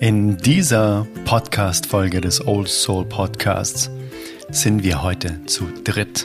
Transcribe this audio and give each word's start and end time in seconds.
In 0.00 0.36
dieser 0.36 1.08
Podcast-Folge 1.24 2.20
des 2.20 2.46
Old 2.46 2.68
Soul 2.68 3.04
Podcasts 3.04 3.90
sind 4.48 4.84
wir 4.84 5.02
heute 5.02 5.44
zu 5.46 5.66
dritt. 5.82 6.24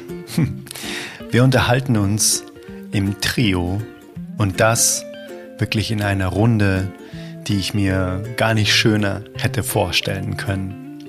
Wir 1.31 1.43
unterhalten 1.43 1.97
uns 1.97 2.44
im 2.91 3.20
Trio 3.20 3.81
und 4.38 4.59
das 4.59 5.04
wirklich 5.57 5.89
in 5.89 6.04
einer 6.04 6.28
Runde, 6.28 6.91
die 7.47 7.57
ich 7.57 7.73
mir 7.73 8.21
gar 8.38 8.54
nicht 8.54 8.75
schöner 8.75 9.23
hätte 9.33 9.63
vorstellen 9.63 10.37
können. 10.37 10.99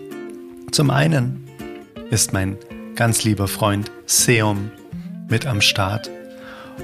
Zum 0.73 0.89
einen 0.89 1.47
ist 2.09 2.33
mein 2.33 2.57
ganz 2.95 3.25
lieber 3.25 3.47
Freund 3.47 3.91
Seum 4.07 4.71
mit 5.29 5.45
am 5.45 5.61
Start 5.61 6.09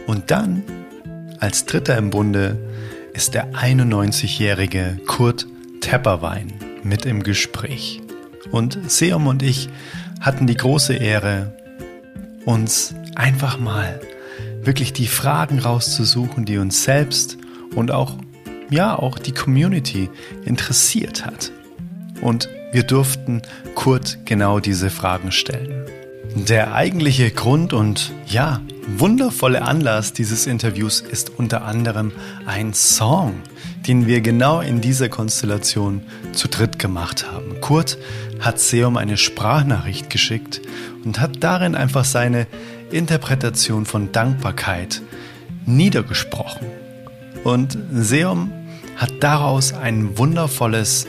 und 0.07 0.31
dann 0.31 0.63
als 1.39 1.65
Dritter 1.65 1.97
im 1.97 2.11
Bunde 2.11 2.59
ist 3.15 3.33
der 3.33 3.55
91-jährige 3.55 5.01
Kurt 5.07 5.47
Tepperwein 5.81 6.53
mit 6.83 7.07
im 7.07 7.23
Gespräch. 7.23 8.01
Und 8.51 8.79
Seom 8.91 9.27
und 9.27 9.43
ich 9.43 9.69
hatten 10.21 10.47
die 10.47 10.57
große 10.57 10.95
Ehre, 10.95 11.55
uns 12.45 12.95
einfach 13.15 13.59
mal 13.59 14.01
wirklich 14.63 14.93
die 14.93 15.07
Fragen 15.07 15.59
rauszusuchen, 15.59 16.45
die 16.45 16.59
uns 16.59 16.85
selbst 16.85 17.39
und 17.75 17.91
auch, 17.91 18.17
ja, 18.71 18.99
auch 18.99 19.19
die 19.19 19.33
Community 19.33 20.11
interessiert 20.45 21.25
hat. 21.25 21.53
Und 22.21 22.49
wir 22.73 22.83
durften 22.83 23.43
Kurt 23.75 24.19
genau 24.27 24.61
diese 24.61 24.91
Fragen 24.91 25.33
stellen. 25.33 25.85
Der 26.37 26.75
eigentliche 26.75 27.31
Grund 27.31 27.73
und 27.73 28.13
ja, 28.27 28.61
wundervolle 28.87 29.63
Anlass 29.63 30.13
dieses 30.13 30.47
Interviews 30.47 31.01
ist 31.01 31.33
unter 31.39 31.65
anderem 31.65 32.13
ein 32.47 32.73
Song, 32.73 33.35
den 33.89 34.07
wir 34.07 34.21
genau 34.21 34.61
in 34.61 34.81
dieser 34.81 35.09
Konstellation 35.09 36.03
zu 36.33 36.49
dritt 36.49 36.79
gemacht 36.79 37.27
haben. 37.31 37.61
Kurt 37.61 37.99
hat 38.39 38.61
Seum 38.61 38.97
eine 38.97 39.17
Sprachnachricht 39.17 40.09
geschickt 40.09 40.63
und 41.05 41.21
hat 41.21 41.43
darin 41.43 41.75
einfach 41.75 42.05
seine 42.05 42.47
Interpretation 42.93 43.85
von 43.85 44.13
Dankbarkeit 44.13 45.03
niedergesprochen. 45.67 46.69
Und 47.43 47.77
Seum 47.93 48.53
hat 48.97 49.13
daraus 49.21 49.73
ein 49.73 50.17
wundervolles 50.17 51.07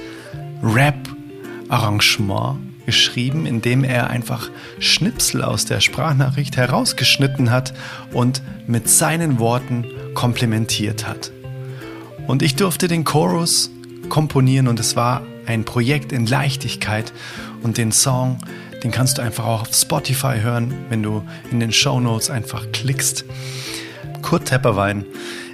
Rap-Arrangement 0.63 2.70
geschrieben, 2.85 3.45
indem 3.45 3.83
er 3.83 4.09
einfach 4.09 4.49
Schnipsel 4.79 5.43
aus 5.43 5.65
der 5.65 5.79
Sprachnachricht 5.79 6.57
herausgeschnitten 6.57 7.51
hat 7.51 7.73
und 8.11 8.41
mit 8.67 8.89
seinen 8.89 9.39
Worten 9.39 9.85
komplementiert 10.13 11.07
hat. 11.07 11.31
Und 12.27 12.41
ich 12.41 12.55
durfte 12.55 12.87
den 12.87 13.03
Chorus 13.03 13.71
komponieren 14.09 14.67
und 14.67 14.79
es 14.79 14.95
war 14.95 15.21
ein 15.45 15.65
Projekt 15.65 16.11
in 16.11 16.25
Leichtigkeit 16.25 17.11
und 17.63 17.77
den 17.77 17.91
Song, 17.91 18.37
den 18.83 18.91
kannst 18.91 19.17
du 19.17 19.21
einfach 19.21 19.45
auch 19.45 19.61
auf 19.61 19.73
Spotify 19.73 20.39
hören, 20.41 20.73
wenn 20.89 21.03
du 21.03 21.23
in 21.51 21.59
den 21.59 21.71
Show 21.71 21.99
Notes 21.99 22.29
einfach 22.29 22.71
klickst. 22.71 23.25
Kurt 24.21 24.45
Tepperwein 24.45 25.05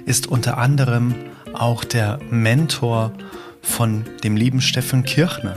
ist 0.06 0.26
unter 0.26 0.58
anderem 0.58 1.14
auch 1.52 1.84
der 1.84 2.18
Mentor 2.30 3.12
von 3.60 4.04
dem 4.24 4.36
lieben 4.36 4.60
Steffen 4.60 5.04
Kirchner, 5.04 5.56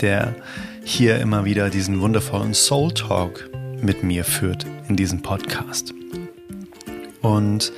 der 0.00 0.34
hier 0.84 1.18
immer 1.18 1.44
wieder 1.44 1.70
diesen 1.70 2.00
wundervollen 2.00 2.54
Soul 2.54 2.92
Talk 2.92 3.48
mit 3.80 4.02
mir 4.02 4.24
führt 4.24 4.66
in 4.88 4.96
diesem 4.96 5.22
Podcast. 5.22 5.94
Und 7.22 7.72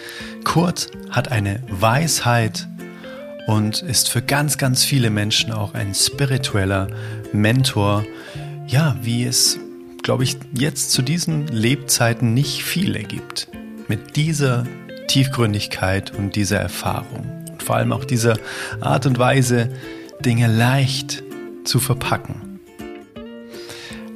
Kurt 0.45 0.91
hat 1.11 1.31
eine 1.31 1.63
Weisheit 1.69 2.69
und 3.47 3.83
ist 3.83 4.09
für 4.09 4.23
ganz, 4.23 4.59
ganz 4.59 4.85
viele 4.85 5.11
Menschen 5.11 5.53
auch 5.53 5.75
ein 5.75 5.95
spiritueller 5.95 6.89
Mentor. 7.33 8.05
Ja, 8.67 8.97
wie 9.03 9.25
es, 9.25 9.59
glaube 10.03 10.25
ich, 10.25 10.37
jetzt 10.53 10.93
zu 10.93 11.03
diesen 11.03 11.49
Lebzeiten 11.49 12.35
nicht 12.35 12.63
viele 12.63 13.01
gibt. 13.01 13.49
Mit 13.89 14.17
dieser 14.17 14.65
Tiefgründigkeit 15.09 16.15
und 16.15 16.37
dieser 16.37 16.61
Erfahrung. 16.61 17.45
Und 17.51 17.63
vor 17.63 17.77
allem 17.77 17.93
auch 17.93 18.05
dieser 18.05 18.39
Art 18.81 19.07
und 19.07 19.19
Weise, 19.19 19.69
Dinge 20.21 20.47
leicht 20.47 21.23
zu 21.65 21.81
verpacken. 21.81 22.52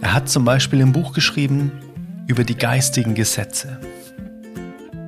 Er 0.06 0.12
hat 0.12 0.28
zum 0.28 0.44
Beispiel 0.44 0.83
ein 0.83 0.93
Buch 0.93 1.12
geschrieben 1.12 1.72
über 2.28 2.44
die 2.44 2.55
geistigen 2.55 3.17
Gesetze. 3.17 3.81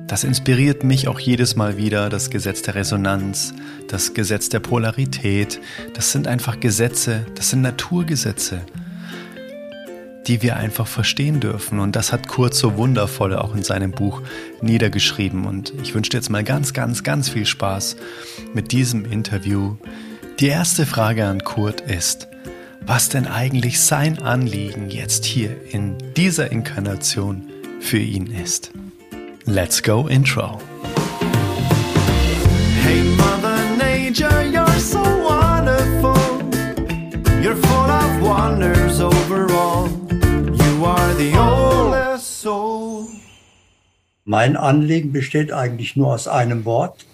Das 0.07 0.25
inspiriert 0.25 0.83
mich 0.83 1.07
auch 1.07 1.21
jedes 1.21 1.55
Mal 1.55 1.77
wieder, 1.77 2.09
das 2.09 2.29
Gesetz 2.29 2.63
der 2.63 2.75
Resonanz, 2.75 3.53
das 3.87 4.13
Gesetz 4.13 4.49
der 4.49 4.59
Polarität. 4.59 5.61
Das 5.93 6.11
sind 6.11 6.27
einfach 6.27 6.59
Gesetze, 6.59 7.25
das 7.35 7.49
sind 7.49 7.61
Naturgesetze, 7.61 8.59
die 10.27 10.41
wir 10.41 10.57
einfach 10.57 10.87
verstehen 10.87 11.39
dürfen. 11.39 11.79
Und 11.79 11.95
das 11.95 12.11
hat 12.11 12.27
Kurt 12.27 12.53
so 12.53 12.75
wundervoll 12.75 13.37
auch 13.37 13.55
in 13.55 13.63
seinem 13.63 13.91
Buch 13.91 14.21
niedergeschrieben. 14.61 15.45
Und 15.45 15.73
ich 15.81 15.95
wünsche 15.95 16.09
dir 16.09 16.17
jetzt 16.17 16.29
mal 16.29 16.43
ganz, 16.43 16.73
ganz, 16.73 17.03
ganz 17.03 17.29
viel 17.29 17.45
Spaß 17.45 17.95
mit 18.53 18.73
diesem 18.73 19.05
Interview. 19.05 19.77
Die 20.41 20.47
erste 20.47 20.85
Frage 20.85 21.25
an 21.25 21.45
Kurt 21.45 21.79
ist, 21.79 22.27
was 22.81 23.09
denn 23.09 23.27
eigentlich 23.27 23.79
sein 23.79 24.21
Anliegen 24.21 24.89
jetzt 24.89 25.25
hier 25.25 25.55
in 25.73 25.97
dieser 26.15 26.51
Inkarnation 26.51 27.49
für 27.79 27.99
ihn 27.99 28.27
ist. 28.27 28.71
Let's 29.45 29.81
go 29.81 30.07
Intro. 30.07 30.59
Hey 32.83 33.03
Mother 33.17 33.57
Nature, 33.77 34.43
you're 34.43 34.79
so 34.79 34.99
wonderful. 34.99 36.15
You're 37.41 37.55
full 37.55 37.89
of 37.89 38.21
wonders 38.21 38.99
overall. 39.01 39.89
You 40.11 40.85
are 40.85 41.15
the 41.15 41.35
oldest 41.37 42.41
soul. 42.41 43.07
Mein 44.25 44.55
Anliegen 44.55 45.11
besteht 45.11 45.51
eigentlich 45.51 45.95
nur 45.95 46.13
aus 46.13 46.27
einem 46.27 46.65
Wort, 46.65 47.05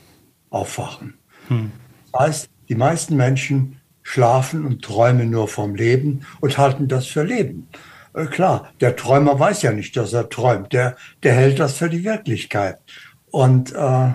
aufwachen. 0.49 1.17
Hm. 1.47 1.71
Das 2.11 2.21
heißt, 2.21 2.49
die 2.69 2.75
meisten 2.75 3.15
Menschen 3.15 3.79
schlafen 4.05 4.65
und 4.65 4.83
träumen 4.83 5.31
nur 5.31 5.47
vom 5.47 5.73
Leben 5.73 6.21
und 6.39 6.59
halten 6.59 6.87
das 6.87 7.07
für 7.07 7.23
Leben. 7.23 7.67
Äh, 8.13 8.27
klar, 8.27 8.71
der 8.79 8.95
Träumer 8.95 9.37
weiß 9.37 9.63
ja 9.63 9.71
nicht, 9.73 9.97
dass 9.97 10.13
er 10.13 10.29
träumt. 10.29 10.71
Der, 10.71 10.95
der 11.23 11.33
hält 11.33 11.59
das 11.59 11.73
für 11.73 11.89
die 11.89 12.03
Wirklichkeit. 12.03 12.77
Und 13.31 13.73
äh, 13.73 14.11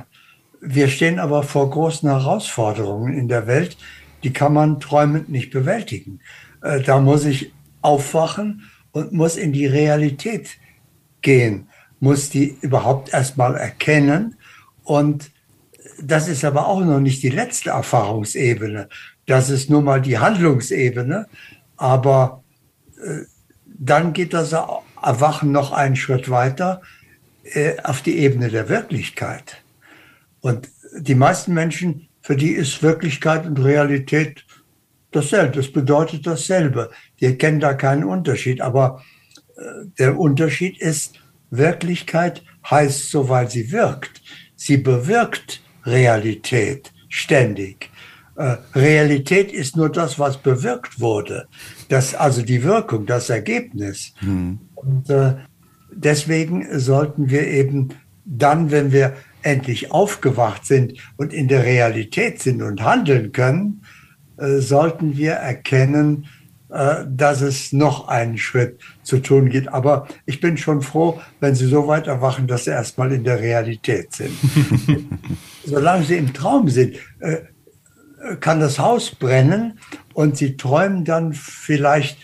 wir 0.60 0.88
stehen 0.88 1.18
aber 1.18 1.42
vor 1.42 1.68
großen 1.70 2.08
Herausforderungen 2.08 3.18
in 3.18 3.26
der 3.26 3.48
Welt, 3.48 3.76
die 4.22 4.32
kann 4.32 4.52
man 4.52 4.78
träumend 4.78 5.28
nicht 5.28 5.50
bewältigen. 5.50 6.20
Äh, 6.62 6.82
da 6.82 7.00
muss 7.00 7.24
ich 7.24 7.52
aufwachen 7.82 8.70
und 8.92 9.12
muss 9.12 9.36
in 9.36 9.52
die 9.52 9.66
Realität 9.66 10.50
gehen, 11.20 11.68
muss 11.98 12.30
die 12.30 12.56
überhaupt 12.60 13.12
erstmal 13.12 13.56
erkennen. 13.56 14.36
Und 14.84 15.32
das 16.00 16.28
ist 16.28 16.44
aber 16.44 16.68
auch 16.68 16.80
noch 16.80 17.00
nicht 17.00 17.24
die 17.24 17.30
letzte 17.30 17.70
Erfahrungsebene. 17.70 18.88
Das 19.30 19.48
ist 19.48 19.70
nur 19.70 19.80
mal 19.80 20.02
die 20.02 20.18
Handlungsebene. 20.18 21.28
Aber 21.76 22.42
äh, 23.00 23.20
dann 23.64 24.12
geht 24.12 24.34
das 24.34 24.50
Erwachen 24.50 25.52
noch 25.52 25.70
einen 25.70 25.94
Schritt 25.94 26.30
weiter 26.30 26.82
äh, 27.44 27.74
auf 27.84 28.02
die 28.02 28.18
Ebene 28.18 28.48
der 28.48 28.68
Wirklichkeit. 28.68 29.62
Und 30.40 30.68
die 30.98 31.14
meisten 31.14 31.54
Menschen, 31.54 32.08
für 32.22 32.34
die 32.34 32.50
ist 32.50 32.82
Wirklichkeit 32.82 33.46
und 33.46 33.62
Realität 33.62 34.44
dasselbe. 35.12 35.58
Das 35.58 35.70
bedeutet 35.70 36.26
dasselbe. 36.26 36.90
Die 37.20 37.32
kennen 37.38 37.60
da 37.60 37.74
keinen 37.74 38.02
Unterschied. 38.02 38.60
Aber 38.60 39.00
äh, 39.56 39.62
der 39.96 40.18
Unterschied 40.18 40.80
ist, 40.80 41.20
Wirklichkeit 41.50 42.42
heißt 42.68 43.12
so, 43.12 43.28
weil 43.28 43.48
sie 43.48 43.70
wirkt. 43.70 44.22
Sie 44.56 44.78
bewirkt 44.78 45.62
Realität 45.84 46.92
ständig. 47.08 47.89
Äh, 48.40 48.56
Realität 48.74 49.52
ist 49.52 49.76
nur 49.76 49.90
das, 49.90 50.18
was 50.18 50.38
bewirkt 50.38 50.98
wurde. 50.98 51.46
Das, 51.90 52.14
also 52.14 52.40
die 52.40 52.64
Wirkung, 52.64 53.04
das 53.04 53.28
Ergebnis. 53.28 54.14
Mhm. 54.22 54.60
Und 54.76 55.10
äh, 55.10 55.34
deswegen 55.92 56.66
sollten 56.80 57.28
wir 57.28 57.46
eben 57.46 57.90
dann, 58.24 58.70
wenn 58.70 58.92
wir 58.92 59.12
endlich 59.42 59.92
aufgewacht 59.92 60.64
sind 60.64 60.94
und 61.18 61.34
in 61.34 61.48
der 61.48 61.64
Realität 61.64 62.40
sind 62.40 62.62
und 62.62 62.82
handeln 62.82 63.32
können, 63.32 63.82
äh, 64.38 64.60
sollten 64.60 65.18
wir 65.18 65.32
erkennen, 65.32 66.26
äh, 66.70 67.04
dass 67.06 67.42
es 67.42 67.74
noch 67.74 68.08
einen 68.08 68.38
Schritt 68.38 68.80
zu 69.02 69.18
tun 69.18 69.50
gibt. 69.50 69.68
Aber 69.68 70.08
ich 70.24 70.40
bin 70.40 70.56
schon 70.56 70.80
froh, 70.80 71.20
wenn 71.40 71.54
Sie 71.54 71.66
so 71.66 71.86
weit 71.88 72.06
erwachen, 72.06 72.46
dass 72.46 72.64
Sie 72.64 72.70
erstmal 72.70 73.12
in 73.12 73.24
der 73.24 73.38
Realität 73.38 74.14
sind. 74.14 74.32
Solange 75.66 76.04
Sie 76.04 76.16
im 76.16 76.32
Traum 76.32 76.70
sind, 76.70 76.96
äh, 77.18 77.40
kann 78.40 78.60
das 78.60 78.78
Haus 78.78 79.14
brennen 79.14 79.78
und 80.14 80.36
sie 80.36 80.56
träumen 80.56 81.04
dann 81.04 81.32
vielleicht, 81.32 82.18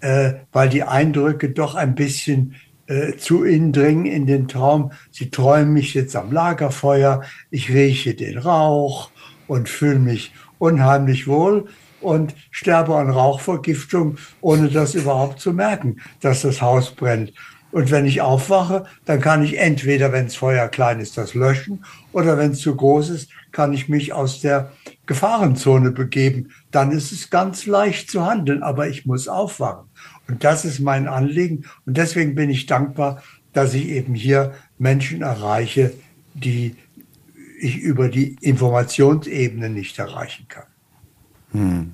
äh, 0.00 0.34
weil 0.52 0.68
die 0.68 0.82
Eindrücke 0.82 1.50
doch 1.50 1.74
ein 1.74 1.94
bisschen 1.94 2.54
äh, 2.86 3.16
zu 3.16 3.44
ihnen 3.44 3.72
dringen 3.72 4.06
in 4.06 4.26
den 4.26 4.48
Traum. 4.48 4.92
Sie 5.10 5.30
träumen 5.30 5.72
mich 5.72 5.94
jetzt 5.94 6.16
am 6.16 6.32
Lagerfeuer, 6.32 7.22
ich 7.50 7.70
rieche 7.70 8.14
den 8.14 8.38
Rauch 8.38 9.10
und 9.46 9.68
fühle 9.68 9.98
mich 9.98 10.32
unheimlich 10.58 11.26
wohl. 11.26 11.66
und 12.00 12.34
sterbe 12.50 12.96
an 12.96 13.10
Rauchvergiftung, 13.10 14.16
ohne 14.40 14.70
das 14.70 14.94
überhaupt 14.94 15.38
zu 15.38 15.52
merken, 15.52 15.98
dass 16.22 16.40
das 16.40 16.62
Haus 16.62 16.92
brennt. 16.92 17.34
Und 17.72 17.90
wenn 17.90 18.06
ich 18.06 18.20
aufwache, 18.20 18.84
dann 19.04 19.20
kann 19.20 19.42
ich 19.42 19.58
entweder, 19.58 20.10
wenn 20.10 20.24
das 20.24 20.34
Feuer 20.34 20.68
klein 20.68 20.98
ist, 21.00 21.18
das 21.18 21.34
löschen 21.34 21.84
oder 22.12 22.36
wenn 22.36 22.52
es 22.52 22.60
zu 22.60 22.74
groß 22.74 23.10
ist, 23.10 23.30
kann 23.52 23.72
ich 23.72 23.88
mich 23.88 24.12
aus 24.12 24.40
der 24.40 24.72
Gefahrenzone 25.10 25.90
begeben. 25.90 26.50
Dann 26.70 26.92
ist 26.92 27.10
es 27.10 27.30
ganz 27.30 27.66
leicht 27.66 28.12
zu 28.12 28.24
handeln, 28.24 28.62
aber 28.62 28.88
ich 28.88 29.06
muss 29.06 29.26
aufwachen. 29.26 29.88
Und 30.28 30.44
das 30.44 30.64
ist 30.64 30.78
mein 30.78 31.08
Anliegen. 31.08 31.64
Und 31.84 31.96
deswegen 31.96 32.36
bin 32.36 32.48
ich 32.48 32.66
dankbar, 32.66 33.20
dass 33.52 33.74
ich 33.74 33.88
eben 33.88 34.14
hier 34.14 34.54
Menschen 34.78 35.22
erreiche, 35.22 35.92
die 36.34 36.76
ich 37.60 37.78
über 37.78 38.08
die 38.08 38.36
Informationsebene 38.40 39.68
nicht 39.68 39.98
erreichen 39.98 40.46
kann. 40.48 40.66
Hm. 41.50 41.92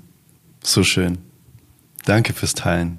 So 0.62 0.84
schön. 0.84 1.16
Danke 2.04 2.34
fürs 2.34 2.52
Teilen. 2.52 2.98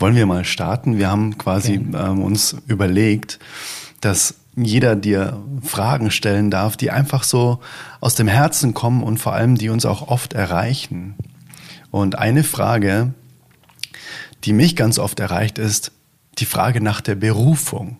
Wollen 0.00 0.16
wir 0.16 0.26
mal 0.26 0.44
starten? 0.44 0.98
Wir 0.98 1.08
haben 1.08 1.38
quasi 1.38 1.74
ähm, 1.74 2.24
uns 2.24 2.56
überlegt, 2.66 3.38
dass 4.00 4.39
jeder 4.64 4.96
dir 4.96 5.42
Fragen 5.62 6.10
stellen 6.10 6.50
darf, 6.50 6.76
die 6.76 6.90
einfach 6.90 7.22
so 7.22 7.60
aus 8.00 8.14
dem 8.14 8.28
Herzen 8.28 8.74
kommen 8.74 9.02
und 9.02 9.18
vor 9.18 9.34
allem 9.34 9.56
die 9.56 9.68
uns 9.68 9.84
auch 9.84 10.08
oft 10.08 10.32
erreichen. 10.32 11.14
Und 11.90 12.18
eine 12.18 12.44
Frage, 12.44 13.14
die 14.44 14.52
mich 14.52 14.76
ganz 14.76 14.98
oft 14.98 15.20
erreicht, 15.20 15.58
ist 15.58 15.92
die 16.38 16.46
Frage 16.46 16.80
nach 16.80 17.00
der 17.00 17.14
Berufung. 17.14 17.98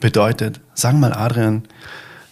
Bedeutet, 0.00 0.60
sag 0.74 0.94
mal 0.94 1.12
Adrian, 1.12 1.64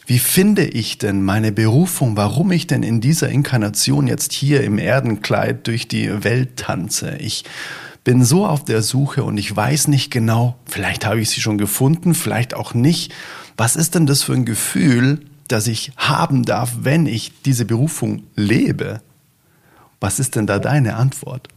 wie 0.07 0.21
finde 0.21 0.65
ich 0.65 0.99
denn 0.99 1.23
meine 1.23 1.51
Berufung, 1.51 2.17
warum 2.17 2.53
ich 2.53 2.69
denn 2.69 2.85
in 2.85 3.01
dieser 3.01 3.29
Inkarnation 3.29 4.07
jetzt 4.07 4.33
hier 4.33 4.63
im 4.63 4.79
Erdenkleid 4.79 5.67
durch 5.67 5.89
die 5.89 6.23
Welt 6.23 6.57
tanze? 6.57 7.17
Ich 7.17 7.45
bin 8.05 8.25
so 8.25 8.47
auf 8.47 8.65
der 8.65 8.83
Suche 8.83 9.25
und 9.25 9.37
ich 9.37 9.55
weiß 9.55 9.89
nicht 9.89 10.13
genau, 10.13 10.55
vielleicht 10.65 11.05
habe 11.05 11.21
ich 11.21 11.31
sie 11.31 11.41
schon 11.41 11.59
gefunden, 11.59 12.15
vielleicht 12.15 12.55
auch 12.55 12.73
nicht. 12.73 13.13
Was 13.57 13.75
ist 13.75 13.95
denn 13.95 14.07
das 14.07 14.23
für 14.23 14.35
ein 14.35 14.45
Gefühl, 14.45 15.21
das 15.49 15.67
ich 15.67 15.93
haben 15.97 16.45
darf, 16.45 16.77
wenn 16.81 17.07
ich 17.07 17.41
diese 17.43 17.65
Berufung 17.65 18.25
lebe? 18.35 19.01
Was 19.99 20.19
ist 20.19 20.37
denn 20.37 20.47
da 20.47 20.59
deine 20.59 20.97
Antwort? 20.97 21.49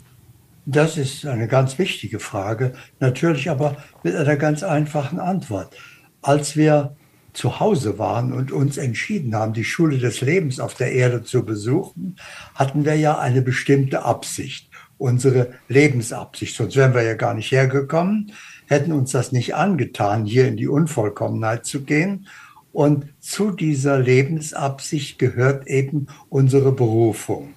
Das 0.65 0.97
ist 0.97 1.25
eine 1.25 1.47
ganz 1.47 1.77
wichtige 1.77 2.19
Frage, 2.19 2.73
natürlich 2.99 3.49
aber 3.49 3.75
mit 4.03 4.15
einer 4.15 4.37
ganz 4.37 4.63
einfachen 4.63 5.19
Antwort. 5.19 5.75
Als 6.21 6.55
wir 6.55 6.95
zu 7.33 7.59
Hause 7.59 7.97
waren 7.99 8.31
und 8.31 8.51
uns 8.51 8.77
entschieden 8.77 9.35
haben, 9.35 9.53
die 9.53 9.63
Schule 9.63 9.97
des 9.97 10.21
Lebens 10.21 10.59
auf 10.59 10.75
der 10.75 10.91
Erde 10.93 11.23
zu 11.23 11.43
besuchen, 11.43 12.15
hatten 12.55 12.85
wir 12.85 12.95
ja 12.95 13.19
eine 13.19 13.41
bestimmte 13.41 14.03
Absicht 14.03 14.69
unsere 14.99 15.53
Lebensabsicht. 15.69 16.55
Sonst 16.55 16.75
wären 16.75 16.93
wir 16.93 17.01
ja 17.01 17.15
gar 17.15 17.33
nicht 17.33 17.51
hergekommen, 17.51 18.33
hätten 18.69 18.91
uns 18.91 19.11
das 19.11 19.31
nicht 19.31 19.55
angetan, 19.55 20.25
hier 20.25 20.47
in 20.47 20.55
die 20.55 20.67
Unvollkommenheit 20.67 21.65
zu 21.65 21.81
gehen. 21.81 22.27
Und 22.71 23.05
zu 23.19 23.49
dieser 23.49 23.97
Lebensabsicht 23.97 25.17
gehört 25.17 25.67
eben 25.67 26.05
unsere 26.29 26.71
Berufung. 26.71 27.55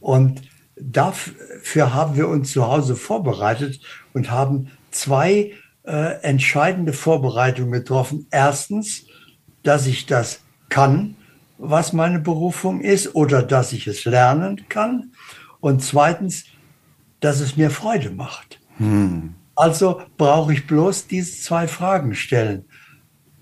Und 0.00 0.42
dafür 0.74 1.94
haben 1.94 2.16
wir 2.16 2.28
uns 2.28 2.50
zu 2.50 2.66
Hause 2.66 2.96
vorbereitet 2.96 3.80
und 4.12 4.32
haben 4.32 4.72
zwei 4.90 5.52
äh, 5.84 6.20
entscheidende 6.22 6.92
Vorbereitungen 6.92 7.70
getroffen. 7.70 8.26
Erstens, 8.32 9.06
dass 9.62 9.86
ich 9.86 10.06
das 10.06 10.40
kann, 10.70 11.14
was 11.58 11.92
meine 11.92 12.18
Berufung 12.18 12.80
ist, 12.80 13.14
oder 13.14 13.44
dass 13.44 13.72
ich 13.72 13.86
es 13.86 14.04
lernen 14.04 14.68
kann. 14.68 15.12
Und 15.60 15.84
zweitens, 15.84 16.46
dass 17.20 17.38
es 17.38 17.56
mir 17.56 17.70
Freude 17.70 18.10
macht. 18.10 18.58
Hm. 18.78 19.34
Also 19.58 20.02
brauche 20.16 20.52
ich 20.52 20.68
bloß 20.68 21.08
diese 21.08 21.32
zwei 21.40 21.66
Fragen 21.66 22.14
stellen. 22.14 22.64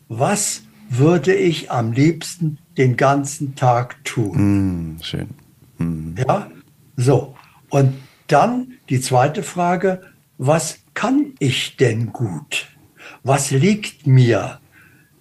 Was 0.08 0.62
würde 0.88 1.34
ich 1.34 1.70
am 1.70 1.92
liebsten 1.92 2.56
den 2.78 2.96
ganzen 2.96 3.54
Tag 3.54 4.02
tun? 4.02 4.34
Hm, 4.34 4.96
schön. 5.02 5.28
Hm. 5.76 6.14
Ja, 6.26 6.48
so. 6.96 7.36
Und 7.68 7.94
dann 8.28 8.78
die 8.88 9.02
zweite 9.02 9.42
Frage, 9.42 10.00
was 10.38 10.78
kann 10.94 11.34
ich 11.38 11.76
denn 11.76 12.14
gut? 12.14 12.66
Was 13.22 13.50
liegt 13.50 14.06
mir? 14.06 14.58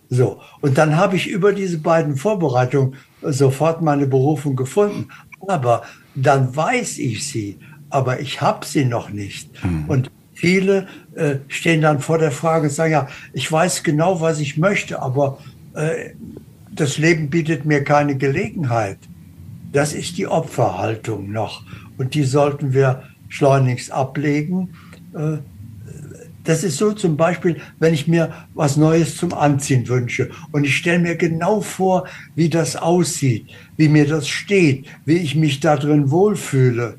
So, 0.09 0.39
und 0.61 0.77
dann 0.77 0.95
habe 0.95 1.17
ich 1.17 1.27
über 1.27 1.51
diese 1.51 1.79
beiden 1.79 2.15
Vorbereitungen 2.15 2.95
sofort 3.21 3.81
meine 3.81 4.07
Berufung 4.07 4.55
gefunden. 4.55 5.09
Aber 5.45 5.83
dann 6.15 6.55
weiß 6.55 6.99
ich 6.99 7.27
sie 7.27 7.59
aber 7.95 8.19
ich 8.19 8.41
habe 8.41 8.65
sie 8.65 8.83
noch 8.83 9.09
nicht. 9.09 9.63
Mhm. 9.63 9.85
Und 9.87 10.11
viele 10.35 10.87
äh, 11.15 11.37
stehen 11.47 11.81
dann 11.81 11.99
vor 11.99 12.19
der 12.19 12.31
Frage 12.31 12.67
und 12.67 12.73
sagen, 12.73 12.91
ja, 12.91 13.07
ich 13.33 13.51
weiß 13.51 13.83
genau, 13.83 14.21
was 14.21 14.39
ich 14.39 14.57
möchte, 14.57 15.01
aber 15.01 15.39
äh, 15.73 16.11
das 16.71 16.97
Leben 16.97 17.29
bietet 17.29 17.65
mir 17.65 17.83
keine 17.83 18.15
Gelegenheit. 18.15 18.99
Das 19.71 19.93
ist 19.93 20.17
die 20.17 20.27
Opferhaltung 20.27 21.31
noch. 21.31 21.63
Und 21.97 22.13
die 22.13 22.23
sollten 22.23 22.73
wir 22.73 23.03
schleunigst 23.29 23.91
ablegen. 23.91 24.69
Äh, 25.13 25.37
das 26.43 26.63
ist 26.63 26.77
so 26.77 26.91
zum 26.91 27.17
Beispiel, 27.17 27.59
wenn 27.79 27.93
ich 27.93 28.07
mir 28.07 28.31
was 28.53 28.77
Neues 28.77 29.17
zum 29.17 29.33
Anziehen 29.33 29.87
wünsche 29.87 30.29
und 30.51 30.63
ich 30.63 30.77
stelle 30.77 30.99
mir 30.99 31.15
genau 31.15 31.61
vor, 31.61 32.07
wie 32.35 32.49
das 32.49 32.75
aussieht, 32.75 33.47
wie 33.77 33.89
mir 33.89 34.07
das 34.07 34.27
steht, 34.27 34.85
wie 35.05 35.17
ich 35.17 35.35
mich 35.35 35.59
da 35.59 35.75
drin 35.75 36.11
wohlfühle. 36.11 36.97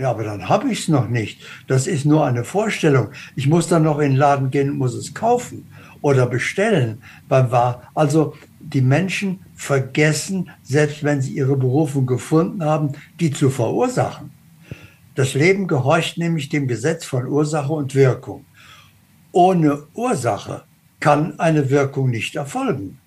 Ja, 0.00 0.12
aber 0.12 0.24
dann 0.24 0.48
habe 0.48 0.72
ich 0.72 0.80
es 0.80 0.88
noch 0.88 1.08
nicht. 1.08 1.42
Das 1.66 1.86
ist 1.86 2.06
nur 2.06 2.24
eine 2.24 2.42
Vorstellung. 2.42 3.08
Ich 3.36 3.46
muss 3.46 3.68
dann 3.68 3.82
noch 3.82 3.98
in 3.98 4.12
den 4.12 4.16
Laden 4.16 4.50
gehen 4.50 4.70
und 4.70 4.78
muss 4.78 4.94
es 4.94 5.12
kaufen 5.12 5.66
oder 6.00 6.24
bestellen. 6.24 7.02
Also 7.28 8.34
die 8.60 8.80
Menschen 8.80 9.40
vergessen, 9.54 10.48
selbst 10.62 11.04
wenn 11.04 11.20
sie 11.20 11.34
ihre 11.34 11.54
Berufung 11.54 12.06
gefunden 12.06 12.64
haben, 12.64 12.92
die 13.20 13.30
zu 13.30 13.50
verursachen. 13.50 14.30
Das 15.16 15.34
Leben 15.34 15.66
gehorcht 15.66 16.16
nämlich 16.16 16.48
dem 16.48 16.66
Gesetz 16.66 17.04
von 17.04 17.26
Ursache 17.26 17.74
und 17.74 17.94
Wirkung. 17.94 18.46
Ohne 19.32 19.82
Ursache 19.92 20.62
kann 20.98 21.38
eine 21.38 21.68
Wirkung 21.68 22.08
nicht 22.08 22.36
erfolgen. 22.36 22.98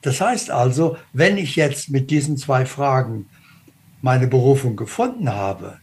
Das 0.00 0.22
heißt 0.22 0.50
also, 0.50 0.96
wenn 1.12 1.36
ich 1.36 1.56
jetzt 1.56 1.90
mit 1.90 2.10
diesen 2.10 2.38
zwei 2.38 2.64
Fragen 2.64 3.26
meine 4.00 4.28
Berufung 4.28 4.76
gefunden 4.76 5.28
habe, 5.28 5.76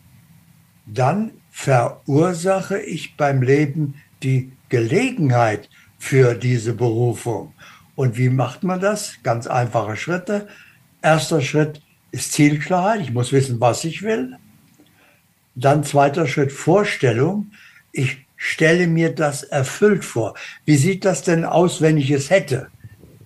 dann 0.93 1.31
verursache 1.51 2.79
ich 2.79 3.15
beim 3.17 3.41
Leben 3.41 3.95
die 4.23 4.51
Gelegenheit 4.69 5.69
für 5.97 6.33
diese 6.35 6.73
Berufung. 6.73 7.53
Und 7.95 8.17
wie 8.17 8.29
macht 8.29 8.63
man 8.63 8.79
das? 8.79 9.15
Ganz 9.23 9.47
einfache 9.47 9.97
Schritte. 9.97 10.47
Erster 11.01 11.41
Schritt 11.41 11.81
ist 12.11 12.31
Zielklarheit. 12.31 13.01
Ich 13.01 13.11
muss 13.11 13.31
wissen, 13.31 13.59
was 13.59 13.83
ich 13.83 14.03
will. 14.03 14.37
Dann 15.55 15.83
zweiter 15.83 16.27
Schritt 16.27 16.51
Vorstellung. 16.51 17.51
Ich 17.91 18.25
stelle 18.37 18.87
mir 18.87 19.13
das 19.13 19.43
erfüllt 19.43 20.05
vor. 20.05 20.35
Wie 20.65 20.77
sieht 20.77 21.03
das 21.03 21.23
denn 21.23 21.43
aus, 21.43 21.81
wenn 21.81 21.97
ich 21.97 22.09
es 22.11 22.29
hätte? 22.29 22.67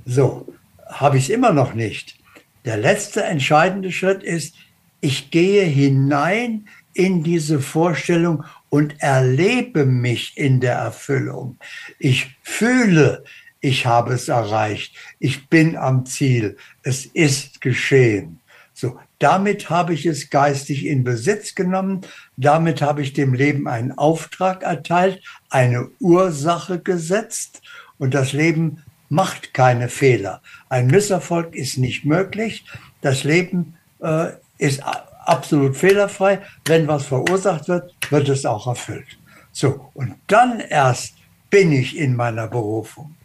So, 0.05 0.51
habe 0.87 1.17
ich 1.17 1.25
es 1.25 1.29
immer 1.29 1.53
noch 1.53 1.75
nicht. 1.75 2.17
Der 2.65 2.77
letzte 2.77 3.23
entscheidende 3.23 3.91
Schritt 3.91 4.23
ist, 4.23 4.55
ich 5.01 5.31
gehe 5.31 5.63
hinein 5.65 6.67
in 6.93 7.23
diese 7.23 7.59
Vorstellung 7.59 8.43
und 8.69 8.95
erlebe 8.99 9.85
mich 9.85 10.37
in 10.37 10.59
der 10.59 10.75
Erfüllung. 10.75 11.57
Ich 11.99 12.35
fühle, 12.41 13.23
ich 13.59 13.85
habe 13.85 14.13
es 14.13 14.27
erreicht. 14.27 14.95
Ich 15.19 15.47
bin 15.47 15.77
am 15.77 16.05
Ziel. 16.05 16.57
Es 16.83 17.05
ist 17.05 17.61
geschehen. 17.61 18.39
So, 18.73 18.99
damit 19.19 19.69
habe 19.69 19.93
ich 19.93 20.05
es 20.05 20.29
geistig 20.29 20.85
in 20.85 21.03
Besitz 21.03 21.55
genommen. 21.55 22.01
Damit 22.35 22.81
habe 22.81 23.01
ich 23.01 23.13
dem 23.13 23.33
Leben 23.33 23.67
einen 23.67 23.91
Auftrag 23.91 24.63
erteilt, 24.63 25.21
eine 25.49 25.89
Ursache 25.99 26.79
gesetzt. 26.79 27.61
Und 27.97 28.13
das 28.13 28.33
Leben 28.33 28.83
macht 29.07 29.53
keine 29.53 29.87
Fehler. 29.87 30.41
Ein 30.69 30.87
Misserfolg 30.87 31.55
ist 31.55 31.77
nicht 31.77 32.03
möglich. 32.03 32.65
Das 33.01 33.23
Leben 33.23 33.75
äh, 34.01 34.31
ist 34.57 34.81
absolut 35.25 35.75
fehlerfrei. 35.75 36.41
Wenn 36.65 36.87
was 36.87 37.05
verursacht 37.05 37.67
wird, 37.67 37.93
wird 38.09 38.29
es 38.29 38.45
auch 38.45 38.67
erfüllt. 38.67 39.17
So, 39.51 39.89
und 39.93 40.15
dann 40.27 40.59
erst 40.59 41.13
bin 41.49 41.71
ich 41.71 41.97
in 41.97 42.15
meiner 42.15 42.47
Berufung. 42.47 43.15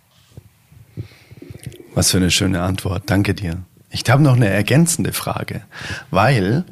Was 1.94 2.10
für 2.10 2.18
eine 2.18 2.30
schöne 2.30 2.62
Antwort. 2.62 3.04
Danke 3.06 3.34
dir. 3.34 3.62
Ich 3.90 4.04
habe 4.08 4.22
noch 4.22 4.36
eine 4.36 4.48
ergänzende 4.48 5.12
Frage, 5.12 5.62
weil 6.10 6.64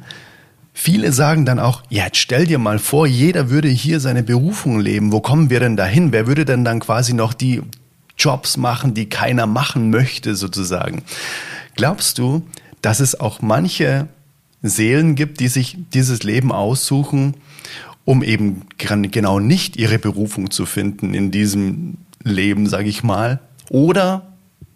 viele 0.73 1.11
sagen 1.11 1.45
dann 1.45 1.59
auch, 1.59 1.81
ja, 1.89 2.05
jetzt 2.05 2.17
stell 2.17 2.45
dir 2.45 2.59
mal 2.59 2.77
vor, 2.77 3.07
jeder 3.07 3.49
würde 3.49 3.67
hier 3.67 3.99
seine 3.99 4.21
Berufung 4.21 4.79
leben. 4.79 5.11
Wo 5.11 5.19
kommen 5.19 5.49
wir 5.49 5.59
denn 5.59 5.75
dahin? 5.75 6.11
Wer 6.11 6.27
würde 6.27 6.45
denn 6.45 6.63
dann 6.63 6.79
quasi 6.79 7.13
noch 7.13 7.33
die 7.33 7.63
Jobs 8.17 8.57
machen, 8.57 8.93
die 8.93 9.09
keiner 9.09 9.47
machen 9.47 9.89
möchte, 9.89 10.35
sozusagen? 10.35 11.01
Glaubst 11.75 12.19
du, 12.19 12.47
dass 12.81 12.99
es 12.99 13.19
auch 13.19 13.41
manche 13.41 14.07
Seelen 14.61 15.15
gibt, 15.15 15.39
die 15.39 15.47
sich 15.47 15.77
dieses 15.93 16.23
Leben 16.23 16.51
aussuchen, 16.51 17.35
um 18.05 18.23
eben 18.23 18.63
genau 18.77 19.39
nicht 19.39 19.77
ihre 19.77 19.99
Berufung 19.99 20.51
zu 20.51 20.65
finden 20.65 21.13
in 21.13 21.31
diesem 21.31 21.97
Leben, 22.23 22.67
sage 22.67 22.89
ich 22.89 23.03
mal. 23.03 23.39
Oder 23.69 24.33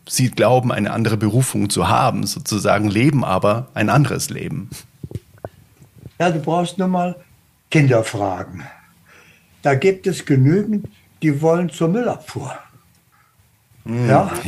sie 0.07 0.29
glauben, 0.29 0.71
eine 0.71 0.91
andere 0.91 1.17
Berufung 1.17 1.69
zu 1.69 1.88
haben, 1.88 2.25
sozusagen 2.25 2.89
leben 2.89 3.23
aber 3.23 3.69
ein 3.73 3.89
anderes 3.89 4.29
Leben. 4.29 4.69
Ja, 6.19 6.29
du 6.29 6.39
brauchst 6.39 6.77
nur 6.77 6.88
mal 6.88 7.15
Kinder 7.69 8.03
fragen. 8.03 8.63
Da 9.61 9.75
gibt 9.75 10.07
es 10.07 10.25
genügend, 10.25 10.88
die 11.21 11.41
wollen 11.41 11.69
zur 11.69 11.88
Müllabfuhr. 11.88 12.53
Mm. 13.83 14.09
Ja? 14.09 14.31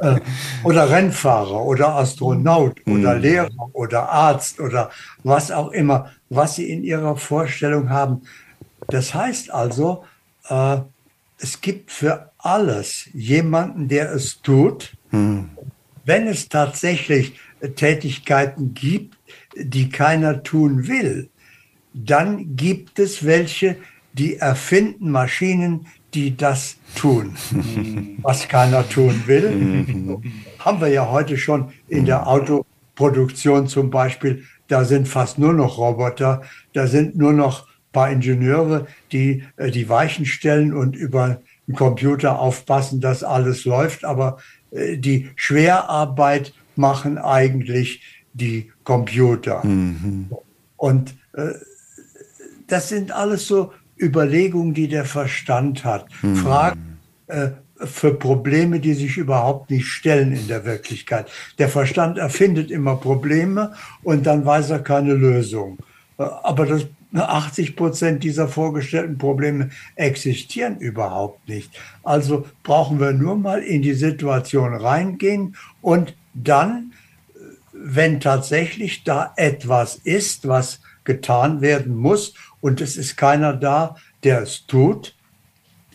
Äh, 0.00 0.20
oder 0.62 0.90
Rennfahrer 0.90 1.64
oder 1.64 1.96
Astronaut 1.96 2.80
mm. 2.86 2.92
oder 2.92 3.14
Lehrer 3.16 3.70
oder 3.72 4.08
Arzt 4.08 4.60
oder 4.60 4.90
was 5.24 5.50
auch 5.50 5.70
immer, 5.72 6.12
was 6.28 6.56
sie 6.56 6.70
in 6.70 6.84
ihrer 6.84 7.16
Vorstellung 7.16 7.90
haben. 7.90 8.22
Das 8.88 9.14
heißt 9.14 9.50
also, 9.50 10.04
äh, 10.48 10.78
es 11.38 11.60
gibt 11.60 11.90
für 11.90 12.30
alles 12.38 13.08
jemanden, 13.12 13.88
der 13.88 14.12
es 14.12 14.40
tut. 14.42 14.92
Mm. 15.10 15.44
Wenn 16.04 16.26
es 16.26 16.48
tatsächlich 16.48 17.34
Tätigkeiten 17.76 18.74
gibt, 18.74 19.16
die 19.56 19.88
keiner 19.88 20.42
tun 20.42 20.86
will, 20.86 21.28
dann 21.92 22.56
gibt 22.56 22.98
es 22.98 23.24
welche, 23.24 23.76
die 24.12 24.36
erfinden 24.36 25.10
Maschinen, 25.10 25.86
die 26.14 26.36
das 26.36 26.76
tun, 26.94 27.34
was 28.22 28.48
keiner 28.48 28.88
tun 28.88 29.22
will. 29.26 30.22
Haben 30.58 30.80
wir 30.80 30.88
ja 30.88 31.10
heute 31.10 31.36
schon 31.36 31.70
in 31.88 32.06
der 32.06 32.26
Autoproduktion 32.26 33.68
zum 33.68 33.90
Beispiel. 33.90 34.44
Da 34.68 34.84
sind 34.84 35.08
fast 35.08 35.38
nur 35.38 35.52
noch 35.52 35.78
Roboter, 35.78 36.42
da 36.72 36.86
sind 36.86 37.16
nur 37.16 37.32
noch 37.32 37.66
ein 37.66 37.92
paar 37.92 38.10
Ingenieure, 38.10 38.86
die 39.12 39.44
äh, 39.56 39.70
die 39.70 39.88
Weichen 39.88 40.26
stellen 40.26 40.74
und 40.74 40.94
über 40.94 41.40
einen 41.66 41.76
Computer 41.76 42.38
aufpassen, 42.38 43.00
dass 43.00 43.24
alles 43.24 43.64
läuft. 43.64 44.04
Aber 44.04 44.38
äh, 44.70 44.98
die 44.98 45.30
Schwerarbeit 45.36 46.52
machen 46.76 47.16
eigentlich 47.18 48.02
die 48.34 48.70
Computer. 48.84 49.64
Mhm. 49.64 50.30
Und 50.76 51.14
äh, 51.32 51.54
das 52.66 52.88
sind 52.90 53.10
alles 53.10 53.46
so 53.46 53.72
Überlegungen, 54.00 54.74
die 54.74 54.88
der 54.88 55.04
Verstand 55.04 55.84
hat. 55.84 56.06
Mhm. 56.22 56.36
Fragen 56.36 56.98
äh, 57.26 57.50
für 57.76 58.14
Probleme, 58.14 58.80
die 58.80 58.94
sich 58.94 59.16
überhaupt 59.16 59.70
nicht 59.70 59.86
stellen 59.86 60.32
in 60.32 60.48
der 60.48 60.64
Wirklichkeit. 60.64 61.28
Der 61.58 61.68
Verstand 61.68 62.18
erfindet 62.18 62.70
immer 62.70 62.96
Probleme 62.96 63.74
und 64.02 64.26
dann 64.26 64.44
weiß 64.44 64.70
er 64.70 64.80
keine 64.80 65.14
Lösung. 65.14 65.78
Äh, 66.18 66.24
aber 66.42 66.66
das 66.66 66.86
80 67.14 67.76
Prozent 67.76 68.22
dieser 68.22 68.48
vorgestellten 68.48 69.16
Probleme 69.16 69.70
existieren 69.94 70.78
überhaupt 70.78 71.48
nicht. 71.48 71.70
Also 72.02 72.46
brauchen 72.62 73.00
wir 73.00 73.12
nur 73.12 73.36
mal 73.36 73.62
in 73.62 73.82
die 73.82 73.94
Situation 73.94 74.74
reingehen 74.74 75.56
und 75.80 76.14
dann, 76.34 76.92
äh, 77.34 77.38
wenn 77.72 78.20
tatsächlich 78.20 79.04
da 79.04 79.32
etwas 79.36 79.96
ist, 79.96 80.48
was 80.48 80.80
getan 81.04 81.62
werden 81.62 81.96
muss 81.96 82.34
und 82.60 82.80
es 82.80 82.96
ist 82.96 83.16
keiner 83.16 83.52
da, 83.52 83.96
der 84.24 84.42
es 84.42 84.66
tut. 84.66 85.14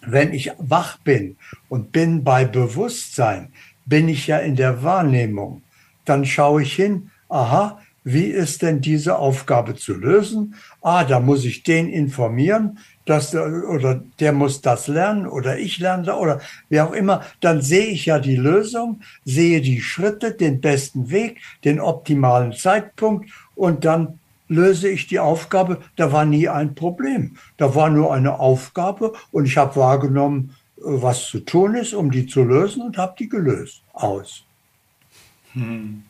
Wenn 0.05 0.34
ich 0.34 0.51
wach 0.58 0.98
bin 0.98 1.38
und 1.70 1.91
bin 1.91 2.24
bei 2.24 2.46
Bewusstsein, 2.46 3.53
bin 3.86 4.10
ich 4.10 4.27
ja 4.27 4.38
in 4.38 4.55
der 4.55 4.84
Wahrnehmung. 4.84 5.62
Dann 6.05 6.25
schaue 6.25 6.63
ich 6.63 6.74
hin, 6.74 7.10
aha, 7.29 7.79
wie 8.03 8.25
ist 8.25 8.62
denn 8.62 8.82
diese 8.82 9.17
Aufgabe 9.17 9.75
zu 9.75 9.93
lösen? 9.93 10.55
Ah, 10.82 11.05
da 11.05 11.22
muss 11.22 11.46
ich 11.46 11.63
den 11.63 11.88
informieren, 11.88 12.79
dass, 13.05 13.34
oder 13.34 14.03
der 14.20 14.34
muss 14.34 14.62
das 14.62 14.88
lernen 14.88 15.25
oder 15.25 15.58
ich 15.58 15.79
lerne 15.79 16.15
oder 16.15 16.41
wie 16.70 16.82
auch 16.82 16.91
immer. 16.91 17.24
Dann 17.39 17.62
sehe 17.62 17.88
ich 17.88 18.05
ja 18.05 18.20
die 18.20 18.36
Lösung, 18.36 19.01
sehe 19.24 19.62
die 19.62 19.82
Schritte, 19.82 20.32
den 20.32 20.60
besten 20.60 21.12
Weg, 21.12 21.39
den 21.63 21.79
optimalen 21.79 22.51
Zeitpunkt 22.51 23.29
und 23.55 23.86
dann 23.86 24.20
löse 24.53 24.89
ich 24.89 25.07
die 25.07 25.19
Aufgabe, 25.19 25.79
da 25.95 26.12
war 26.12 26.25
nie 26.25 26.48
ein 26.48 26.75
Problem. 26.75 27.38
Da 27.57 27.75
war 27.75 27.89
nur 27.89 28.13
eine 28.13 28.39
Aufgabe 28.39 29.13
und 29.31 29.45
ich 29.45 29.57
habe 29.57 29.75
wahrgenommen, 29.75 30.55
äh, 30.77 30.81
was 30.86 31.27
zu 31.27 31.39
tun 31.39 31.75
ist, 31.75 31.93
um 31.93 32.12
die 32.12 32.25
zu 32.27 32.43
lösen 32.43 32.81
und 32.81 32.98
habe 32.98 33.15
die 33.17 33.29
gelöst. 33.29 33.83
Aus. 33.93 34.43
Hm. 35.53 36.03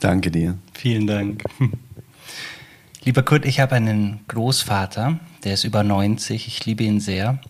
Danke 0.00 0.30
dir. 0.30 0.58
Vielen 0.74 1.06
Dank. 1.06 1.44
Lieber 3.04 3.22
Kurt, 3.22 3.44
ich 3.46 3.58
habe 3.58 3.74
einen 3.74 4.20
Großvater, 4.28 5.18
der 5.42 5.54
ist 5.54 5.64
über 5.64 5.82
90, 5.82 6.46
ich 6.46 6.64
liebe 6.66 6.84
ihn 6.84 7.00
sehr. 7.00 7.40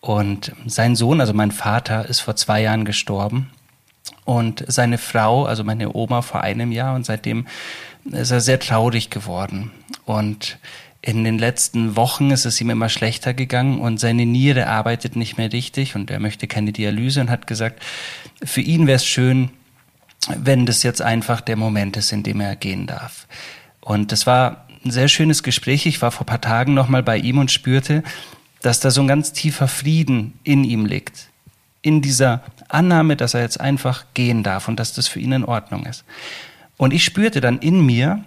Und 0.00 0.52
sein 0.66 0.96
Sohn, 0.96 1.20
also 1.20 1.32
mein 1.32 1.50
Vater, 1.50 2.08
ist 2.08 2.20
vor 2.20 2.36
zwei 2.36 2.62
Jahren 2.62 2.84
gestorben. 2.84 3.50
Und 4.24 4.64
seine 4.68 4.98
Frau, 4.98 5.44
also 5.44 5.64
meine 5.64 5.94
Oma, 5.94 6.22
vor 6.22 6.42
einem 6.42 6.72
Jahr. 6.72 6.94
Und 6.94 7.04
seitdem 7.04 7.46
ist 8.04 8.30
er 8.30 8.40
sehr 8.40 8.60
traurig 8.60 9.10
geworden. 9.10 9.70
Und 10.04 10.58
in 11.00 11.24
den 11.24 11.38
letzten 11.38 11.96
Wochen 11.96 12.30
ist 12.30 12.44
es 12.44 12.60
ihm 12.60 12.70
immer 12.70 12.88
schlechter 12.88 13.34
gegangen 13.34 13.80
und 13.80 13.98
seine 13.98 14.24
Niere 14.24 14.68
arbeitet 14.68 15.16
nicht 15.16 15.36
mehr 15.36 15.52
richtig 15.52 15.96
und 15.96 16.12
er 16.12 16.20
möchte 16.20 16.46
keine 16.46 16.70
Dialyse 16.70 17.20
und 17.20 17.28
hat 17.28 17.48
gesagt, 17.48 17.82
für 18.42 18.60
ihn 18.60 18.86
wäre 18.86 18.96
es 18.96 19.04
schön, 19.04 19.50
wenn 20.28 20.64
das 20.64 20.84
jetzt 20.84 21.02
einfach 21.02 21.40
der 21.40 21.56
Moment 21.56 21.96
ist, 21.96 22.12
in 22.12 22.22
dem 22.22 22.40
er 22.40 22.54
gehen 22.54 22.86
darf. 22.86 23.26
Und 23.80 24.12
das 24.12 24.28
war 24.28 24.68
ein 24.84 24.92
sehr 24.92 25.08
schönes 25.08 25.42
Gespräch. 25.42 25.86
Ich 25.86 26.00
war 26.02 26.12
vor 26.12 26.24
paar 26.24 26.40
Tagen 26.40 26.72
nochmal 26.72 27.02
bei 27.02 27.18
ihm 27.18 27.38
und 27.38 27.50
spürte, 27.50 28.04
dass 28.60 28.78
da 28.78 28.92
so 28.92 29.00
ein 29.00 29.08
ganz 29.08 29.32
tiefer 29.32 29.66
Frieden 29.66 30.34
in 30.44 30.62
ihm 30.62 30.86
liegt. 30.86 31.31
In 31.82 32.00
dieser 32.00 32.42
Annahme, 32.68 33.16
dass 33.16 33.34
er 33.34 33.42
jetzt 33.42 33.60
einfach 33.60 34.04
gehen 34.14 34.42
darf 34.42 34.68
und 34.68 34.78
dass 34.78 34.94
das 34.94 35.08
für 35.08 35.20
ihn 35.20 35.32
in 35.32 35.44
Ordnung 35.44 35.84
ist. 35.84 36.04
Und 36.76 36.92
ich 36.92 37.04
spürte 37.04 37.40
dann 37.40 37.58
in 37.58 37.84
mir, 37.84 38.24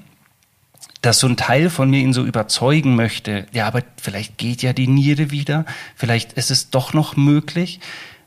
dass 1.01 1.19
so 1.19 1.27
ein 1.27 1.37
Teil 1.37 1.69
von 1.69 1.89
mir 1.89 1.99
ihn 1.99 2.13
so 2.13 2.25
überzeugen 2.25 2.95
möchte, 2.95 3.45
ja, 3.51 3.67
aber 3.67 3.83
vielleicht 4.01 4.37
geht 4.37 4.63
ja 4.63 4.73
die 4.73 4.87
Niere 4.87 5.29
wieder, 5.29 5.65
vielleicht 5.95 6.33
ist 6.33 6.51
es 6.51 6.71
doch 6.71 6.93
noch 6.93 7.15
möglich 7.15 7.79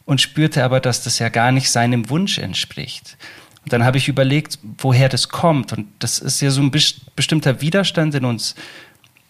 und 0.05 0.21
spürte 0.21 0.65
aber, 0.65 0.81
dass 0.81 1.03
das 1.03 1.19
ja 1.19 1.29
gar 1.29 1.51
nicht 1.51 1.71
seinem 1.71 2.09
Wunsch 2.09 2.39
entspricht. 2.39 3.17
Und 3.65 3.73
dann 3.73 3.85
habe 3.85 3.99
ich 3.99 4.09
überlegt, 4.09 4.59
woher 4.79 5.09
das 5.09 5.29
kommt 5.29 5.73
und 5.73 5.89
das 5.99 6.21
ist 6.21 6.41
ja 6.41 6.51
so 6.51 6.63
ein 6.63 6.71
bestimmter 6.71 7.61
Widerstand 7.61 8.15
in 8.15 8.25
uns, 8.25 8.55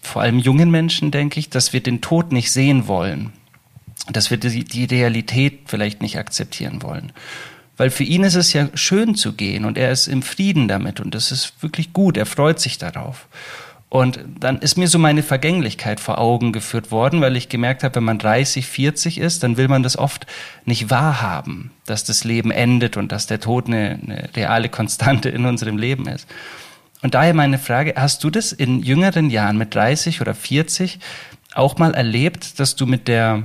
vor 0.02 0.22
allem 0.22 0.38
jungen 0.38 0.70
Menschen, 0.70 1.10
denke 1.10 1.40
ich, 1.40 1.50
dass 1.50 1.72
wir 1.72 1.82
den 1.82 2.00
Tod 2.00 2.32
nicht 2.32 2.52
sehen 2.52 2.86
wollen, 2.86 3.32
dass 4.10 4.30
wir 4.30 4.38
die, 4.38 4.64
die 4.64 4.84
Realität 4.84 5.60
vielleicht 5.66 6.02
nicht 6.02 6.18
akzeptieren 6.18 6.82
wollen. 6.82 7.12
Weil 7.76 7.90
für 7.90 8.04
ihn 8.04 8.24
ist 8.24 8.34
es 8.34 8.52
ja 8.52 8.68
schön 8.74 9.14
zu 9.14 9.34
gehen 9.34 9.64
und 9.64 9.78
er 9.78 9.92
ist 9.92 10.08
im 10.08 10.22
Frieden 10.22 10.66
damit 10.66 11.00
und 11.00 11.14
das 11.14 11.30
ist 11.30 11.62
wirklich 11.62 11.92
gut, 11.92 12.16
er 12.16 12.26
freut 12.26 12.58
sich 12.58 12.78
darauf. 12.78 13.28
Und 13.90 14.20
dann 14.38 14.58
ist 14.58 14.76
mir 14.76 14.86
so 14.86 14.98
meine 14.98 15.22
Vergänglichkeit 15.22 15.98
vor 15.98 16.18
Augen 16.18 16.52
geführt 16.52 16.90
worden, 16.90 17.22
weil 17.22 17.36
ich 17.36 17.48
gemerkt 17.48 17.84
habe, 17.84 17.96
wenn 17.96 18.04
man 18.04 18.18
30, 18.18 18.66
40 18.66 19.18
ist, 19.18 19.42
dann 19.42 19.56
will 19.56 19.68
man 19.68 19.82
das 19.82 19.96
oft 19.96 20.26
nicht 20.66 20.90
wahrhaben, 20.90 21.70
dass 21.86 22.04
das 22.04 22.24
Leben 22.24 22.50
endet 22.50 22.98
und 22.98 23.12
dass 23.12 23.26
der 23.26 23.40
Tod 23.40 23.66
eine, 23.66 23.98
eine 24.02 24.28
reale 24.36 24.68
Konstante 24.68 25.30
in 25.30 25.46
unserem 25.46 25.78
Leben 25.78 26.06
ist. 26.06 26.28
Und 27.00 27.14
daher 27.14 27.32
meine 27.32 27.58
Frage, 27.58 27.94
hast 27.96 28.24
du 28.24 28.30
das 28.30 28.52
in 28.52 28.82
jüngeren 28.82 29.30
Jahren 29.30 29.56
mit 29.56 29.74
30 29.74 30.20
oder 30.20 30.34
40 30.34 30.98
auch 31.54 31.78
mal 31.78 31.94
erlebt, 31.94 32.60
dass 32.60 32.76
du 32.76 32.84
mit 32.84 33.08
der 33.08 33.44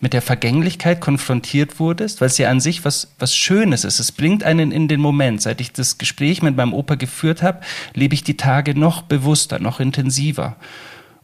mit 0.00 0.12
der 0.12 0.22
Vergänglichkeit 0.22 1.00
konfrontiert 1.00 1.80
wurdest, 1.80 2.20
weil 2.20 2.28
es 2.28 2.38
ja 2.38 2.50
an 2.50 2.60
sich 2.60 2.84
was, 2.84 3.14
was 3.18 3.34
Schönes 3.34 3.84
ist. 3.84 3.98
Es 3.98 4.12
bringt 4.12 4.44
einen 4.44 4.72
in 4.72 4.88
den 4.88 5.00
Moment. 5.00 5.42
Seit 5.42 5.60
ich 5.60 5.72
das 5.72 5.98
Gespräch 5.98 6.42
mit 6.42 6.56
meinem 6.56 6.74
Opa 6.74 6.96
geführt 6.96 7.42
habe, 7.42 7.60
lebe 7.94 8.14
ich 8.14 8.24
die 8.24 8.36
Tage 8.36 8.78
noch 8.78 9.02
bewusster, 9.02 9.58
noch 9.58 9.80
intensiver. 9.80 10.56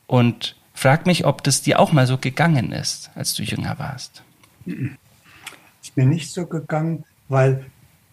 Und 0.06 0.56
frag 0.74 1.06
mich, 1.06 1.24
ob 1.26 1.42
das 1.44 1.62
dir 1.62 1.78
auch 1.78 1.92
mal 1.92 2.06
so 2.06 2.18
gegangen 2.18 2.72
ist, 2.72 3.10
als 3.14 3.34
du 3.34 3.42
jünger 3.42 3.78
warst. 3.78 4.22
Ist 4.66 5.96
mir 5.96 6.06
nicht 6.06 6.32
so 6.32 6.46
gegangen, 6.46 7.04
weil 7.28 7.66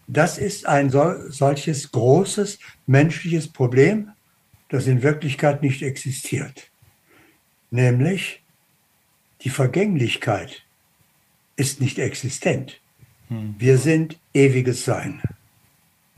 das 0.07 0.37
ist 0.37 0.65
ein 0.65 0.89
solches 0.89 1.91
großes 1.91 2.59
menschliches 2.87 3.47
Problem, 3.47 4.09
das 4.69 4.87
in 4.87 5.03
Wirklichkeit 5.03 5.61
nicht 5.61 5.83
existiert. 5.83 6.69
Nämlich, 7.71 8.41
die 9.41 9.50
Vergänglichkeit 9.50 10.63
ist 11.55 11.81
nicht 11.81 12.00
existent. 12.00 12.79
Hm. 13.27 13.55
Wir 13.58 13.77
sind 13.77 14.19
ewiges 14.34 14.86
Sein. 14.86 15.22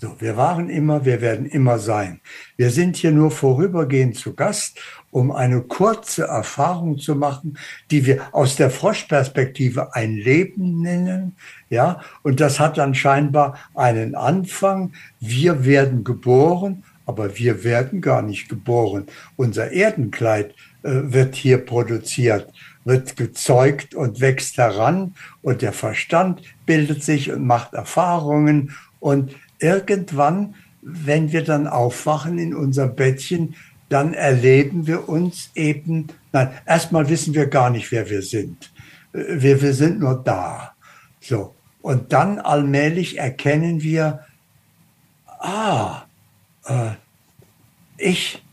So, 0.04 0.16
wir 0.18 0.36
waren 0.36 0.72
immer, 0.72 1.06
wir 1.06 1.22
werden 1.22 1.46
immer 1.46 1.78
sein. 1.78 2.22
Wir 2.58 2.72
sind 2.72 2.96
hier 2.96 3.12
nur 3.12 3.30
vorübergehend 3.30 4.16
zu 4.16 4.34
Gast, 4.34 4.80
um 5.12 5.32
eine 5.32 5.62
kurze 5.62 6.24
Erfahrung 6.24 6.98
zu 6.98 7.14
machen, 7.14 7.60
die 7.92 8.08
wir 8.08 8.34
aus 8.34 8.56
der 8.56 8.72
Froschperspektive 8.72 9.94
ein 9.94 10.16
Leben 10.16 10.82
nennen. 10.82 11.36
Ja, 11.70 12.02
und 12.24 12.40
das 12.40 12.60
hat 12.60 12.80
dann 12.80 12.96
scheinbar 12.96 13.60
einen 13.76 14.16
Anfang. 14.16 14.94
Wir 15.20 15.66
werden 15.66 16.04
geboren, 16.04 16.84
aber 17.06 17.38
wir 17.38 17.64
werden 17.64 18.02
gar 18.02 18.24
nicht 18.24 18.50
geboren. 18.50 19.06
Unser 19.36 19.72
Erdenkleid 19.72 20.56
äh, 20.82 20.90
wird 21.14 21.36
hier 21.36 21.60
produziert, 21.60 22.52
wird 22.84 23.16
gezeugt 23.16 23.94
und 23.96 24.22
wächst 24.22 24.58
heran 24.58 25.16
und 25.42 25.62
der 25.62 25.74
Verstand 25.74 26.42
bildet 26.66 27.04
sich 27.04 27.32
und 27.32 27.46
macht 27.46 27.74
Erfahrungen 27.74 28.76
und 29.00 29.36
irgendwann, 29.60 30.56
wenn 30.82 31.32
wir 31.32 31.44
dann 31.44 31.68
aufwachen 31.68 32.40
in 32.40 32.56
unserem 32.56 32.96
Bettchen, 32.96 33.56
dann 33.90 34.14
erleben 34.14 34.88
wir 34.88 35.10
uns 35.10 35.52
eben, 35.54 36.08
nein, 36.32 36.50
erstmal 36.66 37.10
wissen 37.10 37.34
wir 37.34 37.48
gar 37.48 37.70
nicht, 37.70 37.92
wer 37.92 38.10
wir 38.10 38.22
sind. 38.22 38.72
Wir, 39.12 39.62
wir 39.62 39.74
sind 39.74 40.00
nur 40.00 40.16
da. 40.24 40.74
So. 41.20 41.56
Und 41.82 42.14
dann 42.14 42.40
allmählich 42.40 43.18
erkennen 43.18 43.82
wir, 43.82 44.26
ah, 45.28 46.04
äh, 46.66 46.92
ich, 47.98 48.44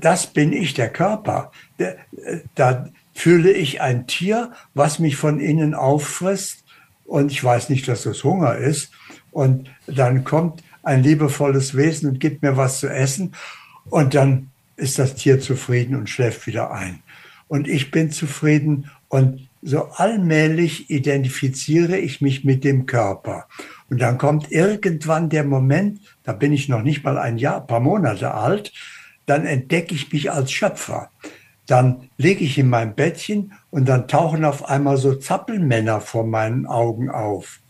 das 0.00 0.26
bin 0.26 0.52
ich, 0.52 0.74
der 0.74 0.90
Körper. 0.90 1.50
Da 2.54 2.90
fühle 3.18 3.50
ich 3.50 3.80
ein 3.80 4.06
Tier, 4.06 4.52
was 4.74 5.00
mich 5.00 5.16
von 5.16 5.40
innen 5.40 5.74
auffrisst 5.74 6.64
und 7.04 7.32
ich 7.32 7.42
weiß 7.42 7.68
nicht, 7.68 7.88
dass 7.88 8.04
das 8.04 8.22
Hunger 8.22 8.54
ist. 8.54 8.92
Und 9.32 9.68
dann 9.88 10.22
kommt 10.22 10.62
ein 10.84 11.02
liebevolles 11.02 11.76
Wesen 11.76 12.10
und 12.10 12.20
gibt 12.20 12.42
mir 12.42 12.56
was 12.56 12.78
zu 12.78 12.86
essen. 12.88 13.34
Und 13.90 14.14
dann 14.14 14.50
ist 14.76 15.00
das 15.00 15.16
Tier 15.16 15.40
zufrieden 15.40 15.96
und 15.96 16.08
schläft 16.08 16.46
wieder 16.46 16.70
ein. 16.70 17.02
Und 17.48 17.66
ich 17.66 17.90
bin 17.90 18.12
zufrieden 18.12 18.88
und 19.08 19.48
so 19.62 19.86
allmählich 19.96 20.88
identifiziere 20.88 21.98
ich 21.98 22.20
mich 22.20 22.44
mit 22.44 22.62
dem 22.62 22.86
Körper. 22.86 23.48
Und 23.90 24.00
dann 24.00 24.16
kommt 24.18 24.52
irgendwann 24.52 25.28
der 25.28 25.42
Moment, 25.42 26.00
da 26.22 26.32
bin 26.32 26.52
ich 26.52 26.68
noch 26.68 26.82
nicht 26.82 27.02
mal 27.02 27.18
ein 27.18 27.38
Jahr, 27.38 27.66
paar 27.66 27.80
Monate 27.80 28.32
alt, 28.32 28.72
dann 29.26 29.44
entdecke 29.44 29.92
ich 29.94 30.12
mich 30.12 30.30
als 30.30 30.52
Schöpfer. 30.52 31.10
Dann 31.68 32.08
lege 32.16 32.44
ich 32.44 32.58
in 32.58 32.68
mein 32.68 32.94
Bettchen 32.94 33.52
und 33.70 33.86
dann 33.86 34.08
tauchen 34.08 34.44
auf 34.44 34.64
einmal 34.64 34.96
so 34.96 35.14
Zappelmänner 35.14 36.00
vor 36.00 36.26
meinen 36.26 36.66
Augen 36.66 37.10
auf 37.10 37.60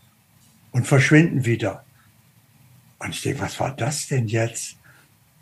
und 0.71 0.87
verschwinden 0.87 1.45
wieder. 1.45 1.83
Und 2.97 3.09
ich 3.09 3.21
denke, 3.21 3.41
was 3.41 3.59
war 3.59 3.75
das 3.75 4.07
denn 4.07 4.27
jetzt? 4.27 4.77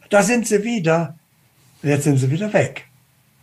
Da 0.10 0.24
sind 0.24 0.48
sie 0.48 0.64
wieder. 0.64 1.18
Jetzt 1.84 2.06
sind 2.06 2.18
sie 2.18 2.32
wieder 2.32 2.52
weg. 2.52 2.86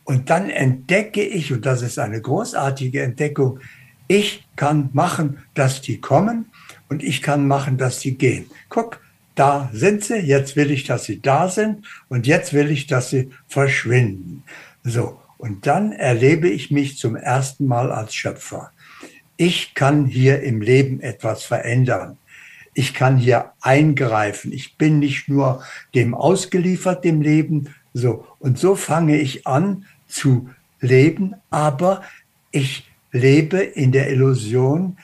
Und 0.02 0.30
dann 0.30 0.50
entdecke 0.50 1.22
ich, 1.22 1.52
und 1.52 1.64
das 1.64 1.82
ist 1.82 1.98
eine 1.98 2.20
großartige 2.20 3.02
Entdeckung, 3.02 3.60
ich 4.08 4.44
kann 4.56 4.90
machen, 4.92 5.38
dass 5.54 5.80
die 5.80 6.00
kommen 6.00 6.46
und 6.88 7.04
ich 7.04 7.22
kann 7.22 7.46
machen, 7.46 7.78
dass 7.78 8.00
sie 8.00 8.16
gehen. 8.16 8.46
Guck, 8.68 9.00
da 9.36 9.70
sind 9.72 10.04
sie, 10.04 10.16
jetzt 10.16 10.56
will 10.56 10.70
ich, 10.72 10.84
dass 10.84 11.04
sie 11.04 11.20
da 11.20 11.48
sind 11.48 11.86
und 12.08 12.26
jetzt 12.26 12.52
will 12.52 12.70
ich, 12.70 12.86
dass 12.86 13.10
sie 13.10 13.30
verschwinden. 13.48 14.42
So, 14.84 15.20
und 15.38 15.66
dann 15.66 15.90
erlebe 15.92 16.48
ich 16.48 16.70
mich 16.70 16.98
zum 16.98 17.16
ersten 17.16 17.66
Mal 17.66 17.90
als 17.90 18.14
Schöpfer 18.14 18.70
ich 19.36 19.74
kann 19.74 20.06
hier 20.06 20.42
im 20.42 20.60
Leben 20.60 21.00
etwas 21.00 21.44
verändern. 21.44 22.18
Ich 22.74 22.94
kann 22.94 23.16
hier 23.16 23.52
eingreifen. 23.60 24.52
Ich 24.52 24.76
bin 24.76 24.98
nicht 24.98 25.28
nur 25.28 25.62
dem 25.94 26.14
ausgeliefert, 26.14 27.04
dem 27.04 27.20
Leben. 27.20 27.74
So. 27.92 28.26
Und 28.38 28.58
so 28.58 28.74
fange 28.74 29.18
ich 29.18 29.46
an 29.46 29.86
zu 30.08 30.50
leben, 30.80 31.34
aber 31.50 32.02
ich 32.50 32.90
lebe 33.12 33.58
in 33.58 33.92
der 33.92 34.10
Illusion, 34.10 34.98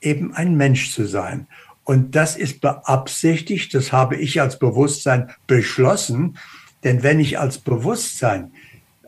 eben 0.00 0.34
ein 0.34 0.56
Mensch 0.56 0.92
zu 0.92 1.06
sein. 1.06 1.46
Und 1.84 2.16
das 2.16 2.36
ist 2.36 2.60
beabsichtigt, 2.60 3.74
das 3.74 3.92
habe 3.92 4.16
ich 4.16 4.40
als 4.40 4.58
Bewusstsein 4.58 5.30
beschlossen. 5.46 6.38
Denn 6.82 7.02
wenn 7.02 7.20
ich 7.20 7.38
als 7.38 7.58
Bewusstsein, 7.58 8.52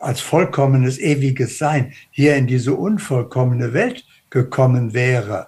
als 0.05 0.21
vollkommenes, 0.21 0.99
ewiges 0.99 1.57
Sein 1.57 1.93
hier 2.11 2.35
in 2.35 2.47
diese 2.47 2.73
unvollkommene 2.73 3.73
Welt 3.73 4.05
gekommen 4.29 4.93
wäre, 4.93 5.47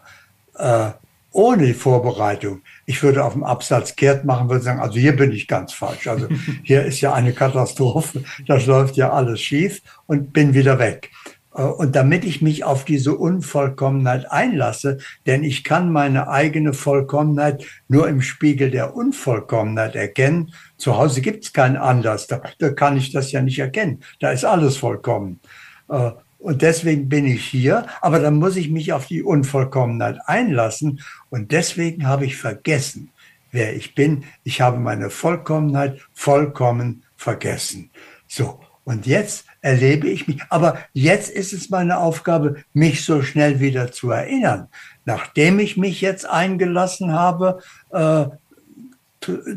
äh, 0.55 0.91
ohne 1.31 1.67
die 1.67 1.73
Vorbereitung, 1.73 2.61
ich 2.87 3.03
würde 3.03 3.23
auf 3.23 3.33
dem 3.33 3.43
Absatz 3.43 3.95
kehrt 3.95 4.25
machen, 4.25 4.49
würde 4.49 4.63
sagen, 4.63 4.79
also 4.79 4.97
hier 4.97 5.15
bin 5.15 5.31
ich 5.31 5.47
ganz 5.47 5.71
falsch. 5.71 6.07
Also 6.07 6.27
hier 6.63 6.83
ist 6.83 7.01
ja 7.01 7.13
eine 7.13 7.33
Katastrophe, 7.33 8.23
das 8.47 8.65
läuft 8.65 8.97
ja 8.97 9.11
alles 9.11 9.39
schief 9.41 9.81
und 10.07 10.33
bin 10.33 10.53
wieder 10.53 10.79
weg. 10.79 11.11
Äh, 11.57 11.63
und 11.63 11.95
damit 11.95 12.23
ich 12.23 12.41
mich 12.41 12.63
auf 12.63 12.85
diese 12.85 13.15
Unvollkommenheit 13.15 14.31
einlasse, 14.31 14.99
denn 15.25 15.43
ich 15.43 15.63
kann 15.63 15.91
meine 15.91 16.29
eigene 16.29 16.73
Vollkommenheit 16.73 17.65
nur 17.87 18.07
im 18.07 18.21
Spiegel 18.21 18.71
der 18.71 18.95
Unvollkommenheit 18.95 19.95
erkennen. 19.95 20.53
Zu 20.77 20.97
Hause 20.97 21.21
gibt 21.21 21.43
es 21.43 21.53
keinen 21.53 21.77
Anlass, 21.77 22.27
da, 22.27 22.41
da, 22.59 22.69
kann 22.69 22.97
ich 22.97 23.11
das 23.11 23.31
ja 23.31 23.41
nicht 23.41 23.59
erkennen. 23.59 24.01
Da 24.19 24.31
ist 24.31 24.45
alles 24.45 24.77
vollkommen. 24.77 25.39
Äh, 25.89 26.11
und 26.39 26.61
deswegen 26.61 27.09
bin 27.09 27.25
ich 27.25 27.45
hier, 27.45 27.87
aber 28.01 28.19
dann 28.19 28.35
muss 28.35 28.55
ich 28.55 28.69
mich 28.69 28.93
auf 28.93 29.07
die 29.07 29.23
Unvollkommenheit 29.23 30.19
einlassen. 30.27 31.01
Und 31.29 31.51
deswegen 31.51 32.07
habe 32.07 32.25
ich 32.25 32.37
vergessen, 32.37 33.09
wer 33.51 33.75
ich 33.75 33.95
bin. 33.95 34.23
Ich 34.43 34.61
habe 34.61 34.77
meine 34.77 35.09
Vollkommenheit 35.09 35.99
vollkommen 36.13 37.03
vergessen. 37.15 37.89
So, 38.27 38.59
und 38.83 39.05
jetzt 39.07 39.45
erlebe 39.61 40.07
ich 40.07 40.27
mich, 40.27 40.41
aber 40.49 40.77
jetzt 40.93 41.29
ist 41.29 41.53
es 41.53 41.69
meine 41.69 41.97
Aufgabe, 41.97 42.63
mich 42.73 43.03
so 43.03 43.21
schnell 43.21 43.59
wieder 43.59 43.91
zu 43.91 44.11
erinnern. 44.11 44.69
Nachdem 45.05 45.59
ich 45.59 45.75
mich 45.75 45.99
jetzt 46.01 46.25
eingelassen 46.25 47.11
habe, 47.11 47.59
äh, 47.91 48.27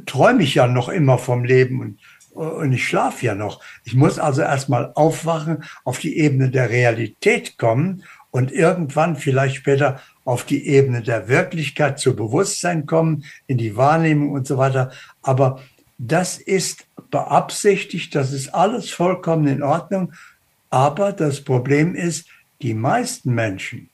träume 0.06 0.42
ich 0.42 0.54
ja 0.54 0.66
noch 0.66 0.88
immer 0.88 1.18
vom 1.18 1.44
Leben 1.44 1.80
und 1.80 1.98
und 2.32 2.72
ich 2.72 2.86
schlafe 2.86 3.26
ja 3.26 3.34
noch. 3.34 3.60
Ich 3.84 3.94
muss 3.94 4.18
also 4.18 4.42
erstmal 4.42 4.92
aufwachen, 4.94 5.64
auf 5.84 5.98
die 5.98 6.18
Ebene 6.18 6.48
der 6.48 6.70
Realität 6.70 7.58
kommen 7.58 8.04
und 8.30 8.52
irgendwann 8.52 9.16
vielleicht 9.16 9.56
später 9.56 10.00
auf 10.24 10.44
die 10.44 10.68
Ebene 10.68 11.02
der 11.02 11.28
Wirklichkeit 11.28 11.98
zu 11.98 12.14
Bewusstsein 12.14 12.86
kommen, 12.86 13.24
in 13.46 13.58
die 13.58 13.76
Wahrnehmung 13.76 14.30
und 14.30 14.46
so 14.46 14.58
weiter. 14.58 14.92
Aber 15.22 15.60
das 15.98 16.38
ist 16.38 16.86
beabsichtigt, 17.10 18.14
das 18.14 18.32
ist 18.32 18.54
alles 18.54 18.90
vollkommen 18.90 19.48
in 19.48 19.62
Ordnung. 19.62 20.12
Aber 20.70 21.12
das 21.12 21.40
Problem 21.42 21.94
ist, 21.96 22.28
die 22.62 22.74
meisten 22.74 23.34
Menschen 23.34 23.88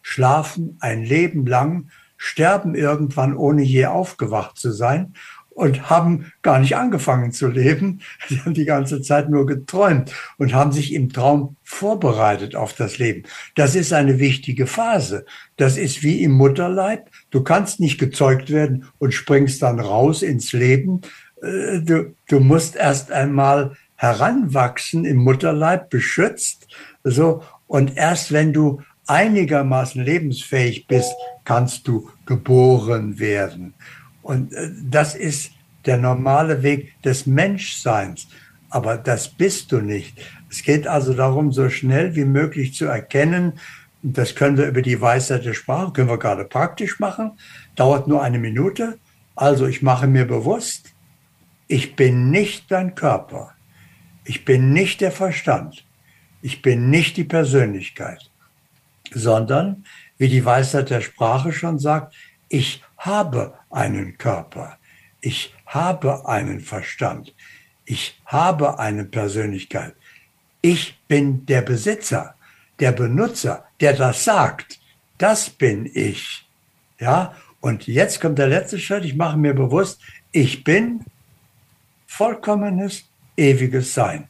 schlafen 0.00 0.78
ein 0.80 1.04
Leben 1.04 1.46
lang, 1.46 1.90
sterben 2.24 2.76
irgendwann, 2.76 3.36
ohne 3.36 3.62
je 3.62 3.86
aufgewacht 3.86 4.56
zu 4.56 4.70
sein 4.70 5.14
und 5.50 5.90
haben 5.90 6.32
gar 6.42 6.60
nicht 6.60 6.76
angefangen 6.76 7.32
zu 7.32 7.48
leben. 7.48 8.00
Sie 8.28 8.40
haben 8.40 8.54
die 8.54 8.64
ganze 8.64 9.02
Zeit 9.02 9.28
nur 9.28 9.44
geträumt 9.44 10.14
und 10.38 10.54
haben 10.54 10.70
sich 10.70 10.94
im 10.94 11.12
Traum 11.12 11.56
vorbereitet 11.64 12.54
auf 12.54 12.74
das 12.74 12.98
Leben. 12.98 13.24
Das 13.56 13.74
ist 13.74 13.92
eine 13.92 14.20
wichtige 14.20 14.68
Phase. 14.68 15.26
Das 15.56 15.76
ist 15.76 16.04
wie 16.04 16.22
im 16.22 16.30
Mutterleib. 16.30 17.10
Du 17.32 17.42
kannst 17.42 17.80
nicht 17.80 17.98
gezeugt 17.98 18.50
werden 18.50 18.86
und 18.98 19.14
springst 19.14 19.60
dann 19.60 19.80
raus 19.80 20.22
ins 20.22 20.52
Leben. 20.52 21.00
Äh, 21.42 21.80
du, 21.80 22.14
du 22.28 22.38
musst 22.38 22.76
erst 22.76 23.10
einmal 23.10 23.76
heranwachsen 23.96 25.04
im 25.04 25.16
Mutterleib, 25.16 25.90
beschützt. 25.90 26.68
So. 27.02 27.42
Und 27.66 27.96
erst 27.96 28.30
wenn 28.30 28.52
du 28.52 28.80
einigermaßen 29.12 30.02
lebensfähig 30.02 30.86
bist, 30.86 31.12
kannst 31.44 31.86
du 31.86 32.08
geboren 32.24 33.18
werden. 33.18 33.74
Und 34.22 34.52
äh, 34.54 34.70
das 34.90 35.14
ist 35.14 35.52
der 35.84 35.98
normale 35.98 36.62
Weg 36.62 37.00
des 37.02 37.26
Menschseins. 37.26 38.28
Aber 38.70 38.96
das 38.96 39.28
bist 39.28 39.70
du 39.70 39.80
nicht. 39.80 40.18
Es 40.48 40.62
geht 40.62 40.86
also 40.86 41.12
darum, 41.12 41.52
so 41.52 41.68
schnell 41.68 42.16
wie 42.16 42.24
möglich 42.24 42.74
zu 42.74 42.86
erkennen, 42.86 43.54
das 44.02 44.34
können 44.34 44.56
wir 44.56 44.66
über 44.66 44.82
die 44.82 45.00
Weisheit 45.00 45.44
der 45.44 45.52
Sprache, 45.54 45.92
können 45.92 46.08
wir 46.08 46.18
gerade 46.18 46.44
praktisch 46.44 46.98
machen, 46.98 47.32
dauert 47.76 48.08
nur 48.08 48.22
eine 48.22 48.38
Minute. 48.38 48.98
Also 49.36 49.66
ich 49.66 49.82
mache 49.82 50.08
mir 50.08 50.24
bewusst, 50.24 50.92
ich 51.68 51.94
bin 51.94 52.30
nicht 52.30 52.70
dein 52.70 52.94
Körper. 52.94 53.52
Ich 54.24 54.44
bin 54.44 54.72
nicht 54.72 55.00
der 55.00 55.12
Verstand. 55.12 55.86
Ich 56.40 56.62
bin 56.62 56.90
nicht 56.90 57.16
die 57.16 57.24
Persönlichkeit, 57.24 58.31
sondern, 59.14 59.84
wie 60.18 60.28
die 60.28 60.44
Weisheit 60.44 60.90
der 60.90 61.00
Sprache 61.00 61.52
schon 61.52 61.78
sagt, 61.78 62.14
ich 62.48 62.82
habe 62.98 63.54
einen 63.70 64.18
Körper. 64.18 64.78
Ich 65.20 65.54
habe 65.66 66.28
einen 66.28 66.60
Verstand. 66.60 67.34
Ich 67.84 68.20
habe 68.26 68.78
eine 68.78 69.04
Persönlichkeit. 69.04 69.94
Ich 70.60 70.98
bin 71.08 71.44
der 71.46 71.62
Besitzer, 71.62 72.34
der 72.78 72.92
Benutzer, 72.92 73.64
der 73.80 73.94
das 73.94 74.24
sagt. 74.24 74.80
Das 75.18 75.50
bin 75.50 75.90
ich. 75.92 76.46
Ja? 76.98 77.34
Und 77.60 77.86
jetzt 77.86 78.20
kommt 78.20 78.38
der 78.38 78.48
letzte 78.48 78.78
Schritt. 78.78 79.04
Ich 79.04 79.14
mache 79.14 79.36
mir 79.36 79.54
bewusst, 79.54 80.00
ich 80.30 80.64
bin 80.64 81.04
vollkommenes, 82.06 83.04
ewiges 83.36 83.94
Sein. 83.94 84.28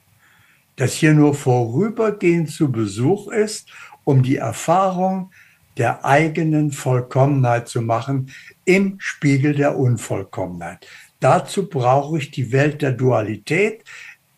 Das 0.76 0.94
hier 0.94 1.12
nur 1.12 1.34
vorübergehend 1.34 2.50
zu 2.50 2.70
Besuch 2.70 3.28
ist, 3.28 3.68
um 4.04 4.22
die 4.22 4.36
Erfahrung 4.36 5.30
der 5.76 6.04
eigenen 6.04 6.70
Vollkommenheit 6.70 7.68
zu 7.68 7.80
machen 7.80 8.30
im 8.64 8.96
Spiegel 8.98 9.54
der 9.54 9.78
Unvollkommenheit. 9.78 10.86
Dazu 11.20 11.68
brauche 11.68 12.18
ich 12.18 12.30
die 12.30 12.52
Welt 12.52 12.82
der 12.82 12.92
Dualität, 12.92 13.84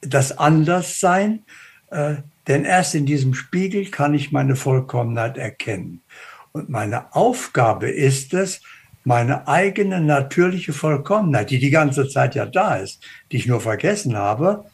das 0.00 0.38
Anderssein, 0.38 1.42
äh, 1.90 2.16
denn 2.46 2.64
erst 2.64 2.94
in 2.94 3.06
diesem 3.06 3.34
Spiegel 3.34 3.90
kann 3.90 4.14
ich 4.14 4.32
meine 4.32 4.54
Vollkommenheit 4.54 5.38
erkennen. 5.38 6.02
Und 6.52 6.68
meine 6.68 7.14
Aufgabe 7.14 7.88
ist 7.88 8.34
es, 8.34 8.60
meine 9.02 9.48
eigene 9.48 10.00
natürliche 10.00 10.72
Vollkommenheit, 10.72 11.50
die 11.50 11.58
die 11.58 11.70
ganze 11.70 12.08
Zeit 12.08 12.34
ja 12.34 12.46
da 12.46 12.76
ist, 12.76 13.02
die 13.32 13.38
ich 13.38 13.46
nur 13.46 13.60
vergessen 13.60 14.16
habe, 14.16 14.64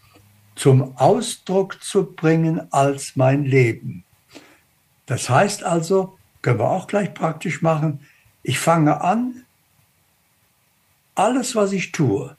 zum 0.54 0.96
Ausdruck 0.96 1.82
zu 1.82 2.12
bringen 2.12 2.60
als 2.70 3.16
mein 3.16 3.44
Leben. 3.44 4.04
Das 5.10 5.28
heißt 5.28 5.64
also, 5.64 6.16
können 6.40 6.60
wir 6.60 6.70
auch 6.70 6.86
gleich 6.86 7.12
praktisch 7.14 7.62
machen, 7.62 8.06
ich 8.44 8.60
fange 8.60 9.00
an, 9.00 9.44
alles, 11.16 11.56
was 11.56 11.72
ich 11.72 11.90
tue, 11.90 12.36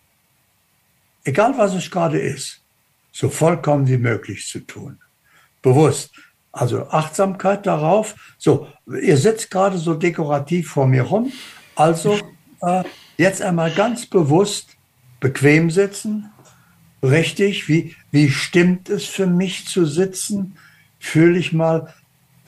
egal 1.25 1.57
was 1.57 1.73
es 1.73 1.91
gerade 1.91 2.17
ist, 2.17 2.61
so 3.11 3.27
vollkommen 3.29 3.89
wie 3.89 3.97
möglich 3.97 4.47
zu 4.47 4.61
tun. 4.61 4.99
Bewusst. 5.61 6.11
Also 6.53 6.87
Achtsamkeit 6.87 7.65
darauf. 7.65 8.15
So, 8.37 8.69
ihr 8.87 9.17
sitzt 9.17 9.51
gerade 9.51 9.77
so 9.77 9.93
dekorativ 9.93 10.69
vor 10.69 10.87
mir 10.87 11.03
rum. 11.03 11.29
Also 11.75 12.17
äh, 12.61 12.85
jetzt 13.17 13.41
einmal 13.41 13.71
ganz 13.71 14.05
bewusst 14.05 14.77
bequem 15.19 15.71
sitzen. 15.71 16.31
Richtig, 17.03 17.67
wie, 17.67 17.97
wie 18.11 18.31
stimmt 18.31 18.87
es 18.87 19.07
für 19.07 19.27
mich 19.27 19.67
zu 19.67 19.85
sitzen? 19.85 20.55
Fühle 20.99 21.37
ich 21.37 21.51
mal, 21.51 21.93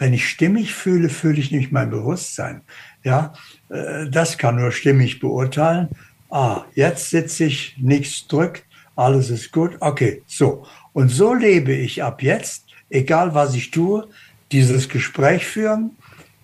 wenn 0.04 0.12
ich 0.12 0.28
stimmig 0.28 0.74
fühle, 0.74 1.08
fühle 1.08 1.40
ich 1.40 1.52
nicht 1.52 1.72
mein 1.72 1.90
Bewusstsein. 1.90 2.64
Ja, 3.06 3.32
äh, 3.70 4.10
das 4.10 4.38
kann 4.38 4.58
nur 4.58 4.74
stimmig 4.74 5.22
beurteilen. 5.22 5.88
Ah, 6.30 6.66
jetzt 6.76 7.10
sitze 7.10 7.46
ich, 7.46 7.78
nichts 7.80 8.28
drückt, 8.28 8.66
alles 8.98 9.30
ist 9.30 9.54
gut. 9.54 9.78
Okay, 9.80 10.22
so. 10.28 10.66
Und 10.92 11.08
so 11.08 11.34
lebe 11.34 11.72
ich 11.72 12.04
ab 12.04 12.22
jetzt, 12.22 12.66
egal 12.90 13.34
was 13.34 13.56
ich 13.56 13.72
tue, 13.72 14.10
dieses 14.52 14.90
Gespräch 14.90 15.46
führen, 15.46 15.92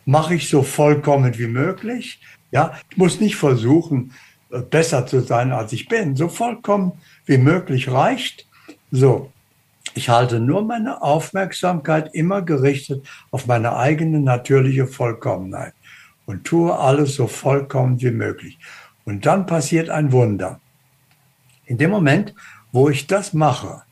mache 0.05 0.35
ich 0.35 0.47
so 0.47 0.63
vollkommen 0.63 1.37
wie 1.37 1.47
möglich. 1.47 2.21
Ja, 2.51 2.79
ich 2.89 2.95
muss 2.95 3.19
nicht 3.19 3.35
versuchen, 3.35 4.13
äh, 4.51 4.61
besser 4.61 5.05
zu 5.05 5.19
sein, 5.19 5.51
als 5.51 5.73
ich 5.73 5.89
bin. 5.89 6.15
So 6.15 6.29
vollkommen 6.29 6.93
wie 7.25 7.37
möglich 7.37 7.91
reicht. 7.91 8.47
So. 8.89 9.33
Ich 9.99 10.07
halte 10.07 10.39
nur 10.39 10.63
meine 10.63 11.01
Aufmerksamkeit 11.01 12.15
immer 12.15 12.41
gerichtet 12.41 13.05
auf 13.31 13.47
meine 13.47 13.75
eigene 13.75 14.21
natürliche 14.21 14.87
Vollkommenheit 14.87 15.73
und 16.25 16.45
tue 16.45 16.73
alles 16.73 17.15
so 17.15 17.27
vollkommen 17.27 17.99
wie 18.01 18.11
möglich. 18.11 18.57
Und 19.03 19.25
dann 19.25 19.45
passiert 19.45 19.89
ein 19.89 20.13
Wunder. 20.13 20.61
In 21.65 21.77
dem 21.77 21.89
Moment, 21.89 22.33
wo 22.71 22.87
ich 22.87 23.07
das 23.07 23.33
mache, 23.33 23.83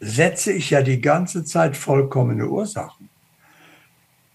setze 0.00 0.54
ich 0.54 0.70
ja 0.70 0.80
die 0.80 1.02
ganze 1.02 1.44
Zeit 1.44 1.76
vollkommene 1.76 2.48
Ursachen. 2.48 3.10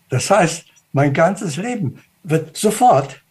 Das 0.09 0.29
heißt, 0.29 0.67
mein 0.93 1.13
ganzes 1.13 1.57
Leben 1.57 1.99
wird 2.21 2.55
sofort 2.55 3.23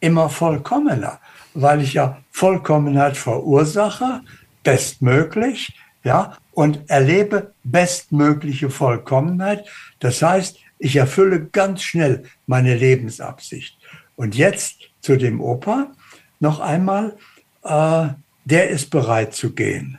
immer 0.00 0.28
vollkommener, 0.28 1.20
weil 1.54 1.80
ich 1.80 1.94
ja 1.94 2.18
Vollkommenheit 2.32 3.16
verursache, 3.16 4.20
bestmöglich, 4.62 5.72
ja, 6.04 6.36
und 6.52 6.88
erlebe 6.88 7.54
bestmögliche 7.64 8.70
Vollkommenheit. 8.70 9.66
Das 10.00 10.22
heißt, 10.22 10.58
ich 10.78 10.96
erfülle 10.96 11.46
ganz 11.46 11.82
schnell 11.82 12.24
meine 12.46 12.76
Lebensabsicht. 12.76 13.76
Und 14.16 14.34
jetzt 14.34 14.90
zu 15.00 15.16
dem 15.16 15.40
Opa 15.40 15.92
noch 16.40 16.60
einmal, 16.60 17.16
äh, 17.64 18.08
der 18.44 18.70
ist 18.70 18.90
bereit 18.90 19.34
zu 19.34 19.54
gehen, 19.54 19.98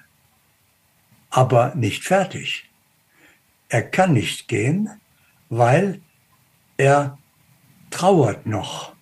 aber 1.29 1.75
nicht 1.75 2.03
fertig. 2.03 2.69
Er 3.67 3.83
kann 3.83 4.13
nicht 4.13 4.47
gehen, 4.47 4.89
weil 5.49 6.01
er 6.77 7.17
trauert 7.91 8.45
noch 8.45 8.93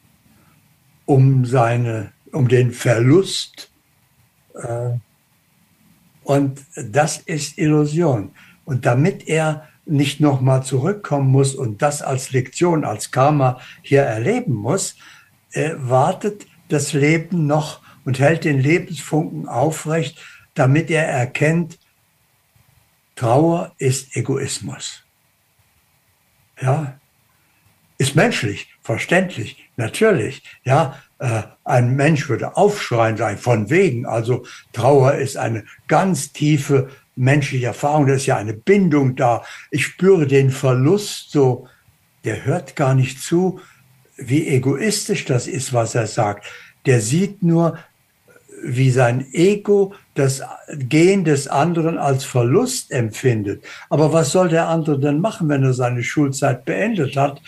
um 1.06 1.46
seine, 1.46 2.12
um 2.32 2.48
den 2.48 2.72
Verlust. 2.72 3.72
Äh, 4.56 4.98
und 6.28 6.66
das 6.76 7.20
ist 7.20 7.58
Illusion. 7.58 8.32
Und 8.66 8.86
damit 8.86 9.30
er 9.30 9.66
nicht 9.86 10.20
nochmal 10.20 10.62
zurückkommen 10.62 11.32
muss 11.32 11.56
und 11.56 11.82
das 11.82 12.02
als 12.02 12.32
Lektion, 12.32 12.84
als 12.84 13.12
Karma 13.12 13.62
hier 13.82 14.02
erleben 14.02 14.54
muss, 14.54 14.98
äh, 15.54 15.72
wartet 15.78 16.46
das 16.68 16.92
Leben 16.92 17.48
noch 17.48 17.80
und 18.04 18.20
hält 18.20 18.44
den 18.44 18.60
Lebensfunken 18.60 19.48
aufrecht, 19.48 20.22
damit 20.54 20.92
er 20.92 21.08
erkennt, 21.08 21.80
Trauer 23.16 23.74
ist 23.78 24.14
Egoismus. 24.18 25.06
Ja, 26.60 27.00
ist 27.98 28.18
menschlich, 28.18 28.68
verständlich, 28.82 29.70
natürlich. 29.78 30.44
Ja, 30.66 31.02
äh, 31.20 31.44
ein 31.64 31.96
Mensch 31.96 32.30
würde 32.30 32.58
aufschreien 32.58 33.18
sein, 33.18 33.38
von 33.38 33.70
wegen. 33.70 34.06
Also 34.06 34.46
Trauer 34.74 35.14
ist 35.14 35.38
eine 35.38 35.66
ganz 35.88 36.32
tiefe 36.32 36.90
menschliche 37.16 37.68
Erfahrung. 37.68 38.08
Da 38.08 38.14
ist 38.14 38.26
ja 38.26 38.38
eine 38.38 38.54
Bindung 38.54 39.16
da. 39.16 39.44
Ich 39.72 39.86
spüre 39.86 40.28
den 40.28 40.52
Verlust 40.52 41.32
so. 41.32 41.68
Der 42.24 42.46
hört 42.46 42.76
gar 42.76 42.94
nicht 42.94 43.22
zu, 43.22 43.60
wie 44.18 44.48
egoistisch 44.48 45.26
das 45.26 45.48
ist, 45.48 45.74
was 45.74 45.96
er 45.96 46.08
sagt. 46.08 46.46
Der 46.86 47.02
sieht 47.02 47.42
nur, 47.44 47.78
wie 48.64 48.90
sein 48.92 49.26
Ego 49.34 49.94
das 50.16 50.42
Gehen 50.74 51.24
des 51.24 51.48
anderen 51.48 51.98
als 51.98 52.26
Verlust 52.26 52.92
empfindet. 52.92 53.64
Aber 53.90 54.14
was 54.14 54.32
soll 54.32 54.50
der 54.50 54.68
andere 54.68 55.00
denn 55.00 55.20
machen, 55.20 55.48
wenn 55.50 55.64
er 55.64 55.74
seine 55.74 56.04
Schulzeit 56.04 56.66
beendet 56.66 57.16
hat? 57.16 57.42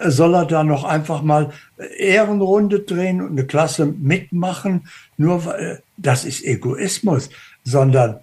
Äh, 0.00 0.10
soll 0.10 0.34
er 0.34 0.46
da 0.46 0.64
noch 0.64 0.84
einfach 0.84 1.22
mal 1.22 1.52
Ehrenrunde 1.98 2.80
drehen 2.80 3.20
und 3.20 3.32
eine 3.32 3.46
Klasse 3.46 3.86
mitmachen? 3.86 4.88
Nur 5.16 5.44
weil, 5.44 5.82
das 5.96 6.24
ist 6.24 6.44
Egoismus, 6.44 7.30
sondern 7.64 8.20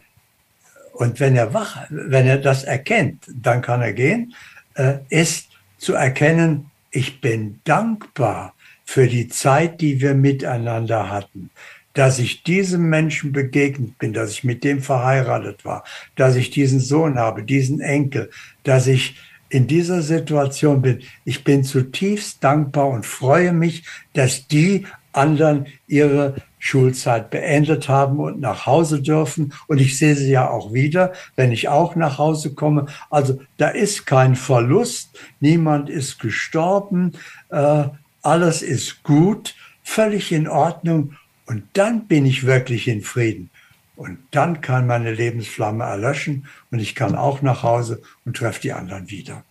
und 0.93 1.19
wenn 1.19 1.35
er 1.35 1.53
wach, 1.53 1.87
wenn 1.89 2.27
er 2.27 2.37
das 2.37 2.63
erkennt, 2.63 3.23
dann 3.27 3.61
kann 3.61 3.81
er 3.81 3.93
gehen, 3.93 4.35
äh, 4.75 4.97
ist 5.09 5.47
zu 5.79 5.93
erkennen, 5.93 6.69
ich 6.91 7.19
bin 7.19 7.59
dankbar 7.63 8.53
für 8.85 9.07
die 9.07 9.27
Zeit, 9.27 9.81
die 9.81 10.01
wir 10.01 10.13
miteinander 10.13 11.09
hatten 11.09 11.49
dass 11.93 12.19
ich 12.19 12.43
diesem 12.43 12.89
Menschen 12.89 13.31
begegnet 13.31 13.97
bin, 13.99 14.13
dass 14.13 14.31
ich 14.31 14.43
mit 14.43 14.63
dem 14.63 14.81
verheiratet 14.81 15.63
war, 15.63 15.83
dass 16.15 16.35
ich 16.35 16.49
diesen 16.49 16.79
Sohn 16.79 17.17
habe, 17.19 17.43
diesen 17.43 17.81
Enkel, 17.81 18.29
dass 18.63 18.87
ich 18.87 19.15
in 19.53 19.67
dieser 19.67 20.01
Situation 20.01 20.81
bin. 20.81 21.01
Ich 21.25 21.43
bin 21.43 21.63
zutiefst 21.63 22.43
dankbar 22.43 22.87
und 22.87 23.05
freue 23.05 23.53
mich, 23.53 23.83
dass 24.13 24.47
die 24.47 24.87
anderen 25.11 25.67
ihre 25.87 26.37
Schulzeit 26.57 27.29
beendet 27.29 27.87
haben 27.87 28.19
und 28.19 28.41
nach 28.41 28.65
Hause 28.65 28.99
dürfen. 28.99 29.53
Und 29.67 29.79
ich 29.79 29.99
sehe 29.99 30.15
sie 30.15 30.31
ja 30.31 30.49
auch 30.49 30.73
wieder, 30.73 31.13
wenn 31.35 31.51
ich 31.51 31.69
auch 31.69 31.95
nach 31.95 32.17
Hause 32.17 32.55
komme. 32.55 32.87
Also 33.11 33.39
da 33.57 33.67
ist 33.67 34.07
kein 34.07 34.35
Verlust, 34.35 35.19
niemand 35.39 35.87
ist 35.87 36.19
gestorben, 36.19 37.11
äh, 37.49 37.83
alles 38.23 38.63
ist 38.63 39.03
gut, 39.03 39.53
völlig 39.83 40.31
in 40.31 40.47
Ordnung. 40.47 41.13
Und 41.45 41.65
dann 41.73 42.07
bin 42.07 42.25
ich 42.25 42.47
wirklich 42.47 42.87
in 42.87 43.01
Frieden. 43.01 43.51
Und 43.95 44.19
dann 44.31 44.61
kann 44.61 44.87
meine 44.87 45.13
Lebensflamme 45.13 45.83
erlöschen 45.83 46.47
und 46.71 46.79
ich 46.79 46.95
kann 46.95 47.15
auch 47.15 47.41
nach 47.41 47.61
Hause 47.63 48.01
und 48.25 48.37
treffe 48.37 48.61
die 48.61 48.73
anderen 48.73 49.09
wieder. 49.09 49.43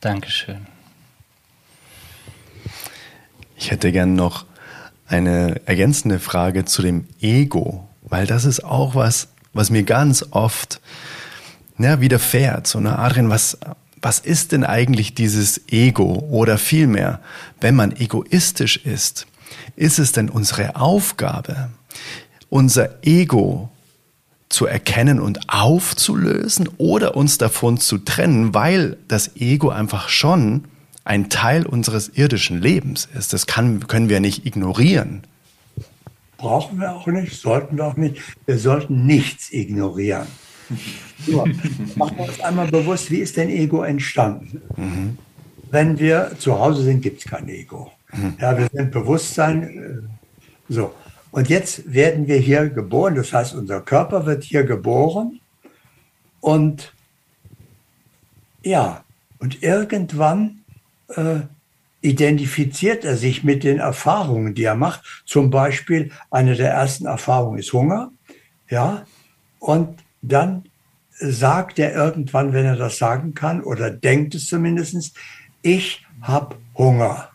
Dankeschön. 0.00 0.66
Ich 3.56 3.70
hätte 3.70 3.92
gern 3.92 4.14
noch 4.14 4.44
eine 5.06 5.60
ergänzende 5.66 6.18
Frage 6.18 6.64
zu 6.64 6.82
dem 6.82 7.06
Ego, 7.20 7.88
weil 8.02 8.26
das 8.26 8.44
ist 8.44 8.64
auch 8.64 8.94
was, 8.94 9.28
was 9.52 9.70
mir 9.70 9.84
ganz 9.84 10.26
oft 10.30 10.80
ja, 11.78 12.00
widerfährt. 12.00 12.66
So 12.66 12.78
eine 12.78 12.98
Adrian, 12.98 13.30
was, 13.30 13.58
was 14.00 14.18
ist 14.18 14.52
denn 14.52 14.64
eigentlich 14.64 15.14
dieses 15.14 15.68
Ego? 15.68 16.26
Oder 16.30 16.58
vielmehr, 16.58 17.20
wenn 17.60 17.74
man 17.74 17.92
egoistisch 17.92 18.78
ist, 18.78 19.26
ist 19.76 19.98
es 19.98 20.12
denn 20.12 20.28
unsere 20.28 20.76
Aufgabe, 20.76 21.70
unser 22.52 23.02
Ego 23.02 23.70
zu 24.50 24.66
erkennen 24.66 25.20
und 25.20 25.48
aufzulösen 25.48 26.68
oder 26.76 27.16
uns 27.16 27.38
davon 27.38 27.78
zu 27.78 27.96
trennen, 27.96 28.52
weil 28.52 28.98
das 29.08 29.36
Ego 29.36 29.70
einfach 29.70 30.10
schon 30.10 30.64
ein 31.02 31.30
Teil 31.30 31.64
unseres 31.64 32.10
irdischen 32.10 32.60
Lebens 32.60 33.08
ist. 33.16 33.32
Das 33.32 33.46
kann, 33.46 33.86
können 33.86 34.10
wir 34.10 34.20
nicht 34.20 34.44
ignorieren. 34.44 35.22
Brauchen 36.36 36.78
wir 36.78 36.94
auch 36.94 37.06
nicht, 37.06 37.40
sollten 37.40 37.78
wir 37.78 37.86
auch 37.86 37.96
nicht. 37.96 38.20
Wir 38.44 38.58
sollten 38.58 39.06
nichts 39.06 39.50
ignorieren. 39.50 40.26
So, 41.26 41.46
machen 41.96 42.18
wir 42.18 42.28
uns 42.28 42.40
einmal 42.40 42.68
bewusst, 42.68 43.10
wie 43.10 43.20
ist 43.20 43.38
denn 43.38 43.48
Ego 43.48 43.82
entstanden? 43.82 44.60
Mhm. 44.76 45.18
Wenn 45.70 45.98
wir 45.98 46.32
zu 46.38 46.58
Hause 46.58 46.82
sind, 46.82 47.00
gibt 47.00 47.20
es 47.20 47.30
kein 47.30 47.48
Ego. 47.48 47.90
Mhm. 48.12 48.34
Ja, 48.38 48.58
wir 48.58 48.68
sind 48.70 48.90
Bewusstsein. 48.90 49.62
Äh, 49.62 50.72
so. 50.72 50.92
Und 51.32 51.48
jetzt 51.48 51.92
werden 51.92 52.28
wir 52.28 52.36
hier 52.36 52.68
geboren, 52.68 53.14
das 53.14 53.32
heißt, 53.32 53.54
unser 53.54 53.80
Körper 53.80 54.26
wird 54.26 54.44
hier 54.44 54.64
geboren 54.64 55.40
und 56.40 56.92
ja, 58.62 59.02
und 59.38 59.62
irgendwann 59.62 60.62
äh, 61.08 61.40
identifiziert 62.02 63.04
er 63.04 63.16
sich 63.16 63.42
mit 63.44 63.64
den 63.64 63.78
Erfahrungen, 63.78 64.54
die 64.54 64.64
er 64.64 64.74
macht. 64.74 65.22
Zum 65.24 65.50
Beispiel 65.50 66.12
eine 66.30 66.54
der 66.54 66.70
ersten 66.70 67.06
Erfahrungen 67.06 67.58
ist 67.58 67.72
Hunger, 67.72 68.12
ja, 68.68 69.06
und 69.58 70.00
dann 70.20 70.64
sagt 71.18 71.78
er 71.78 71.94
irgendwann, 71.94 72.52
wenn 72.52 72.66
er 72.66 72.76
das 72.76 72.98
sagen 72.98 73.32
kann 73.32 73.62
oder 73.62 73.90
denkt 73.90 74.34
es 74.34 74.48
zumindest, 74.48 75.16
ich 75.62 76.04
habe 76.20 76.56
Hunger. 76.76 77.30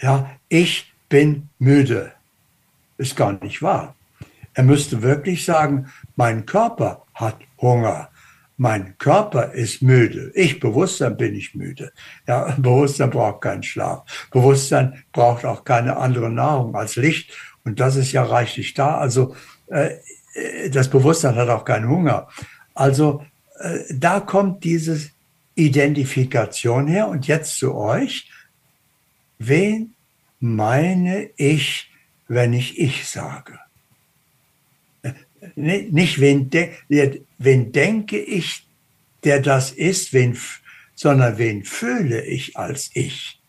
Ja, 0.00 0.30
ich 0.48 0.92
bin 1.08 1.48
müde. 1.58 2.13
Ist 2.96 3.16
gar 3.16 3.32
nicht 3.32 3.62
wahr. 3.62 3.94
Er 4.54 4.62
müsste 4.62 5.02
wirklich 5.02 5.44
sagen, 5.44 5.92
mein 6.16 6.46
Körper 6.46 7.04
hat 7.12 7.36
Hunger. 7.60 8.08
Mein 8.56 8.96
Körper 8.98 9.52
ist 9.52 9.82
müde. 9.82 10.30
Ich, 10.34 10.60
Bewusstsein, 10.60 11.16
bin 11.16 11.34
ich 11.34 11.54
müde. 11.54 11.92
Ja, 12.26 12.54
Bewusstsein 12.58 13.10
braucht 13.10 13.42
keinen 13.42 13.64
Schlaf. 13.64 14.28
Bewusstsein 14.30 15.02
braucht 15.12 15.44
auch 15.44 15.64
keine 15.64 15.96
andere 15.96 16.30
Nahrung 16.30 16.76
als 16.76 16.94
Licht. 16.94 17.32
Und 17.64 17.80
das 17.80 17.96
ist 17.96 18.12
ja 18.12 18.22
reichlich 18.22 18.74
da. 18.74 18.98
Also 18.98 19.34
äh, 19.68 19.90
das 20.70 20.88
Bewusstsein 20.88 21.34
hat 21.34 21.48
auch 21.48 21.64
keinen 21.64 21.88
Hunger. 21.88 22.28
Also 22.74 23.24
äh, 23.58 23.80
da 23.92 24.20
kommt 24.20 24.62
diese 24.62 25.10
Identifikation 25.56 26.86
her. 26.86 27.08
Und 27.08 27.26
jetzt 27.26 27.58
zu 27.58 27.74
euch. 27.74 28.30
Wen 29.38 29.94
meine 30.38 31.28
ich, 31.36 31.90
wenn 32.28 32.52
ich 32.52 32.78
ich 32.78 33.08
sage? 33.08 33.58
nicht 35.56 36.20
wen, 36.20 36.50
de, 36.50 36.72
wen 36.88 37.72
denke 37.72 38.18
ich, 38.18 38.66
der 39.24 39.40
das 39.40 39.72
ist, 39.72 40.12
wen, 40.12 40.38
sondern 40.94 41.38
wen 41.38 41.64
fühle 41.64 42.24
ich 42.24 42.56
als 42.56 42.90
ich. 42.94 43.40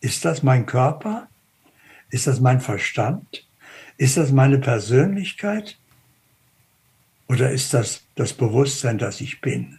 Ist 0.00 0.24
das 0.24 0.42
mein 0.42 0.66
Körper? 0.66 1.28
Ist 2.10 2.26
das 2.26 2.40
mein 2.40 2.60
Verstand? 2.60 3.46
Ist 3.96 4.16
das 4.16 4.32
meine 4.32 4.58
Persönlichkeit? 4.58 5.78
Oder 7.28 7.50
ist 7.50 7.72
das 7.72 8.02
das 8.14 8.32
Bewusstsein, 8.32 8.98
das 8.98 9.20
ich 9.20 9.40
bin? 9.40 9.78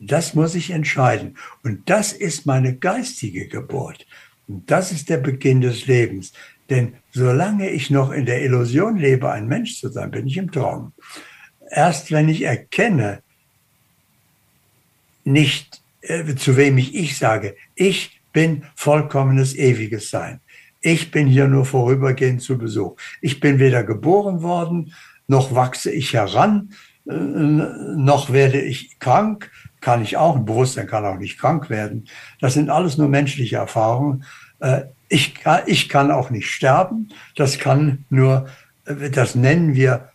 Das 0.00 0.34
muss 0.34 0.54
ich 0.54 0.70
entscheiden. 0.70 1.38
Und 1.62 1.88
das 1.88 2.12
ist 2.12 2.46
meine 2.46 2.76
geistige 2.76 3.48
Geburt. 3.48 4.06
Und 4.48 4.70
das 4.70 4.92
ist 4.92 5.08
der 5.08 5.18
Beginn 5.18 5.60
des 5.60 5.86
Lebens. 5.86 6.32
Denn 6.70 6.94
solange 7.12 7.70
ich 7.70 7.90
noch 7.90 8.10
in 8.10 8.26
der 8.26 8.42
Illusion 8.42 8.96
lebe, 8.96 9.30
ein 9.30 9.46
Mensch 9.46 9.78
zu 9.78 9.88
sein, 9.88 10.10
bin 10.10 10.26
ich 10.26 10.36
im 10.36 10.50
Traum. 10.50 10.92
Erst 11.70 12.10
wenn 12.10 12.28
ich 12.28 12.42
erkenne, 12.42 13.22
nicht 15.24 15.82
äh, 16.00 16.34
zu 16.34 16.56
wem 16.56 16.78
ich 16.78 16.94
ich 16.94 17.18
sage, 17.18 17.56
ich 17.74 18.20
bin 18.32 18.64
vollkommenes 18.74 19.54
ewiges 19.54 20.10
Sein. 20.10 20.40
Ich 20.80 21.10
bin 21.10 21.26
hier 21.26 21.48
nur 21.48 21.64
vorübergehend 21.64 22.40
zu 22.40 22.56
Besuch. 22.56 22.96
Ich 23.20 23.40
bin 23.40 23.58
weder 23.58 23.82
geboren 23.82 24.42
worden, 24.42 24.94
noch 25.26 25.54
wachse 25.54 25.90
ich 25.90 26.14
heran, 26.14 26.70
äh, 27.06 27.12
noch 27.12 28.32
werde 28.32 28.60
ich 28.60 28.98
krank, 28.98 29.50
kann 29.80 30.02
ich 30.02 30.16
auch, 30.16 30.36
ein 30.36 30.44
Bewusstsein 30.44 30.86
kann 30.86 31.04
auch 31.04 31.18
nicht 31.18 31.38
krank 31.38 31.70
werden. 31.70 32.08
Das 32.40 32.54
sind 32.54 32.70
alles 32.70 32.98
nur 32.98 33.08
menschliche 33.08 33.56
Erfahrungen. 33.56 34.24
Äh, 34.60 34.82
ich 35.08 35.34
ich 35.66 35.88
kann 35.88 36.10
auch 36.10 36.30
nicht 36.30 36.50
sterben. 36.50 37.10
Das 37.36 37.58
kann 37.58 38.04
nur, 38.10 38.48
äh, 38.84 39.10
das 39.10 39.34
nennen 39.34 39.74
wir 39.74 40.10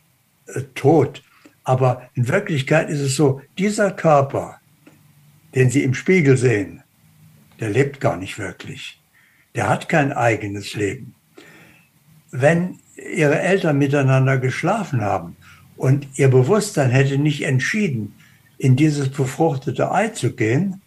äh, 0.47 0.61
Tod. 0.75 1.23
Aber 1.63 2.09
in 2.13 2.27
Wirklichkeit 2.27 2.89
ist 2.89 2.99
es 2.99 3.15
so, 3.15 3.41
dieser 3.57 3.91
Körper, 3.91 4.59
den 5.55 5.69
Sie 5.69 5.83
im 5.83 5.93
Spiegel 5.93 6.37
sehen, 6.37 6.83
der 7.59 7.69
lebt 7.69 8.01
gar 8.01 8.17
nicht 8.17 8.37
wirklich. 8.37 8.99
Der 9.55 9.69
hat 9.69 9.87
kein 9.87 10.11
eigenes 10.11 10.73
Leben. 10.73 11.15
Wenn 12.31 12.79
Ihre 12.95 13.39
Eltern 13.39 13.77
miteinander 13.77 14.37
geschlafen 14.37 15.01
haben 15.01 15.37
und 15.77 16.07
Ihr 16.15 16.27
Bewusstsein 16.27 16.89
hätte 16.89 17.17
nicht 17.17 17.43
entschieden, 17.43 18.15
in 18.63 18.77
dieses 18.77 19.09
befruchtete 19.09 19.91
Ei 19.91 20.07
zu 20.07 20.31
gehen, 20.31 20.81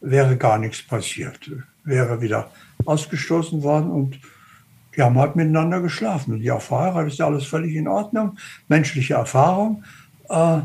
wäre 0.00 0.38
gar 0.38 0.58
nichts 0.58 0.82
passiert. 0.82 1.50
Wäre 1.84 2.22
wieder 2.22 2.50
ausgestoßen 2.86 3.62
worden 3.62 3.90
und 3.90 4.18
die 4.96 5.02
haben 5.02 5.18
halt 5.18 5.36
miteinander 5.36 5.82
geschlafen. 5.82 6.32
Und 6.32 6.40
die 6.40 6.50
auch 6.50 6.62
verheiratet 6.62 7.12
ist 7.12 7.18
ja 7.18 7.26
alles 7.26 7.44
völlig 7.44 7.74
in 7.74 7.86
Ordnung, 7.86 8.38
menschliche 8.68 9.14
Erfahrung. 9.14 9.84
Äh, 10.30 10.60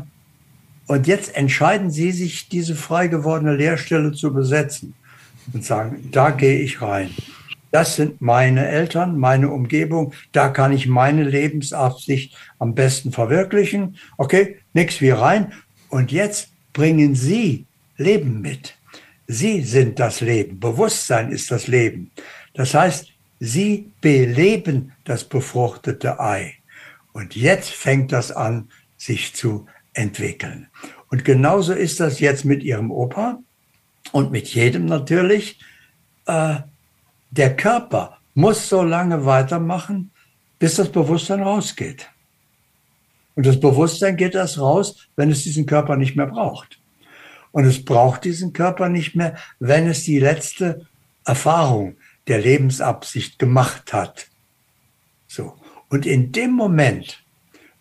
und 0.86 1.06
jetzt 1.06 1.36
entscheiden 1.36 1.90
sie 1.90 2.12
sich, 2.12 2.48
diese 2.48 2.74
frei 2.74 3.08
gewordene 3.08 3.54
Lehrstelle 3.54 4.12
zu 4.12 4.32
besetzen 4.32 4.94
und 5.52 5.66
sagen, 5.66 6.08
da 6.12 6.30
gehe 6.30 6.60
ich 6.60 6.80
rein. 6.80 7.10
Das 7.72 7.96
sind 7.96 8.22
meine 8.22 8.66
Eltern, 8.66 9.18
meine 9.18 9.50
Umgebung, 9.50 10.14
da 10.32 10.48
kann 10.48 10.72
ich 10.72 10.86
meine 10.86 11.24
Lebensabsicht 11.24 12.34
am 12.58 12.74
besten 12.74 13.12
verwirklichen. 13.12 13.98
Okay, 14.16 14.60
nichts 14.72 15.02
wie 15.02 15.10
rein. 15.10 15.52
Und 15.90 16.10
jetzt 16.10 16.53
bringen 16.74 17.14
Sie 17.14 17.64
Leben 17.96 18.42
mit. 18.42 18.76
Sie 19.26 19.62
sind 19.62 19.98
das 19.98 20.20
Leben. 20.20 20.60
Bewusstsein 20.60 21.32
ist 21.32 21.50
das 21.50 21.66
Leben. 21.66 22.10
Das 22.52 22.74
heißt, 22.74 23.10
Sie 23.40 23.90
beleben 24.02 24.92
das 25.04 25.24
befruchtete 25.24 26.20
Ei. 26.20 26.56
Und 27.12 27.34
jetzt 27.34 27.70
fängt 27.70 28.12
das 28.12 28.30
an, 28.30 28.68
sich 28.98 29.34
zu 29.34 29.66
entwickeln. 29.94 30.68
Und 31.10 31.24
genauso 31.24 31.72
ist 31.72 32.00
das 32.00 32.20
jetzt 32.20 32.44
mit 32.44 32.62
Ihrem 32.62 32.90
Opa 32.90 33.38
und 34.12 34.30
mit 34.30 34.48
jedem 34.48 34.86
natürlich. 34.86 35.58
Äh, 36.26 36.56
der 37.30 37.56
Körper 37.56 38.18
muss 38.34 38.68
so 38.68 38.82
lange 38.82 39.24
weitermachen, 39.24 40.10
bis 40.58 40.76
das 40.76 40.90
Bewusstsein 40.90 41.42
rausgeht. 41.42 42.10
Und 43.34 43.46
das 43.46 43.58
Bewusstsein 43.58 44.16
geht 44.16 44.34
erst 44.34 44.58
raus, 44.58 45.08
wenn 45.16 45.30
es 45.30 45.42
diesen 45.42 45.66
Körper 45.66 45.96
nicht 45.96 46.16
mehr 46.16 46.26
braucht. 46.26 46.80
Und 47.52 47.64
es 47.64 47.84
braucht 47.84 48.24
diesen 48.24 48.52
Körper 48.52 48.88
nicht 48.88 49.14
mehr, 49.14 49.36
wenn 49.58 49.86
es 49.86 50.04
die 50.04 50.18
letzte 50.18 50.86
Erfahrung 51.24 51.96
der 52.26 52.40
Lebensabsicht 52.40 53.38
gemacht 53.38 53.92
hat. 53.92 54.28
So. 55.26 55.54
Und 55.88 56.06
in 56.06 56.32
dem 56.32 56.52
Moment, 56.52 57.22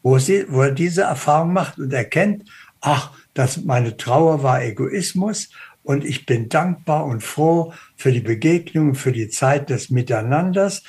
wo, 0.01 0.17
sie, 0.19 0.45
wo 0.49 0.61
er 0.61 0.71
diese 0.71 1.03
Erfahrung 1.03 1.53
macht 1.53 1.77
und 1.77 1.93
erkennt, 1.93 2.49
ach, 2.81 3.11
dass 3.33 3.63
meine 3.63 3.97
Trauer 3.97 4.43
war 4.43 4.61
Egoismus 4.61 5.49
und 5.83 6.05
ich 6.05 6.25
bin 6.25 6.49
dankbar 6.49 7.05
und 7.05 7.23
froh 7.23 7.73
für 7.95 8.11
die 8.11 8.21
Begegnung, 8.21 8.95
für 8.95 9.11
die 9.11 9.29
Zeit 9.29 9.69
des 9.69 9.89
Miteinanders, 9.89 10.83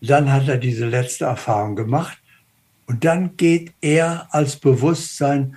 dann 0.00 0.32
hat 0.32 0.48
er 0.48 0.58
diese 0.58 0.86
letzte 0.86 1.26
Erfahrung 1.26 1.76
gemacht 1.76 2.18
und 2.92 3.02
dann 3.06 3.38
geht 3.38 3.72
er 3.80 4.28
als 4.32 4.56
Bewusstsein 4.56 5.56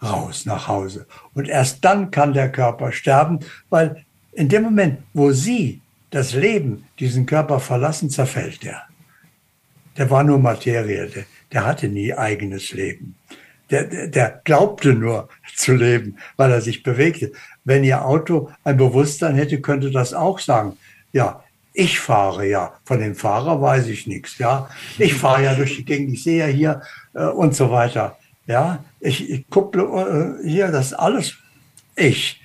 raus 0.00 0.46
nach 0.46 0.68
Hause. 0.68 1.08
Und 1.34 1.48
erst 1.48 1.84
dann 1.84 2.12
kann 2.12 2.34
der 2.34 2.52
Körper 2.52 2.92
sterben, 2.92 3.40
weil 3.68 4.04
in 4.30 4.48
dem 4.48 4.62
Moment, 4.62 5.00
wo 5.12 5.32
Sie 5.32 5.80
das 6.10 6.34
Leben, 6.34 6.84
diesen 7.00 7.26
Körper 7.26 7.58
verlassen, 7.58 8.10
zerfällt 8.10 8.62
der. 8.62 8.82
Der 9.96 10.08
war 10.08 10.22
nur 10.22 10.38
Materie, 10.38 11.08
der, 11.08 11.24
der 11.50 11.66
hatte 11.66 11.88
nie 11.88 12.14
eigenes 12.14 12.70
Leben. 12.70 13.16
Der, 13.70 13.82
der, 13.84 14.06
der 14.06 14.40
glaubte 14.44 14.94
nur 14.94 15.30
zu 15.56 15.74
leben, 15.74 16.16
weil 16.36 16.52
er 16.52 16.60
sich 16.60 16.84
bewegte. 16.84 17.32
Wenn 17.64 17.82
Ihr 17.82 18.04
Auto 18.04 18.50
ein 18.62 18.76
Bewusstsein 18.76 19.34
hätte, 19.34 19.60
könnte 19.60 19.90
das 19.90 20.14
auch 20.14 20.38
sagen. 20.38 20.76
Ja, 21.12 21.42
ich 21.72 22.00
fahre 22.00 22.46
ja, 22.46 22.74
von 22.84 23.00
dem 23.00 23.14
Fahrer 23.14 23.60
weiß 23.60 23.86
ich 23.88 24.06
nichts. 24.06 24.38
Ja, 24.38 24.68
ich 24.98 25.14
fahre 25.14 25.44
ja 25.44 25.54
durch 25.54 25.76
die 25.76 25.84
Gegend, 25.84 26.12
ich 26.12 26.22
sehe 26.22 26.46
ja 26.46 26.46
hier 26.46 26.82
äh, 27.14 27.24
und 27.24 27.54
so 27.54 27.70
weiter. 27.70 28.18
Ja, 28.46 28.84
ich, 29.00 29.30
ich 29.30 29.48
kupple 29.48 30.38
äh, 30.42 30.48
hier 30.48 30.68
das 30.68 30.92
alles 30.92 31.36
ich. 31.96 32.40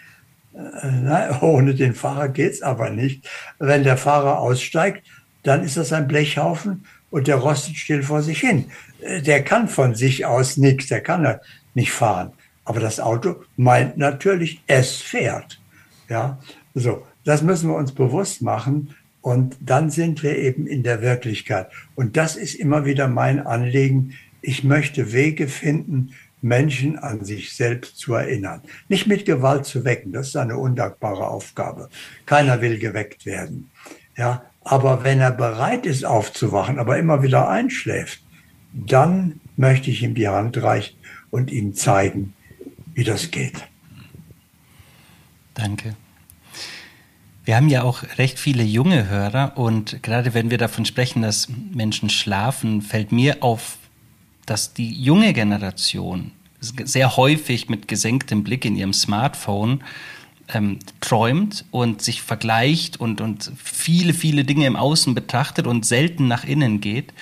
Äh, 0.54 0.92
nein, 0.92 1.38
ohne 1.42 1.76
den 1.76 1.94
Fahrer 1.94 2.30
geht's 2.30 2.62
aber 2.62 2.90
nicht. 2.90 3.28
Wenn 3.60 3.84
der 3.84 3.98
Fahrer 3.98 4.40
aussteigt, 4.40 5.06
dann 5.44 5.64
ist 5.64 5.78
das 5.78 5.94
ein 5.94 6.08
Blechhaufen 6.08 6.86
und 7.10 7.28
der 7.28 7.38
rostet 7.38 7.76
still 7.76 8.04
vor 8.04 8.22
sich 8.22 8.40
hin. 8.40 8.72
Äh, 9.02 9.22
der 9.22 9.44
kann 9.44 9.68
von 9.68 9.96
sich 9.96 10.26
aus 10.26 10.58
nichts, 10.58 10.88
der 10.88 11.02
kann 11.02 11.40
nicht 11.74 11.92
fahren. 11.92 12.32
Aber 12.64 12.80
das 12.80 13.00
Auto 13.00 13.44
meint 13.56 13.98
natürlich, 13.98 14.62
es 14.68 14.98
fährt. 14.98 15.60
Ja, 16.10 16.40
so, 16.74 17.06
das 17.26 17.42
müssen 17.42 17.70
wir 17.70 17.76
uns 17.76 17.92
bewusst 17.92 18.42
machen 18.42 18.96
und 19.28 19.58
dann 19.60 19.90
sind 19.90 20.24
wir 20.24 20.38
eben 20.38 20.68
in 20.68 20.84
der 20.84 21.02
Wirklichkeit. 21.02 21.70
Und 21.96 22.16
das 22.16 22.38
ist 22.38 22.56
immer 22.56 22.86
wieder 22.86 23.10
mein 23.10 23.46
Anliegen. 23.46 24.14
Ich 24.42 24.64
möchte 24.64 25.12
Wege 25.12 25.50
finden, 25.50 26.14
Menschen 26.42 26.98
an 26.98 27.26
sich 27.26 27.54
selbst 27.54 27.98
zu 27.98 28.14
erinnern. 28.14 28.62
Nicht 28.88 29.06
mit 29.06 29.26
Gewalt 29.26 29.66
zu 29.66 29.84
wecken, 29.84 30.14
das 30.14 30.30
ist 30.30 30.38
eine 30.38 30.58
undankbare 30.58 31.28
Aufgabe. 31.28 31.90
Keiner 32.26 32.62
will 32.62 32.80
geweckt 32.80 33.26
werden. 33.26 33.70
Ja, 34.16 34.46
aber 34.62 35.04
wenn 35.04 35.20
er 35.20 35.32
bereit 35.32 35.86
ist 35.86 36.06
aufzuwachen, 36.06 36.80
aber 36.80 36.98
immer 36.98 37.22
wieder 37.22 37.50
einschläft, 37.50 38.22
dann 38.72 39.42
möchte 39.58 39.92
ich 39.92 40.04
ihm 40.04 40.16
die 40.16 40.30
Hand 40.30 40.56
reichen 40.64 40.96
und 41.32 41.52
ihm 41.52 41.74
zeigen, 41.74 42.34
wie 42.94 43.04
das 43.04 43.30
geht. 43.30 43.68
Danke. 45.54 45.98
Wir 47.48 47.56
haben 47.56 47.70
ja 47.70 47.84
auch 47.84 48.04
recht 48.18 48.40
viele 48.40 48.64
junge 48.64 49.08
Hörer 49.08 49.54
und 49.56 50.04
gerade 50.04 50.34
wenn 50.34 50.50
wir 50.50 50.58
davon 50.58 50.84
sprechen, 50.84 51.22
dass 51.22 51.48
Menschen 51.48 52.10
schlafen, 52.10 52.82
fällt 52.82 53.14
mir 53.14 53.38
auf, 53.40 53.78
dass 54.46 54.74
die 54.74 54.92
junge 54.92 55.32
Generation 55.32 56.34
sehr 56.60 57.16
häufig 57.16 57.70
mit 57.70 57.88
gesenktem 57.88 58.44
Blick 58.44 58.66
in 58.66 58.76
ihrem 58.76 58.92
Smartphone 58.92 59.82
ähm, 60.50 60.80
träumt 61.00 61.64
und 61.72 62.02
sich 62.02 62.22
vergleicht 62.22 63.00
und, 63.00 63.22
und 63.22 63.50
viele, 63.56 64.14
viele 64.14 64.44
Dinge 64.44 64.66
im 64.66 64.76
Außen 64.76 65.16
betrachtet 65.16 65.68
und 65.68 65.86
selten 65.86 66.28
nach 66.28 66.44
innen 66.44 66.82
geht. 66.82 67.14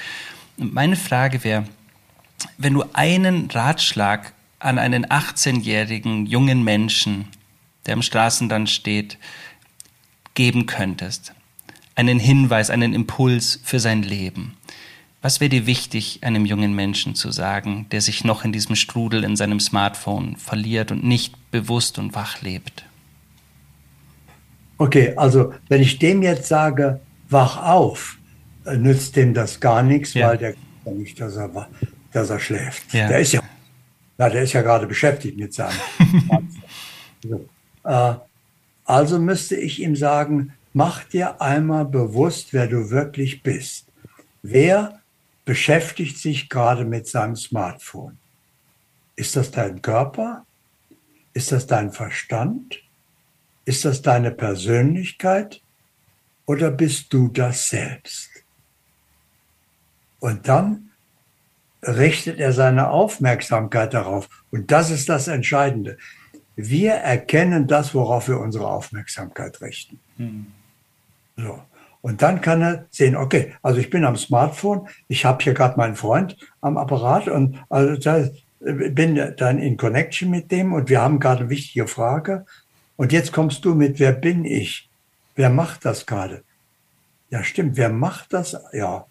Meine 0.57 0.95
Frage 0.95 1.43
wäre, 1.43 1.65
wenn 2.57 2.73
du 2.73 2.83
einen 2.93 3.51
Ratschlag 3.51 4.33
an 4.57 4.79
einen 4.79 5.05
18-jährigen 5.05 6.25
jungen 6.25 6.63
Menschen, 6.63 7.27
der 7.85 7.93
am 7.93 8.01
Straßenrand 8.01 8.71
steht, 8.71 9.19
geben 10.35 10.67
könntest, 10.67 11.33
einen 11.95 12.19
Hinweis, 12.19 12.69
einen 12.69 12.93
Impuls 12.93 13.59
für 13.63 13.79
sein 13.79 14.03
Leben, 14.03 14.55
was 15.25 15.39
wäre 15.39 15.49
dir 15.49 15.65
wichtig, 15.65 16.19
einem 16.21 16.45
jungen 16.45 16.75
Menschen 16.75 17.15
zu 17.15 17.31
sagen, 17.31 17.87
der 17.91 17.99
sich 18.01 18.23
noch 18.23 18.45
in 18.45 18.51
diesem 18.51 18.75
Strudel 18.75 19.23
in 19.23 19.35
seinem 19.35 19.59
Smartphone 19.59 20.35
verliert 20.35 20.91
und 20.91 21.03
nicht 21.03 21.33
bewusst 21.49 21.97
und 21.97 22.13
wach 22.13 22.43
lebt? 22.43 22.85
Okay, 24.77 25.13
also 25.15 25.51
wenn 25.67 25.81
ich 25.81 25.97
dem 25.97 26.21
jetzt 26.21 26.47
sage, 26.47 26.99
wach 27.27 27.57
auf, 27.57 28.19
äh, 28.65 28.77
nützt 28.77 29.15
dem 29.15 29.33
das 29.33 29.59
gar 29.59 29.81
nichts, 29.81 30.13
ja. 30.13 30.27
weil 30.27 30.37
der 30.37 30.53
ja 30.85 30.91
nicht, 30.91 31.19
dass 31.19 31.35
er, 31.37 31.69
dass 32.11 32.29
er 32.29 32.39
schläft. 32.39 32.93
Ja. 32.93 33.07
Der 33.07 33.19
ist 33.19 33.31
ja, 33.31 33.41
ja, 34.19 34.29
der 34.29 34.43
ist 34.43 34.53
ja 34.53 34.61
gerade 34.61 34.85
beschäftigt 34.85 35.39
mit 35.39 35.55
seinem. 35.55 35.73
so. 37.23 37.49
äh, 37.83 38.13
also 38.85 39.19
müsste 39.19 39.55
ich 39.55 39.81
ihm 39.81 39.95
sagen, 39.95 40.53
mach 40.73 41.03
dir 41.03 41.41
einmal 41.41 41.85
bewusst, 41.85 42.53
wer 42.53 42.67
du 42.67 42.91
wirklich 42.91 43.43
bist. 43.43 43.87
Wer 44.41 45.01
beschäftigt 45.43 46.17
sich 46.19 46.49
gerade 46.49 46.85
mit 46.85 47.07
seinem 47.07 47.35
Smartphone. 47.35 48.17
Ist 49.15 49.35
das 49.35 49.51
dein 49.51 49.81
Körper? 49.81 50.45
Ist 51.33 51.51
das 51.51 51.67
dein 51.67 51.91
Verstand? 51.91 52.81
Ist 53.65 53.85
das 53.85 54.01
deine 54.01 54.31
Persönlichkeit? 54.31 55.61
Oder 56.45 56.69
bist 56.69 57.11
du 57.11 57.29
das 57.29 57.69
selbst? 57.69 58.29
Und 60.19 60.47
dann 60.47 60.91
richtet 61.81 62.39
er 62.39 62.53
seine 62.53 62.89
Aufmerksamkeit 62.89 63.93
darauf. 63.93 64.29
Und 64.51 64.71
das 64.71 64.89
ist 64.89 65.09
das 65.09 65.27
Entscheidende. 65.27 65.97
Wir 66.55 66.93
erkennen 66.93 67.67
das, 67.67 67.93
worauf 67.93 68.27
wir 68.27 68.39
unsere 68.39 68.67
Aufmerksamkeit 68.67 69.61
richten. 69.61 69.99
Hm. 70.17 70.47
So. 71.37 71.59
Und 72.01 72.21
dann 72.21 72.39
kann 72.39 72.61
er 72.61 72.85
sehen, 72.91 73.15
okay, 73.15 73.53
also 73.63 73.79
ich 73.79 73.89
bin 73.89 74.05
am 74.05 74.15
Smartphone, 74.15 74.87
ich 75.07 75.25
habe 75.25 75.43
hier 75.43 75.55
gerade 75.55 75.75
meinen 75.77 75.95
Freund 75.95 76.37
am 76.61 76.77
Apparat 76.77 77.27
und 77.27 77.57
also 77.67 77.95
da, 77.95 78.29
bin 78.59 79.33
dann 79.37 79.59
in 79.59 79.77
Connection 79.77 80.29
mit 80.29 80.51
dem 80.51 80.73
und 80.73 80.89
wir 80.89 81.01
haben 81.01 81.19
gerade 81.19 81.41
eine 81.41 81.49
wichtige 81.49 81.87
Frage. 81.87 82.45
Und 82.95 83.11
jetzt 83.11 83.33
kommst 83.33 83.65
du 83.65 83.75
mit, 83.75 83.99
wer 83.99 84.11
bin 84.11 84.45
ich? 84.45 84.89
Wer 85.35 85.49
macht 85.49 85.85
das 85.85 86.05
gerade? 86.05 86.43
Ja, 87.29 87.43
stimmt, 87.43 87.75
wer 87.75 87.89
macht 87.89 88.33
das? 88.33 88.55
Ja, 88.71 89.05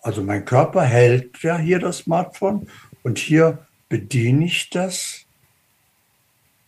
also 0.00 0.22
mein 0.22 0.44
Körper 0.44 0.82
hält 0.82 1.42
ja 1.42 1.58
hier 1.58 1.78
das 1.78 1.98
Smartphone 1.98 2.68
und 3.02 3.18
hier 3.18 3.66
bediene 3.88 4.46
ich 4.46 4.70
das. 4.70 5.26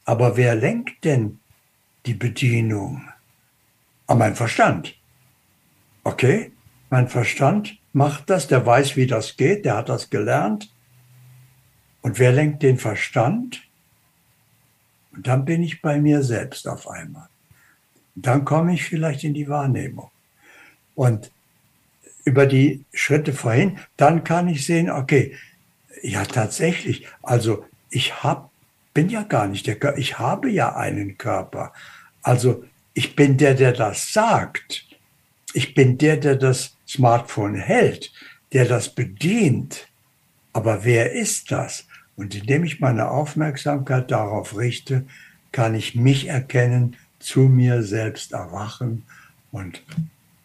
Aber 0.04 0.36
wer 0.36 0.54
lenkt 0.54 1.04
denn 1.04 1.40
die 2.06 2.14
Bedienung? 2.14 3.08
Ah, 4.06 4.14
mein 4.14 4.34
Verstand. 4.34 4.96
Okay, 6.04 6.52
mein 6.90 7.08
Verstand 7.08 7.78
macht 7.92 8.28
das, 8.30 8.48
der 8.48 8.66
weiß, 8.66 8.96
wie 8.96 9.06
das 9.06 9.36
geht, 9.36 9.64
der 9.64 9.76
hat 9.76 9.88
das 9.88 10.10
gelernt. 10.10 10.72
Und 12.00 12.18
wer 12.18 12.32
lenkt 12.32 12.62
den 12.62 12.78
Verstand? 12.78 13.62
Und 15.12 15.26
dann 15.26 15.44
bin 15.44 15.62
ich 15.62 15.82
bei 15.82 16.00
mir 16.00 16.22
selbst 16.22 16.66
auf 16.66 16.88
einmal. 16.88 17.28
Und 18.16 18.26
dann 18.26 18.44
komme 18.44 18.74
ich 18.74 18.84
vielleicht 18.84 19.24
in 19.24 19.34
die 19.34 19.48
Wahrnehmung. 19.48 20.10
Und 20.94 21.30
über 22.24 22.46
die 22.46 22.84
Schritte 22.92 23.32
vorhin, 23.32 23.78
dann 23.96 24.24
kann 24.24 24.48
ich 24.48 24.66
sehen, 24.66 24.90
okay, 24.90 25.36
ja 26.02 26.24
tatsächlich, 26.24 27.06
also 27.22 27.64
ich 27.90 28.22
hab, 28.22 28.50
bin 28.94 29.08
ja 29.08 29.22
gar 29.22 29.46
nicht 29.46 29.66
der 29.66 29.78
Körper, 29.78 29.98
ich 29.98 30.18
habe 30.18 30.50
ja 30.50 30.74
einen 30.76 31.18
Körper. 31.18 31.72
Also 32.22 32.64
ich 32.94 33.16
bin 33.16 33.36
der, 33.36 33.54
der 33.54 33.72
das 33.72 34.12
sagt 34.12 34.86
ich 35.52 35.74
bin 35.74 35.98
der, 35.98 36.16
der 36.16 36.36
das 36.36 36.76
Smartphone 36.86 37.54
hält, 37.54 38.12
der 38.52 38.64
das 38.66 38.94
bedient. 38.94 39.88
Aber 40.52 40.84
wer 40.84 41.12
ist 41.12 41.50
das? 41.50 41.86
Und 42.16 42.34
indem 42.34 42.64
ich 42.64 42.80
meine 42.80 43.08
Aufmerksamkeit 43.08 44.10
darauf 44.10 44.56
richte, 44.56 45.06
kann 45.50 45.74
ich 45.74 45.94
mich 45.94 46.28
erkennen, 46.28 46.96
zu 47.18 47.40
mir 47.40 47.82
selbst 47.82 48.32
erwachen 48.32 49.04
und 49.50 49.82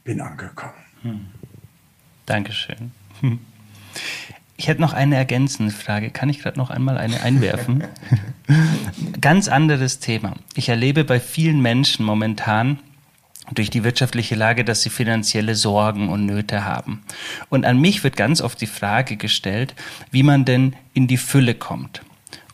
bin 0.03 0.21
angekommen. 0.21 0.73
Hm. 1.01 1.27
Dankeschön. 2.25 2.91
Ich 4.57 4.67
hätte 4.67 4.81
noch 4.81 4.93
eine 4.93 5.15
ergänzende 5.15 5.71
Frage. 5.71 6.09
Kann 6.09 6.29
ich 6.29 6.39
gerade 6.39 6.57
noch 6.57 6.71
einmal 6.71 6.97
eine 6.97 7.21
einwerfen? 7.21 7.83
Ganz 9.21 9.47
anderes 9.47 9.99
Thema. 9.99 10.33
Ich 10.55 10.69
erlebe 10.69 11.03
bei 11.03 11.19
vielen 11.19 11.61
Menschen 11.61 12.05
momentan, 12.05 12.79
durch 13.53 13.69
die 13.69 13.83
wirtschaftliche 13.83 14.35
Lage, 14.35 14.65
dass 14.65 14.81
sie 14.81 14.89
finanzielle 14.89 15.55
Sorgen 15.55 16.09
und 16.09 16.25
Nöte 16.25 16.65
haben. 16.65 17.03
Und 17.49 17.65
an 17.65 17.79
mich 17.79 18.03
wird 18.03 18.17
ganz 18.17 18.41
oft 18.41 18.59
die 18.59 18.67
Frage 18.67 19.15
gestellt, 19.15 19.73
wie 20.11 20.23
man 20.23 20.43
denn 20.43 20.75
in 20.93 21.07
die 21.07 21.17
Fülle 21.17 21.55
kommt. 21.55 22.01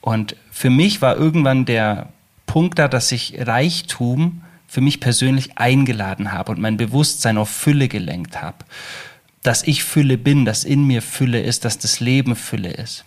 Und 0.01 0.35
für 0.51 0.69
mich 0.69 1.01
war 1.01 1.15
irgendwann 1.15 1.65
der 1.65 2.09
Punkt 2.45 2.77
da, 2.77 2.87
dass 2.87 3.11
ich 3.11 3.35
Reichtum 3.39 4.43
für 4.67 4.81
mich 4.81 4.99
persönlich 4.99 5.57
eingeladen 5.57 6.31
habe 6.31 6.51
und 6.51 6.59
mein 6.59 6.77
Bewusstsein 6.77 7.37
auf 7.37 7.49
Fülle 7.49 7.87
gelenkt 7.87 8.41
habe. 8.41 8.57
Dass 9.43 9.63
ich 9.63 9.83
Fülle 9.83 10.17
bin, 10.17 10.45
dass 10.45 10.63
in 10.63 10.87
mir 10.87 11.01
Fülle 11.01 11.41
ist, 11.41 11.65
dass 11.65 11.77
das 11.77 11.99
Leben 11.99 12.35
Fülle 12.35 12.71
ist. 12.71 13.05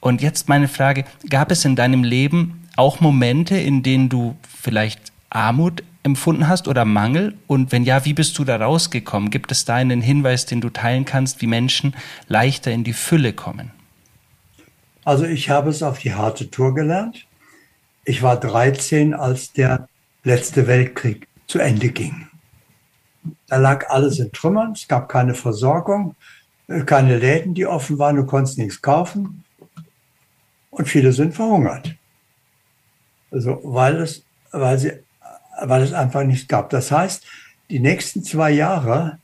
Und 0.00 0.22
jetzt 0.22 0.48
meine 0.48 0.68
Frage, 0.68 1.04
gab 1.28 1.50
es 1.50 1.64
in 1.64 1.76
deinem 1.76 2.04
Leben 2.04 2.68
auch 2.76 3.00
Momente, 3.00 3.56
in 3.56 3.82
denen 3.82 4.08
du 4.08 4.36
vielleicht 4.62 5.12
Armut 5.28 5.82
empfunden 6.02 6.48
hast 6.48 6.68
oder 6.68 6.84
Mangel? 6.84 7.34
Und 7.46 7.72
wenn 7.72 7.84
ja, 7.84 8.04
wie 8.04 8.14
bist 8.14 8.38
du 8.38 8.44
da 8.44 8.56
rausgekommen? 8.56 9.30
Gibt 9.30 9.52
es 9.52 9.64
da 9.64 9.74
einen 9.74 10.00
Hinweis, 10.00 10.46
den 10.46 10.60
du 10.60 10.70
teilen 10.70 11.04
kannst, 11.04 11.42
wie 11.42 11.46
Menschen 11.46 11.94
leichter 12.28 12.70
in 12.70 12.84
die 12.84 12.92
Fülle 12.92 13.32
kommen? 13.32 13.70
Also 15.04 15.24
ich 15.24 15.50
habe 15.50 15.70
es 15.70 15.82
auf 15.82 15.98
die 15.98 16.14
harte 16.14 16.50
Tour 16.50 16.74
gelernt. 16.74 17.26
Ich 18.04 18.22
war 18.22 18.38
13, 18.38 19.14
als 19.14 19.52
der 19.52 19.88
letzte 20.24 20.66
Weltkrieg 20.66 21.26
zu 21.46 21.58
Ende 21.58 21.88
ging. 21.88 22.29
Da 23.46 23.56
lag 23.56 23.88
alles 23.90 24.18
in 24.18 24.32
Trümmern, 24.32 24.72
es 24.72 24.88
gab 24.88 25.08
keine 25.08 25.34
Versorgung, 25.34 26.16
äh, 26.68 26.82
keine 26.84 27.18
Läden, 27.18 27.54
die 27.54 27.66
offen 27.66 27.98
waren, 27.98 28.16
du 28.16 28.24
konntest 28.24 28.58
nichts 28.58 28.80
kaufen. 28.80 29.44
Und 30.70 30.88
viele 30.88 31.12
sind 31.12 31.34
verhungert. 31.34 31.94
Also, 33.30 33.60
weil, 33.62 33.96
es, 33.96 34.24
weil 34.52 34.78
sie 34.78 34.92
weil 35.60 35.82
es 35.82 35.92
einfach 35.92 36.24
nichts 36.24 36.48
gab. 36.48 36.70
Das 36.70 36.90
heißt, 36.90 37.24
die 37.68 37.80
nächsten 37.80 38.22
zwei 38.24 38.50
Jahre 38.50 39.18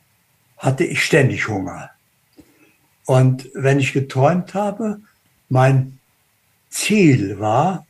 hatte 0.59 0.84
ich 0.84 1.05
ständig 1.05 1.49
Hunger. 1.49 1.90
Und 3.05 3.49
wenn 3.55 3.78
ich 3.78 3.92
geträumt 3.92 4.55
habe, 4.55 5.01
mein 5.49 5.99
Ziel 6.70 7.38
war, 7.38 7.86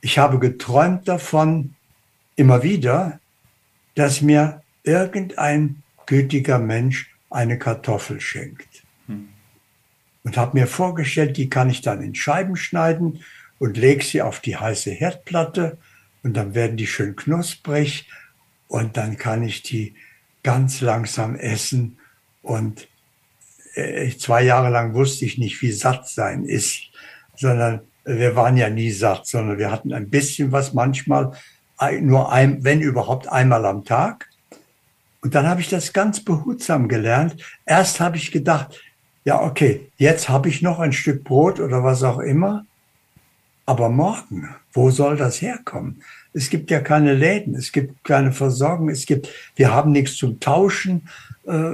ich 0.00 0.18
habe 0.18 0.38
geträumt 0.38 1.08
davon 1.08 1.74
immer 2.36 2.62
wieder, 2.62 3.20
dass 3.94 4.20
mir 4.20 4.62
irgendein 4.86 5.82
gütiger 6.06 6.58
Mensch 6.58 7.14
eine 7.28 7.58
Kartoffel 7.58 8.20
schenkt. 8.20 8.84
Hm. 9.06 9.28
Und 10.24 10.36
habe 10.36 10.58
mir 10.58 10.66
vorgestellt, 10.66 11.36
die 11.36 11.50
kann 11.50 11.68
ich 11.68 11.82
dann 11.82 12.02
in 12.02 12.14
Scheiben 12.14 12.56
schneiden 12.56 13.20
und 13.58 13.76
lege 13.76 14.04
sie 14.04 14.22
auf 14.22 14.40
die 14.40 14.56
heiße 14.56 14.90
Herdplatte 14.90 15.78
und 16.22 16.34
dann 16.34 16.54
werden 16.54 16.76
die 16.76 16.86
schön 16.86 17.16
knusprig 17.16 18.08
und 18.68 18.96
dann 18.96 19.16
kann 19.16 19.42
ich 19.42 19.62
die 19.62 19.94
ganz 20.42 20.80
langsam 20.80 21.36
essen 21.36 21.98
und 22.42 22.88
äh, 23.74 24.10
zwei 24.16 24.42
Jahre 24.42 24.70
lang 24.70 24.94
wusste 24.94 25.24
ich 25.24 25.38
nicht, 25.38 25.60
wie 25.62 25.72
satt 25.72 26.08
sein 26.08 26.44
ist, 26.44 26.90
sondern 27.34 27.80
wir 28.04 28.36
waren 28.36 28.56
ja 28.56 28.70
nie 28.70 28.92
satt, 28.92 29.26
sondern 29.26 29.58
wir 29.58 29.70
hatten 29.70 29.92
ein 29.92 30.08
bisschen 30.08 30.52
was 30.52 30.72
manchmal, 30.72 31.32
nur 32.00 32.32
ein, 32.32 32.64
wenn 32.64 32.80
überhaupt 32.80 33.28
einmal 33.28 33.66
am 33.66 33.84
Tag. 33.84 34.28
Und 35.26 35.34
dann 35.34 35.48
habe 35.48 35.60
ich 35.60 35.68
das 35.68 35.92
ganz 35.92 36.20
behutsam 36.20 36.86
gelernt. 36.86 37.34
Erst 37.64 37.98
habe 37.98 38.16
ich 38.16 38.30
gedacht, 38.30 38.80
ja, 39.24 39.42
okay, 39.42 39.90
jetzt 39.96 40.28
habe 40.28 40.48
ich 40.48 40.62
noch 40.62 40.78
ein 40.78 40.92
Stück 40.92 41.24
Brot 41.24 41.58
oder 41.58 41.82
was 41.82 42.04
auch 42.04 42.20
immer. 42.20 42.64
Aber 43.64 43.88
morgen, 43.88 44.54
wo 44.72 44.92
soll 44.92 45.16
das 45.16 45.42
herkommen? 45.42 46.00
Es 46.32 46.48
gibt 46.48 46.70
ja 46.70 46.78
keine 46.78 47.12
Läden, 47.12 47.56
es 47.56 47.72
gibt 47.72 48.04
keine 48.04 48.30
Versorgung, 48.30 48.88
es 48.88 49.04
gibt, 49.04 49.28
wir 49.56 49.74
haben 49.74 49.90
nichts 49.90 50.16
zum 50.16 50.38
Tauschen. 50.38 51.08
Äh, 51.44 51.72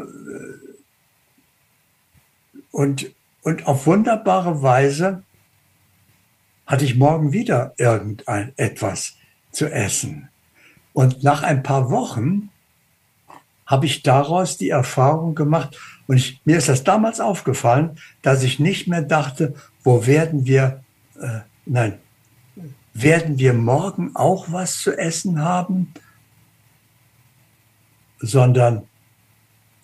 und, 2.71 3.15
und 3.43 3.67
auf 3.67 3.87
wunderbare 3.87 4.63
Weise 4.63 5.25
hatte 6.67 6.87
ich 6.87 6.97
morgen 6.97 7.35
wieder 7.35 7.75
irgendein 7.77 8.55
etwas 8.57 9.19
zu 9.51 9.71
essen. 9.71 10.31
Und 10.95 11.23
nach 11.23 11.43
ein 11.43 11.63
paar 11.63 11.91
Wochen 11.91 12.49
habe 13.67 13.87
ich 13.87 14.03
daraus 14.03 14.57
die 14.59 14.71
Erfahrung 14.71 15.35
gemacht, 15.35 15.79
und 16.07 16.17
ich, 16.17 16.41
mir 16.45 16.59
ist 16.59 16.69
das 16.69 16.85
damals 16.85 17.21
aufgefallen, 17.21 17.99
dass 18.23 18.43
ich 18.43 18.59
nicht 18.59 18.89
mehr 18.89 19.03
dachte, 19.03 19.55
wo 19.83 20.07
werden 20.07 20.47
wir, 20.47 20.83
äh, 21.21 21.41
nein, 21.65 21.99
werden 22.93 23.39
wir 23.39 23.55
morgen 23.55 24.15
auch 24.15 24.51
was 24.51 24.79
zu 24.79 24.97
essen 24.97 25.43
haben, 25.43 25.93
sondern 28.19 28.83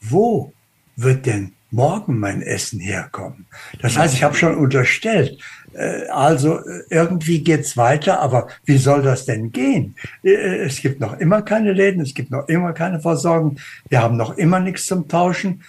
wo 0.00 0.52
wird 0.96 1.26
denn 1.26 1.54
morgen 1.70 2.18
mein 2.18 2.42
Essen 2.42 2.80
herkommen? 2.80 3.46
Das 3.80 3.96
heißt, 3.96 4.14
ich 4.14 4.22
habe 4.22 4.34
schon 4.34 4.56
unterstellt, 4.56 5.38
äh, 5.74 6.06
also 6.08 6.58
äh, 6.58 6.82
irgendwie 6.90 7.42
geht's 7.42 7.76
weiter, 7.76 8.20
aber 8.20 8.48
wie 8.64 8.78
soll 8.78 9.02
das 9.02 9.24
denn 9.26 9.52
gehen? 9.52 9.94
Äh, 10.22 10.30
es 10.30 10.80
gibt 10.80 11.00
noch 11.00 11.18
immer 11.18 11.42
keine 11.42 11.72
Läden, 11.72 12.00
es 12.00 12.14
gibt 12.14 12.30
noch 12.30 12.48
immer 12.48 12.72
keine 12.72 13.00
Versorgung, 13.00 13.58
wir 13.88 14.02
haben 14.02 14.16
noch 14.16 14.36
immer 14.36 14.60
nichts 14.60 14.86
zum 14.86 15.08
Tauschen. 15.08 15.62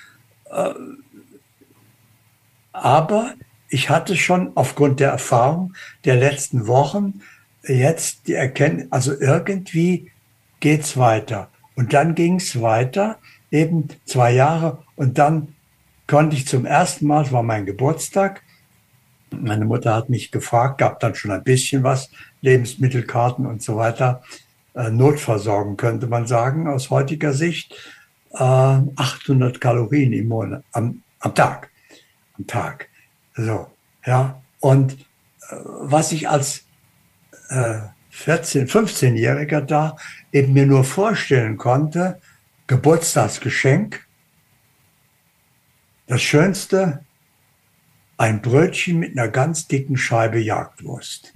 Aber 2.72 3.34
ich 3.70 3.92
hatte 3.92 4.16
schon 4.16 4.52
aufgrund 4.56 5.00
der 5.00 5.12
Erfahrung 5.12 5.74
der 6.06 6.16
letzten 6.16 6.66
Wochen 6.66 7.22
jetzt 7.64 8.28
die 8.28 8.34
Erkenntnis, 8.34 8.88
also 8.90 9.14
irgendwie 9.14 10.12
geht's 10.60 10.98
weiter. 10.98 11.50
Und 11.76 11.94
dann 11.94 12.16
ging's 12.16 12.60
weiter, 12.62 13.20
eben 13.52 13.90
zwei 14.06 14.32
Jahre, 14.32 14.84
und 14.96 15.20
dann 15.20 15.56
konnte 16.10 16.36
ich 16.36 16.48
zum 16.48 16.66
ersten 16.66 17.06
Mal, 17.06 17.24
es 17.24 17.32
war 17.32 17.44
mein 17.44 17.68
Geburtstag, 17.68 18.42
meine 19.30 19.66
Mutter 19.66 19.94
hat 19.94 20.10
mich 20.10 20.32
gefragt, 20.32 20.80
gab 20.80 21.00
dann 21.00 21.14
schon 21.14 21.30
ein 21.30 21.44
bisschen 21.44 21.84
was, 21.84 22.10
Lebensmittelkarten 22.42 23.46
und 23.46 23.62
so 23.62 23.78
weiter, 23.78 24.24
äh, 24.74 24.90
Notversorgen 24.90 25.78
könnte 25.78 26.08
man 26.08 26.26
sagen 26.26 26.68
aus 26.68 26.90
heutiger 26.90 27.34
Sicht. 27.34 27.76
Äh, 28.34 28.38
800 28.40 29.62
Kalorien 29.62 30.12
im 30.14 30.28
Monat, 30.28 30.64
am, 30.72 31.04
am 31.20 31.36
Tag, 31.36 31.70
am 32.38 32.48
Tag. 32.48 32.90
So, 33.36 33.68
ja. 34.06 34.42
Und 34.60 34.94
äh, 34.94 35.56
was 35.64 36.12
ich 36.12 36.28
als 36.28 36.64
äh, 37.50 37.82
14, 38.10 38.68
15-Jähriger 38.68 39.62
da 39.62 39.96
eben 40.32 40.54
mir 40.54 40.66
nur 40.66 40.84
vorstellen 40.84 41.58
konnte, 41.58 42.20
Geburtstagsgeschenk, 42.66 44.09
das 46.10 46.24
Schönste, 46.24 47.06
ein 48.18 48.42
Brötchen 48.42 48.98
mit 48.98 49.18
einer 49.18 49.30
ganz 49.30 49.68
dicken 49.68 49.96
Scheibe 49.96 50.40
Jagdwurst. 50.40 51.34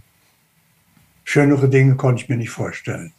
Schönere 1.23 1.69
Dinge 1.69 1.95
konnte 1.95 2.23
ich 2.23 2.29
mir 2.29 2.37
nicht 2.37 2.49
vorstellen. 2.49 3.13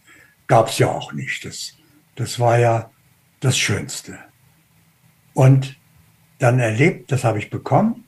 Gab 0.49 0.69
es 0.69 0.79
ja 0.79 0.89
auch 0.89 1.13
nicht. 1.13 1.45
Das, 1.45 1.75
das 2.17 2.41
war 2.41 2.59
ja 2.59 2.91
das 3.39 3.57
Schönste. 3.57 4.19
Und 5.33 5.79
dann 6.41 6.59
erlebt, 6.59 7.13
das 7.13 7.23
habe 7.23 7.39
ich 7.39 7.51
bekommen, 7.51 8.05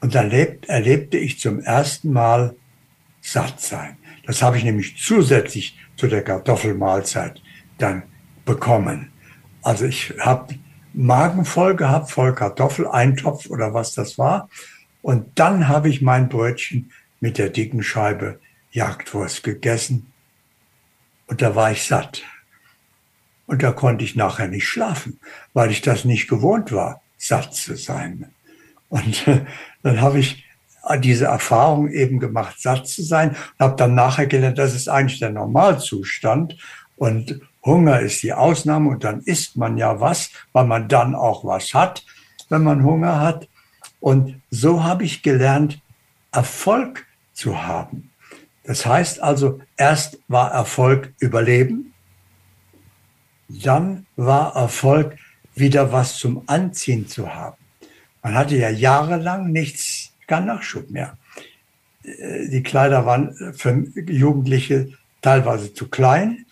und 0.00 0.14
dann 0.14 0.30
erlebt, 0.30 0.66
erlebte 0.66 1.18
ich 1.18 1.38
zum 1.38 1.60
ersten 1.60 2.10
Mal 2.10 2.56
satt 3.20 3.60
sein. 3.60 3.98
Das 4.24 4.40
habe 4.40 4.56
ich 4.56 4.64
nämlich 4.64 4.96
zusätzlich 4.96 5.78
zu 5.96 6.06
der 6.06 6.24
Kartoffelmahlzeit 6.24 7.42
dann 7.76 8.04
bekommen. 8.46 9.12
Also 9.62 9.84
ich 9.84 10.14
habe 10.20 10.54
Magen 10.98 11.44
voll 11.44 11.76
gehabt, 11.76 12.10
voll 12.10 12.34
Kartoffel, 12.34 12.88
Eintopf 12.88 13.46
oder 13.46 13.72
was 13.72 13.92
das 13.94 14.18
war. 14.18 14.48
Und 15.00 15.38
dann 15.38 15.68
habe 15.68 15.88
ich 15.88 16.02
mein 16.02 16.28
Brötchen 16.28 16.90
mit 17.20 17.38
der 17.38 17.50
dicken 17.50 17.84
Scheibe 17.84 18.40
Jagdwurst 18.72 19.44
gegessen. 19.44 20.12
Und 21.28 21.40
da 21.40 21.54
war 21.54 21.70
ich 21.70 21.84
satt. 21.84 22.24
Und 23.46 23.62
da 23.62 23.70
konnte 23.70 24.04
ich 24.04 24.16
nachher 24.16 24.48
nicht 24.48 24.66
schlafen, 24.66 25.20
weil 25.54 25.70
ich 25.70 25.82
das 25.82 26.04
nicht 26.04 26.26
gewohnt 26.26 26.72
war, 26.72 27.00
satt 27.16 27.54
zu 27.54 27.76
sein. 27.76 28.32
Und 28.88 29.24
dann 29.84 30.00
habe 30.00 30.18
ich 30.18 30.44
diese 30.98 31.26
Erfahrung 31.26 31.92
eben 31.92 32.18
gemacht, 32.18 32.60
satt 32.60 32.88
zu 32.88 33.02
sein. 33.02 33.30
Und 33.30 33.60
habe 33.60 33.76
dann 33.76 33.94
nachher 33.94 34.26
gelernt, 34.26 34.58
das 34.58 34.74
ist 34.74 34.88
eigentlich 34.88 35.20
der 35.20 35.30
Normalzustand. 35.30 36.56
Und 36.96 37.40
Hunger 37.68 38.00
ist 38.00 38.22
die 38.22 38.32
Ausnahme. 38.32 38.90
Und 38.90 39.04
dann 39.04 39.20
isst 39.20 39.56
man 39.56 39.78
ja 39.78 40.00
was, 40.00 40.30
weil 40.52 40.64
man 40.64 40.88
dann 40.88 41.14
auch 41.14 41.44
was 41.44 41.74
hat, 41.74 42.04
wenn 42.48 42.62
man 42.62 42.84
Hunger 42.84 43.20
hat. 43.20 43.48
Und 44.00 44.40
so 44.50 44.82
habe 44.82 45.04
ich 45.04 45.22
gelernt, 45.22 45.80
Erfolg 46.32 47.06
zu 47.32 47.62
haben. 47.62 48.10
Das 48.64 48.84
heißt 48.84 49.22
also, 49.22 49.60
erst 49.76 50.18
war 50.28 50.52
Erfolg 50.52 51.14
Überleben, 51.18 51.94
dann 53.48 54.06
war 54.16 54.54
Erfolg 54.56 55.16
wieder 55.54 55.90
was 55.92 56.16
zum 56.16 56.42
Anziehen 56.46 57.08
zu 57.08 57.34
haben. 57.34 57.56
Man 58.22 58.34
hatte 58.34 58.56
ja 58.56 58.68
jahrelang 58.68 59.50
nichts, 59.52 60.12
kein 60.26 60.44
Nachschub 60.44 60.90
mehr. 60.90 61.16
Äh, 62.02 62.48
die 62.48 62.62
Kleider 62.62 63.06
waren 63.06 63.34
für 63.54 63.84
Jugendliche 64.06 64.92
teilweise 65.22 65.72
zu 65.72 65.88
klein, 65.88 66.44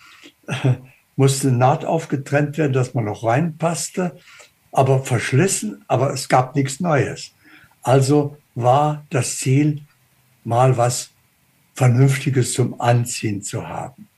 musste 1.16 1.50
Naht 1.50 1.84
aufgetrennt 1.84 2.58
werden, 2.58 2.72
dass 2.72 2.94
man 2.94 3.04
noch 3.04 3.24
reinpasste, 3.24 4.16
aber 4.70 5.02
verschlissen, 5.02 5.84
aber 5.88 6.12
es 6.12 6.28
gab 6.28 6.54
nichts 6.54 6.80
Neues. 6.80 7.32
Also 7.82 8.36
war 8.54 9.04
das 9.10 9.38
Ziel, 9.38 9.82
mal 10.44 10.76
was 10.76 11.10
Vernünftiges 11.74 12.52
zum 12.52 12.80
Anziehen 12.80 13.42
zu 13.42 13.68
haben. 13.68 14.08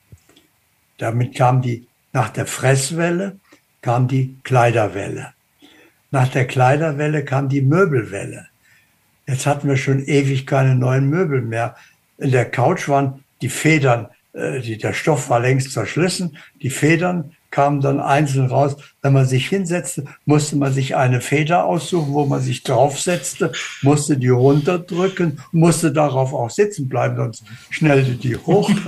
Damit 0.99 1.34
kam 1.36 1.62
die, 1.62 1.86
nach 2.12 2.30
der 2.30 2.46
Fresswelle 2.46 3.38
kam 3.82 4.09
die 4.09 4.36
Kleiderwelle. 4.42 5.32
Nach 6.11 6.28
der 6.28 6.46
Kleiderwelle 6.46 7.24
kam 7.24 7.49
die 7.49 7.62
Möbelwelle. 7.62 8.49
Jetzt 9.26 9.46
hatten 9.46 9.68
wir 9.68 9.76
schon 9.76 10.01
ewig 10.05 10.46
keine 10.46 10.74
neuen 10.74 11.09
Möbel 11.09 11.42
mehr. 11.42 11.76
In 12.16 12.30
der 12.30 12.51
Couch 12.51 12.88
waren 12.88 13.24
die 13.42 13.51
Federn, 13.51 14.09
äh, 14.39 14.61
die, 14.61 14.78
der 14.78 14.93
Stoff 14.93 15.28
war 15.30 15.41
längst 15.41 15.72
zerschlissen, 15.72 16.36
die 16.62 16.70
Federn 16.70 17.32
kamen 17.51 17.80
dann 17.80 18.01
einzeln 18.01 18.47
raus. 18.47 18.76
Wenn 19.01 19.14
man 19.14 19.26
sich 19.26 19.49
hinsetzte, 19.49 20.05
musste 20.26 20.57
man 20.57 20.72
sich 20.72 20.97
eine 20.97 21.20
Feder 21.20 21.64
aussuchen, 21.64 22.12
wo 22.12 22.26
man 22.26 22.41
sich 22.41 22.62
draufsetzte, 22.62 23.53
musste 23.82 24.18
die 24.18 24.28
runterdrücken, 24.28 25.41
musste 25.53 25.93
darauf 25.93 26.34
auch 26.34 26.51
sitzen 26.51 26.89
bleiben, 26.89 27.16
sonst 27.16 27.45
schnellte 27.70 28.12
die 28.12 28.36
hoch. 28.36 28.70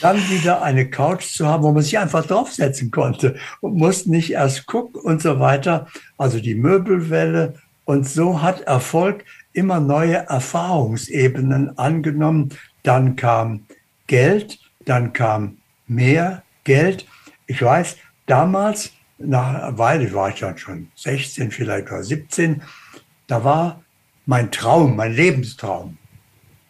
dann 0.00 0.18
wieder 0.28 0.62
eine 0.62 0.88
Couch 0.90 1.24
zu 1.24 1.46
haben, 1.46 1.62
wo 1.62 1.72
man 1.72 1.82
sich 1.82 1.98
einfach 1.98 2.26
draufsetzen 2.26 2.90
konnte 2.90 3.36
und 3.60 3.76
musste 3.76 4.10
nicht 4.10 4.32
erst 4.32 4.66
gucken 4.66 5.00
und 5.00 5.22
so 5.22 5.40
weiter. 5.40 5.86
Also 6.18 6.40
die 6.40 6.54
Möbelwelle. 6.54 7.54
Und 7.86 8.08
so 8.08 8.40
hat 8.40 8.62
Erfolg 8.62 9.24
immer 9.52 9.80
neue 9.80 10.16
Erfahrungsebenen 10.16 11.78
angenommen. 11.78 12.50
Dann 12.82 13.16
kam 13.16 13.66
Geld, 14.06 14.58
dann 14.84 15.12
kam 15.12 15.58
mehr 15.86 16.42
Geld. 16.64 17.06
Ich 17.46 17.62
weiß, 17.62 17.96
damals, 18.26 18.92
nach 19.18 19.54
einer 19.54 19.78
Weile 19.78 20.12
war 20.12 20.30
ich 20.30 20.40
dann 20.40 20.58
schon 20.58 20.88
16, 20.96 21.50
vielleicht 21.50 21.88
oder 21.88 22.02
17, 22.02 22.62
da 23.26 23.44
war 23.44 23.82
mein 24.26 24.50
Traum, 24.50 24.96
mein 24.96 25.14
Lebenstraum. 25.14 25.98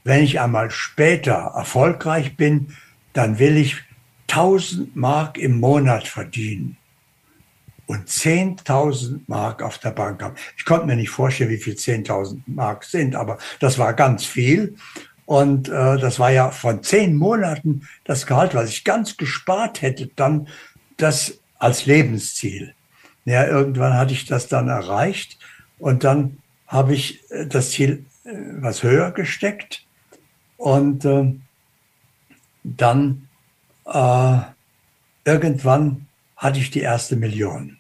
Wenn 0.05 0.23
ich 0.23 0.41
einmal 0.41 0.71
später 0.71 1.53
erfolgreich 1.55 2.37
bin, 2.37 2.75
dann 3.13 3.39
will 3.39 3.57
ich 3.57 3.77
1000 4.29 4.95
Mark 4.97 5.39
im 5.39 5.61
Monat 5.61 6.09
verdienen 6.09 6.77
und 7.87 8.09
10.000 8.09 9.21
Mark 9.27 9.63
auf 9.63 9.79
der 9.79 9.91
Bank 9.91 10.23
haben. 10.23 10.37
Ich 10.57 10.65
konnte 10.65 10.87
mir 10.87 10.97
nicht 10.97 11.11
vorstellen, 11.11 11.51
wie 11.51 11.59
viel 11.59 11.75
10.000 11.75 12.41
Mark 12.47 12.85
sind, 12.85 13.15
aber 13.15 13.39
das 13.61 13.79
war 13.79 13.95
ganz 13.95 14.25
viel. 14.25 14.77
Und 15.27 15.69
äh, 15.69 15.99
das 15.99 16.19
war 16.19 16.31
ja 16.31 16.51
von 16.51 16.83
zehn 16.83 17.17
Monaten 17.17 17.89
das 18.05 18.27
Gehalt, 18.27 18.55
was 18.55 18.69
ich 18.69 18.85
ganz 18.85 19.17
gespart 19.17 19.81
hätte, 19.83 20.09
dann 20.17 20.49
das 20.97 21.39
als 21.59 21.87
Lebensziel. 21.87 22.75
Ja, 23.25 23.47
irgendwann 23.47 23.95
hatte 23.95 24.13
ich 24.13 24.27
das 24.27 24.49
dann 24.49 24.69
erreicht 24.69 25.39
und 25.79 26.05
dann 26.05 26.39
habe 26.67 26.95
ich 26.95 27.31
äh, 27.31 27.47
das 27.47 27.71
Ziel 27.71 28.05
äh, 28.25 28.33
was 28.61 28.83
höher 28.83 29.13
gesteckt 29.13 29.87
und 30.59 31.05
äh, 31.07 31.35
dann 32.63 33.29
äh, 33.87 34.39
irgendwann 35.25 36.07
hatte 36.37 36.59
ich 36.59 36.71
die 36.71 36.81
erste 36.81 37.17
Million. 37.17 37.79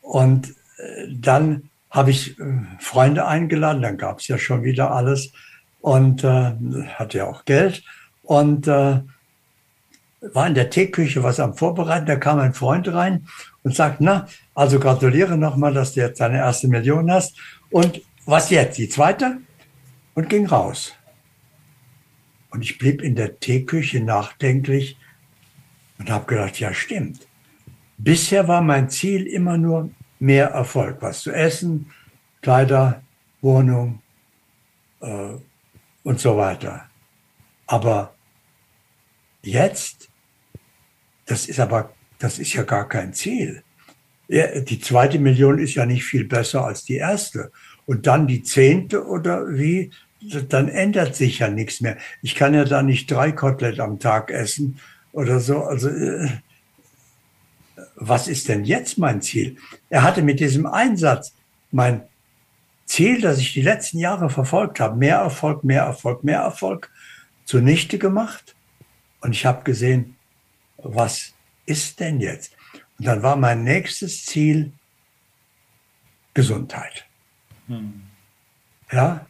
Und 0.00 0.50
äh, 0.78 1.08
dann 1.10 1.70
habe 1.90 2.10
ich 2.10 2.36
Freunde 2.78 3.26
eingeladen, 3.26 3.80
dann 3.80 3.96
gab 3.96 4.18
es 4.18 4.28
ja 4.28 4.36
schon 4.36 4.64
wieder 4.64 4.90
alles 4.90 5.32
und 5.86 6.24
äh, 6.24 6.52
hatte 6.96 7.18
ja 7.18 7.26
auch 7.26 7.44
Geld 7.44 7.84
und 8.24 8.66
äh, 8.66 9.02
war 10.20 10.46
in 10.48 10.54
der 10.54 10.68
Teeküche 10.68 11.22
was 11.22 11.38
am 11.38 11.54
Vorbereiten, 11.54 12.06
da 12.06 12.16
kam 12.16 12.40
ein 12.40 12.54
Freund 12.54 12.92
rein 12.92 13.28
und 13.62 13.76
sagt, 13.76 14.00
na, 14.00 14.26
also 14.52 14.80
gratuliere 14.80 15.38
nochmal, 15.38 15.72
dass 15.72 15.92
du 15.92 16.00
jetzt 16.00 16.18
deine 16.20 16.38
erste 16.38 16.66
Million 16.66 17.08
hast 17.08 17.36
und 17.70 18.02
was 18.24 18.50
jetzt, 18.50 18.78
die 18.78 18.88
zweite? 18.88 19.38
Und 20.14 20.28
ging 20.28 20.46
raus. 20.46 20.92
Und 22.50 22.62
ich 22.62 22.78
blieb 22.78 23.00
in 23.00 23.14
der 23.14 23.38
Teeküche 23.38 24.00
nachdenklich 24.00 24.96
und 26.00 26.10
habe 26.10 26.26
gedacht, 26.26 26.58
ja 26.58 26.74
stimmt. 26.74 27.28
Bisher 27.96 28.48
war 28.48 28.60
mein 28.60 28.90
Ziel 28.90 29.24
immer 29.24 29.56
nur 29.56 29.90
mehr 30.18 30.48
Erfolg, 30.48 30.96
was 30.98 31.20
zu 31.20 31.30
essen, 31.30 31.92
Kleider, 32.42 33.02
Wohnung 33.40 34.02
äh, 35.00 35.34
und 36.06 36.20
so 36.20 36.36
weiter. 36.36 36.88
Aber 37.66 38.14
jetzt, 39.42 40.08
das 41.26 41.48
ist 41.48 41.58
aber, 41.58 41.92
das 42.20 42.38
ist 42.38 42.52
ja 42.52 42.62
gar 42.62 42.88
kein 42.88 43.12
Ziel. 43.12 43.64
Die 44.28 44.80
zweite 44.80 45.18
Million 45.18 45.58
ist 45.58 45.74
ja 45.74 45.84
nicht 45.84 46.04
viel 46.04 46.24
besser 46.24 46.64
als 46.64 46.84
die 46.84 46.94
erste. 46.94 47.50
Und 47.86 48.06
dann 48.06 48.28
die 48.28 48.44
zehnte 48.44 49.04
oder 49.04 49.48
wie, 49.48 49.90
dann 50.48 50.68
ändert 50.68 51.16
sich 51.16 51.40
ja 51.40 51.48
nichts 51.48 51.80
mehr. 51.80 51.96
Ich 52.22 52.36
kann 52.36 52.54
ja 52.54 52.64
da 52.64 52.84
nicht 52.84 53.10
drei 53.10 53.32
Kotelett 53.32 53.80
am 53.80 53.98
Tag 53.98 54.30
essen 54.30 54.78
oder 55.10 55.40
so. 55.40 55.64
Also 55.64 55.88
äh, 55.88 56.28
was 57.96 58.28
ist 58.28 58.48
denn 58.48 58.64
jetzt 58.64 58.96
mein 58.96 59.22
Ziel? 59.22 59.56
Er 59.90 60.04
hatte 60.04 60.22
mit 60.22 60.38
diesem 60.38 60.66
Einsatz 60.66 61.34
mein 61.72 62.02
Ziel, 62.86 63.20
das 63.20 63.38
ich 63.38 63.52
die 63.52 63.62
letzten 63.62 63.98
Jahre 63.98 64.30
verfolgt 64.30 64.80
habe, 64.80 64.96
mehr 64.96 65.18
Erfolg, 65.18 65.64
mehr 65.64 65.82
Erfolg, 65.82 66.24
mehr 66.24 66.40
Erfolg, 66.40 66.90
zunichte 67.44 67.98
gemacht. 67.98 68.54
Und 69.20 69.32
ich 69.32 69.44
habe 69.44 69.64
gesehen, 69.64 70.16
was 70.78 71.34
ist 71.66 72.00
denn 72.00 72.20
jetzt? 72.20 72.56
Und 72.98 73.06
dann 73.06 73.22
war 73.22 73.36
mein 73.36 73.64
nächstes 73.64 74.24
Ziel 74.24 74.72
Gesundheit. 76.32 77.06
Hm. 77.66 78.02
Ja. 78.92 79.26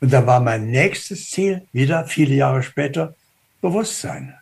Und 0.00 0.12
dann 0.12 0.26
war 0.26 0.40
mein 0.40 0.70
nächstes 0.70 1.30
Ziel, 1.30 1.66
wieder 1.72 2.06
viele 2.06 2.34
Jahre 2.34 2.62
später, 2.62 3.14
Bewusstsein. 3.60 4.34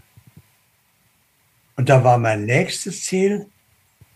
Und 1.77 1.89
da 1.89 2.03
war 2.03 2.18
mein 2.18 2.45
nächstes 2.45 3.05
Ziel, 3.05 3.47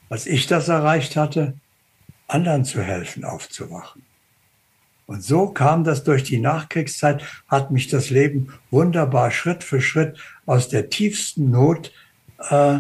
als 0.09 0.27
ich 0.27 0.47
das 0.47 0.69
erreicht 0.69 1.17
hatte, 1.17 1.55
anderen 2.27 2.65
zu 2.65 2.83
helfen, 2.83 3.25
aufzuwachen. 3.25 4.03
Und 5.07 5.23
so 5.23 5.49
kam 5.49 5.85
das 5.85 6.03
durch 6.05 6.23
die 6.23 6.39
Nachkriegszeit, 6.39 7.23
hat 7.49 7.71
mich 7.71 7.89
das 7.89 8.09
Leben 8.09 8.55
wunderbar 8.71 9.31
Schritt 9.31 9.63
für 9.63 9.83
Schritt 9.83 10.17
aus 10.47 10.69
der 10.69 10.89
tiefsten 10.89 11.51
Not 11.51 11.93
äh, 12.51 12.79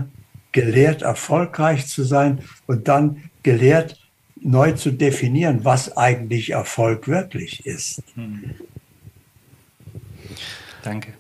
gelehrt, 0.53 1.03
erfolgreich 1.03 1.86
zu 1.86 2.03
sein 2.03 2.42
und 2.66 2.88
dann 2.88 3.30
gelehrt, 3.42 4.01
neu 4.40 4.72
zu 4.72 4.90
definieren, 4.90 5.64
was 5.64 5.97
eigentlich 5.97 6.51
Erfolg 6.51 7.09
wirklich 7.09 7.64
ist. 7.66 8.03
Hm. 8.14 8.55
Danke 10.82 11.14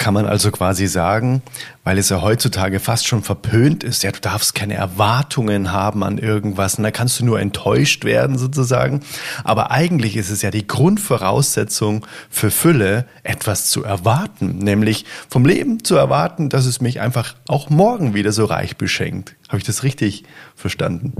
kann 0.00 0.14
man 0.14 0.24
also 0.24 0.50
quasi 0.50 0.86
sagen, 0.86 1.42
weil 1.84 1.98
es 1.98 2.08
ja 2.08 2.22
heutzutage 2.22 2.80
fast 2.80 3.06
schon 3.06 3.22
verpönt 3.22 3.84
ist, 3.84 4.02
ja, 4.02 4.10
du 4.10 4.18
darfst 4.18 4.54
keine 4.54 4.72
Erwartungen 4.74 5.72
haben 5.72 6.02
an 6.02 6.16
irgendwas 6.16 6.76
und 6.76 6.84
da 6.84 6.90
kannst 6.90 7.20
du 7.20 7.26
nur 7.26 7.38
enttäuscht 7.38 8.06
werden 8.06 8.38
sozusagen. 8.38 9.02
Aber 9.44 9.70
eigentlich 9.70 10.16
ist 10.16 10.30
es 10.30 10.40
ja 10.40 10.50
die 10.50 10.66
Grundvoraussetzung 10.66 12.06
für 12.30 12.50
Fülle, 12.50 13.06
etwas 13.24 13.70
zu 13.70 13.84
erwarten, 13.84 14.56
nämlich 14.56 15.04
vom 15.28 15.44
Leben 15.44 15.84
zu 15.84 15.96
erwarten, 15.96 16.48
dass 16.48 16.64
es 16.64 16.80
mich 16.80 17.00
einfach 17.00 17.34
auch 17.46 17.68
morgen 17.68 18.14
wieder 18.14 18.32
so 18.32 18.46
reich 18.46 18.78
beschenkt. 18.78 19.36
Habe 19.48 19.58
ich 19.58 19.64
das 19.64 19.82
richtig 19.82 20.24
verstanden? 20.56 21.12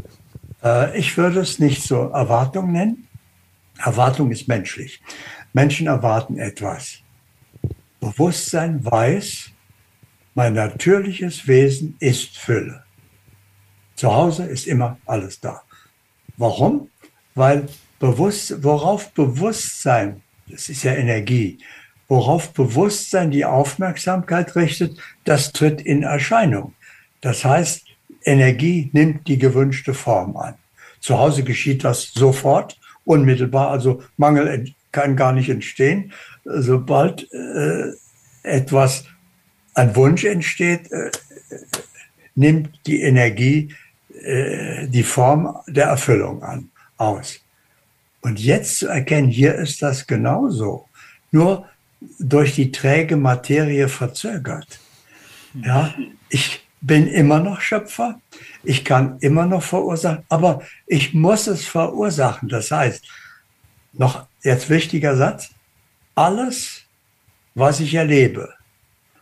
Äh, 0.65 0.99
ich 0.99 1.19
würde 1.19 1.41
es 1.41 1.59
nicht 1.59 1.83
so 1.83 2.09
Erwartung 2.09 2.73
nennen. 2.73 3.09
Erwartung 3.77 4.31
ist 4.31 4.49
menschlich. 4.49 5.03
Menschen 5.53 5.87
erwarten 5.87 6.39
etwas. 6.39 7.01
Bewusstsein 8.01 8.85
weiß, 8.85 9.51
mein 10.35 10.55
natürliches 10.55 11.47
Wesen 11.47 11.97
ist 12.01 12.39
Fülle. 12.39 12.83
Zu 13.95 14.13
Hause 14.13 14.45
ist 14.45 14.67
immer 14.67 14.99
alles 15.05 15.41
da. 15.41 15.63
Warum? 16.37 16.89
Weil 17.35 17.69
bewusst, 17.99 18.65
worauf 18.65 19.13
Bewusstsein, 19.13 20.23
das 20.49 20.69
ist 20.69 20.83
ja 20.83 20.95
Energie, 20.95 21.59
worauf 22.09 22.53
Bewusstsein 22.55 23.31
die 23.31 23.45
Aufmerksamkeit 23.45 24.57
richtet, 24.57 24.99
das 25.25 25.53
tritt 25.53 25.83
in 25.83 26.03
Erscheinung. 26.03 26.75
Das 27.21 27.45
heißt, 27.45 27.85
Energie 28.25 28.91
nimmt 28.93 29.29
die 29.29 29.39
gewünschte 29.39 29.95
Form 29.95 30.37
an. 30.37 30.55
Zu 31.01 31.19
Hause 31.19 31.45
geschieht 31.45 31.85
das 31.85 32.13
sofort, 32.13 32.79
unmittelbar, 33.05 33.71
also 33.71 34.03
Mangel 34.17 34.73
kann 34.93 35.17
gar 35.17 35.33
nicht 35.33 35.49
entstehen, 35.49 36.13
sobald 36.45 37.33
äh, 37.33 37.93
etwas, 38.43 39.05
ein 39.75 39.95
Wunsch 39.95 40.25
entsteht, 40.25 40.91
äh, 40.91 41.11
nimmt 42.35 42.81
die 42.87 43.03
Energie 43.03 43.75
äh, 44.23 44.87
die 44.89 45.03
Form 45.03 45.57
der 45.67 45.87
Erfüllung 45.87 46.43
an, 46.43 46.71
aus. 46.97 47.41
Und 48.21 48.39
jetzt 48.39 48.79
zu 48.79 48.89
erkennen, 48.89 49.29
hier 49.29 49.55
ist 49.55 49.81
das 49.83 50.07
genauso, 50.07 50.89
nur 51.31 51.67
durch 52.19 52.55
die 52.55 52.71
träge 52.71 53.17
Materie 53.17 53.89
verzögert. 53.89 54.79
Ja, 55.55 55.95
ich 56.29 56.67
bin 56.81 57.07
immer 57.07 57.41
noch 57.41 57.61
Schöpfer, 57.61 58.21
ich 58.63 58.85
kann 58.85 59.19
immer 59.21 59.47
noch 59.47 59.63
verursachen, 59.63 60.25
aber 60.29 60.63
ich 60.87 61.15
muss 61.15 61.47
es 61.47 61.65
verursachen. 61.65 62.49
Das 62.49 62.71
heißt, 62.71 63.05
noch 63.93 64.27
jetzt 64.43 64.69
wichtiger 64.69 65.17
Satz, 65.17 65.51
alles, 66.21 66.83
was 67.55 67.81
ich 67.81 67.95
erlebe, 67.95 68.53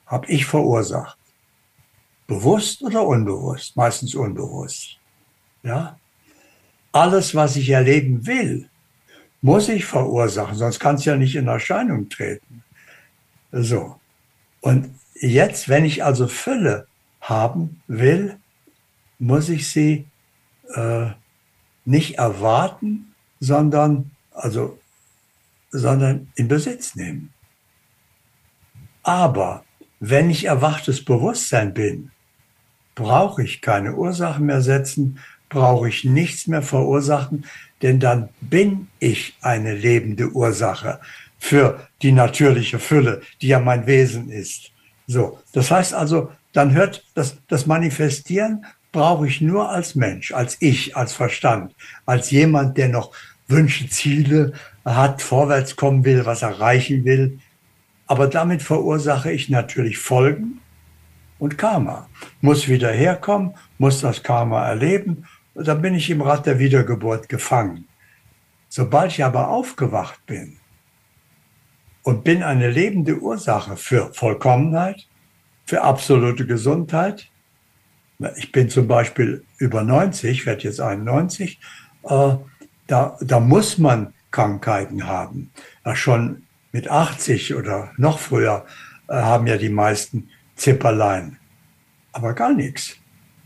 habe 0.06 0.26
ich 0.26 0.44
verursacht. 0.44 1.18
Bewusst 2.26 2.82
oder 2.82 3.06
unbewusst? 3.06 3.76
Meistens 3.76 4.14
unbewusst. 4.16 4.98
Ja? 5.62 5.96
Alles, 6.90 7.34
was 7.34 7.54
ich 7.54 7.70
erleben 7.70 8.26
will, 8.26 8.68
muss 9.40 9.68
ich 9.68 9.84
verursachen, 9.84 10.56
sonst 10.56 10.80
kann 10.80 10.96
es 10.96 11.04
ja 11.04 11.16
nicht 11.16 11.36
in 11.36 11.46
Erscheinung 11.46 12.08
treten. 12.08 12.64
So. 13.52 14.00
Und 14.60 14.90
jetzt, 15.14 15.68
wenn 15.68 15.84
ich 15.84 16.04
also 16.04 16.26
Fülle 16.26 16.88
haben 17.20 17.80
will, 17.86 18.38
muss 19.20 19.48
ich 19.48 19.70
sie 19.70 20.06
äh, 20.74 21.10
nicht 21.84 22.18
erwarten, 22.18 23.14
sondern 23.38 24.10
also 24.32 24.78
sondern 25.70 26.28
in 26.34 26.48
Besitz 26.48 26.94
nehmen. 26.94 27.32
Aber 29.02 29.64
wenn 30.00 30.30
ich 30.30 30.44
erwachtes 30.44 31.04
Bewusstsein 31.04 31.74
bin, 31.74 32.10
brauche 32.94 33.42
ich 33.42 33.60
keine 33.60 33.94
Ursachen 33.94 34.46
mehr 34.46 34.60
setzen, 34.60 35.18
brauche 35.48 35.88
ich 35.88 36.04
nichts 36.04 36.46
mehr 36.46 36.62
verursachen, 36.62 37.46
denn 37.82 38.00
dann 38.00 38.28
bin 38.40 38.88
ich 38.98 39.36
eine 39.40 39.74
lebende 39.74 40.30
Ursache 40.30 41.00
für 41.38 41.88
die 42.02 42.12
natürliche 42.12 42.78
Fülle, 42.78 43.22
die 43.40 43.48
ja 43.48 43.60
mein 43.60 43.86
Wesen 43.86 44.30
ist. 44.30 44.72
So, 45.06 45.38
das 45.52 45.70
heißt 45.70 45.94
also, 45.94 46.32
dann 46.52 46.72
hört 46.72 47.04
das, 47.14 47.36
das 47.48 47.66
Manifestieren 47.66 48.66
brauche 48.92 49.26
ich 49.26 49.40
nur 49.40 49.70
als 49.70 49.94
Mensch, 49.94 50.32
als 50.32 50.56
ich, 50.60 50.96
als 50.96 51.12
Verstand, 51.12 51.74
als 52.06 52.30
jemand, 52.30 52.76
der 52.78 52.88
noch 52.88 53.12
Wünsche, 53.48 53.88
Ziele 53.88 54.52
hat, 54.84 55.22
vorwärts 55.22 55.76
kommen 55.76 56.04
will, 56.04 56.24
was 56.26 56.42
erreichen 56.42 57.04
will. 57.04 57.40
Aber 58.06 58.26
damit 58.26 58.62
verursache 58.62 59.32
ich 59.32 59.48
natürlich 59.48 59.98
Folgen 59.98 60.60
und 61.38 61.58
Karma. 61.58 62.08
Muss 62.40 62.68
wieder 62.68 62.90
herkommen, 62.90 63.54
muss 63.78 64.00
das 64.00 64.22
Karma 64.22 64.66
erleben. 64.66 65.26
Und 65.54 65.66
dann 65.66 65.82
bin 65.82 65.94
ich 65.94 66.08
im 66.10 66.22
Rad 66.22 66.46
der 66.46 66.58
Wiedergeburt 66.58 67.28
gefangen. 67.28 67.86
Sobald 68.68 69.12
ich 69.12 69.24
aber 69.24 69.48
aufgewacht 69.48 70.24
bin 70.26 70.58
und 72.02 72.22
bin 72.24 72.42
eine 72.42 72.70
lebende 72.70 73.18
Ursache 73.18 73.76
für 73.76 74.12
Vollkommenheit, 74.14 75.06
für 75.64 75.82
absolute 75.82 76.46
Gesundheit. 76.46 77.30
Ich 78.36 78.52
bin 78.52 78.68
zum 78.68 78.88
Beispiel 78.88 79.44
über 79.58 79.82
90, 79.82 80.46
werde 80.46 80.64
jetzt 80.64 80.80
91. 80.80 81.60
Äh, 82.04 82.36
da, 82.88 83.16
da 83.20 83.38
muss 83.38 83.78
man 83.78 84.12
Krankheiten 84.32 85.06
haben. 85.06 85.52
Ja, 85.84 85.94
schon 85.94 86.42
mit 86.72 86.88
80 86.88 87.54
oder 87.54 87.92
noch 87.96 88.18
früher 88.18 88.66
äh, 89.08 89.14
haben 89.14 89.46
ja 89.46 89.56
die 89.56 89.68
meisten 89.68 90.28
Zipperlein. 90.56 91.38
Aber 92.12 92.34
gar 92.34 92.52
nichts. 92.52 92.96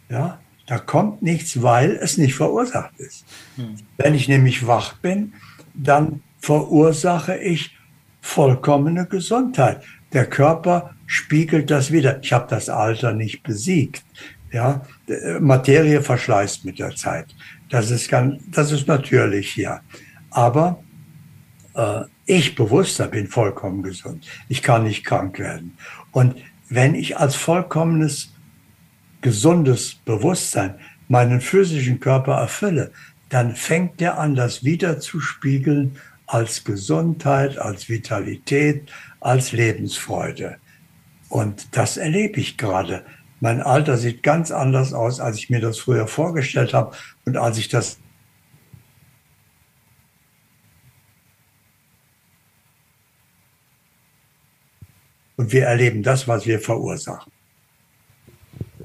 Ja, 0.08 0.40
da 0.66 0.78
kommt 0.78 1.22
nichts, 1.22 1.62
weil 1.62 1.92
es 1.92 2.16
nicht 2.16 2.34
verursacht 2.34 2.98
ist. 2.98 3.24
Hm. 3.56 3.76
Wenn 3.98 4.14
ich 4.14 4.28
nämlich 4.28 4.66
wach 4.66 4.94
bin, 4.94 5.34
dann 5.74 6.22
verursache 6.38 7.36
ich 7.36 7.76
vollkommene 8.20 9.06
Gesundheit. 9.06 9.82
Der 10.12 10.26
Körper 10.26 10.94
spiegelt 11.06 11.70
das 11.70 11.90
wieder. 11.90 12.22
Ich 12.22 12.32
habe 12.32 12.46
das 12.48 12.68
Alter 12.68 13.12
nicht 13.12 13.42
besiegt. 13.42 14.04
Ja, 14.52 14.82
Materie 15.40 16.02
verschleißt 16.02 16.64
mit 16.64 16.78
der 16.78 16.94
Zeit. 16.94 17.34
Das 17.72 17.90
ist 17.90 18.10
ganz, 18.10 18.42
das 18.50 18.70
ist 18.70 18.86
natürlich 18.86 19.50
hier. 19.50 19.80
Aber 20.28 20.84
äh, 21.74 22.02
ich 22.26 22.54
Bewusster 22.54 23.08
bin 23.08 23.28
vollkommen 23.28 23.82
gesund. 23.82 24.26
Ich 24.50 24.60
kann 24.62 24.84
nicht 24.84 25.06
krank 25.06 25.38
werden. 25.38 25.78
Und 26.10 26.34
wenn 26.68 26.94
ich 26.94 27.16
als 27.16 27.34
vollkommenes, 27.34 28.34
gesundes 29.22 29.94
Bewusstsein 29.94 30.74
meinen 31.08 31.40
physischen 31.40 31.98
Körper 31.98 32.34
erfülle, 32.34 32.92
dann 33.30 33.56
fängt 33.56 34.02
er 34.02 34.18
an, 34.18 34.34
das 34.34 34.64
wiederzuspiegeln 34.64 35.96
als 36.26 36.64
Gesundheit, 36.64 37.56
als 37.56 37.88
Vitalität, 37.88 38.92
als 39.20 39.52
Lebensfreude. 39.52 40.58
Und 41.30 41.74
das 41.74 41.96
erlebe 41.96 42.38
ich 42.38 42.58
gerade. 42.58 43.02
Mein 43.42 43.60
Alter 43.60 43.96
sieht 43.96 44.22
ganz 44.22 44.52
anders 44.52 44.92
aus, 44.92 45.18
als 45.18 45.36
ich 45.36 45.50
mir 45.50 45.60
das 45.60 45.76
früher 45.76 46.06
vorgestellt 46.06 46.72
habe 46.72 46.94
und 47.24 47.36
als 47.36 47.58
ich 47.58 47.68
das 47.68 47.98
Und 55.34 55.50
wir 55.50 55.64
erleben 55.64 56.04
das, 56.04 56.28
was 56.28 56.46
wir 56.46 56.60
verursachen. 56.60 57.32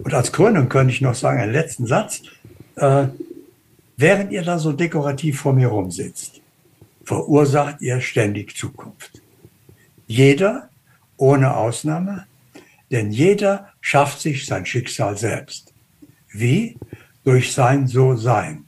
Und 0.03 0.16
als 0.16 0.32
Krönung 0.32 0.70
könnte 0.70 0.91
ich 0.91 1.01
noch 1.01 1.14
sagen, 1.14 1.39
einen 1.39 1.51
letzten 1.51 1.86
Satz. 1.86 2.24
Äh, 2.78 3.10
während 3.95 4.32
ihr 4.32 4.41
da 4.41 4.58
so 4.58 4.72
dekorativ 4.72 5.39
vor 5.39 5.53
mir 5.53 5.68
rumsitzt, 5.68 6.41
verursacht 7.03 7.82
ihr 7.82 8.01
ständig 8.01 8.58
Zukunft. 8.58 9.22
Jeder, 10.08 10.70
ohne 11.18 11.55
Ausnahme, 11.55 12.26
denn 12.92 13.12
jeder 13.12 13.70
schafft 13.82 14.22
sich 14.22 14.46
sein 14.46 14.66
Schicksal 14.66 15.18
selbst. 15.18 15.74
Wie? 16.32 16.78
Durch 17.24 17.54
sein 17.54 17.88
So-Sein. 17.88 18.66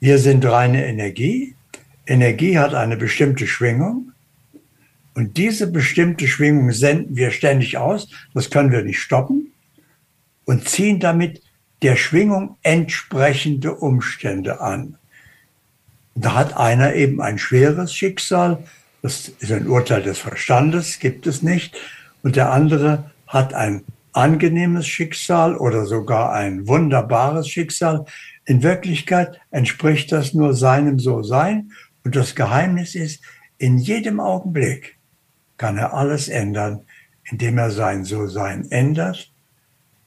Wir 0.00 0.18
sind 0.18 0.44
reine 0.44 0.86
Energie. 0.86 1.54
Energie 2.06 2.58
hat 2.58 2.74
eine 2.74 2.96
bestimmte 2.96 3.46
Schwingung. 3.46 4.12
Und 5.14 5.38
diese 5.38 5.66
bestimmte 5.66 6.28
Schwingung 6.28 6.70
senden 6.72 7.16
wir 7.16 7.30
ständig 7.30 7.78
aus. 7.78 8.08
Das 8.34 8.50
können 8.50 8.70
wir 8.70 8.82
nicht 8.82 9.00
stoppen. 9.00 9.52
Und 10.44 10.68
ziehen 10.68 11.00
damit 11.00 11.42
der 11.82 11.96
Schwingung 11.96 12.56
entsprechende 12.62 13.74
Umstände 13.74 14.60
an. 14.60 14.98
Da 16.14 16.34
hat 16.34 16.56
einer 16.56 16.94
eben 16.94 17.20
ein 17.20 17.38
schweres 17.38 17.92
Schicksal, 17.94 18.64
das 19.02 19.28
ist 19.28 19.52
ein 19.52 19.68
Urteil 19.68 20.02
des 20.02 20.18
Verstandes, 20.18 20.98
gibt 20.98 21.26
es 21.26 21.42
nicht, 21.42 21.76
und 22.22 22.36
der 22.36 22.50
andere 22.52 23.10
hat 23.36 23.54
ein 23.54 23.84
angenehmes 24.12 24.86
Schicksal 24.86 25.56
oder 25.56 25.84
sogar 25.84 26.32
ein 26.32 26.66
wunderbares 26.66 27.48
Schicksal. 27.48 28.06
In 28.46 28.62
Wirklichkeit 28.62 29.38
entspricht 29.50 30.10
das 30.10 30.32
nur 30.32 30.54
seinem 30.54 30.98
So-Sein 30.98 31.72
und 32.02 32.16
das 32.16 32.34
Geheimnis 32.34 32.94
ist, 32.94 33.22
in 33.58 33.78
jedem 33.78 34.20
Augenblick 34.20 34.96
kann 35.58 35.76
er 35.76 35.94
alles 35.94 36.28
ändern, 36.28 36.84
indem 37.24 37.58
er 37.58 37.70
sein 37.70 38.04
So-Sein 38.04 38.70
ändert 38.70 39.30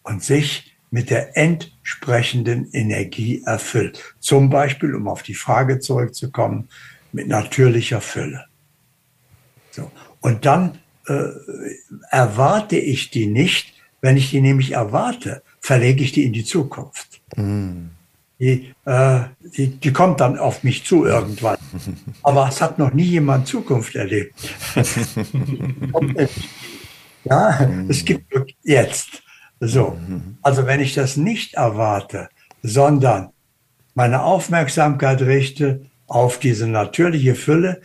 und 0.03 0.23
sich 0.23 0.75
mit 0.91 1.09
der 1.11 1.37
entsprechenden 1.37 2.71
Energie 2.71 3.43
erfüllt. 3.45 4.15
Zum 4.19 4.49
Beispiel, 4.49 4.95
um 4.95 5.07
auf 5.07 5.21
die 5.21 5.35
Frage 5.35 5.79
zurückzukommen, 5.79 6.69
mit 7.11 7.27
natürlicher 7.27 8.01
Fülle. 8.01 8.45
So. 9.71 9.91
Und 10.21 10.45
dann 10.45 10.79
äh, 11.09 11.31
erwarte 12.09 12.77
ich 12.77 13.09
die 13.09 13.27
nicht. 13.27 13.73
Wenn 14.01 14.15
ich 14.15 14.29
die 14.29 14.41
nämlich 14.41 14.73
erwarte, 14.73 15.41
verlege 15.59 16.03
ich 16.03 16.13
die 16.13 16.23
in 16.23 16.33
die 16.33 16.45
Zukunft. 16.45 17.19
Mm. 17.35 17.87
Die, 18.39 18.73
äh, 18.85 19.19
die, 19.57 19.67
die 19.67 19.91
kommt 19.91 20.21
dann 20.21 20.39
auf 20.39 20.63
mich 20.63 20.85
zu 20.85 21.05
irgendwann. 21.05 21.57
Aber 22.23 22.47
es 22.47 22.61
hat 22.61 22.79
noch 22.79 22.93
nie 22.93 23.03
jemand 23.03 23.47
Zukunft 23.47 23.95
erlebt. 23.95 24.33
ja, 27.25 27.69
es 27.89 28.05
gibt 28.05 28.33
jetzt. 28.63 29.21
So, 29.59 29.97
also 30.41 30.65
wenn 30.65 30.79
ich 30.79 30.93
das 30.93 31.17
nicht 31.17 31.55
erwarte, 31.55 32.29
sondern 32.63 33.31
meine 33.93 34.23
Aufmerksamkeit 34.23 35.21
richte 35.21 35.81
auf 36.07 36.39
diese 36.39 36.67
natürliche 36.67 37.35
Fülle, 37.35 37.81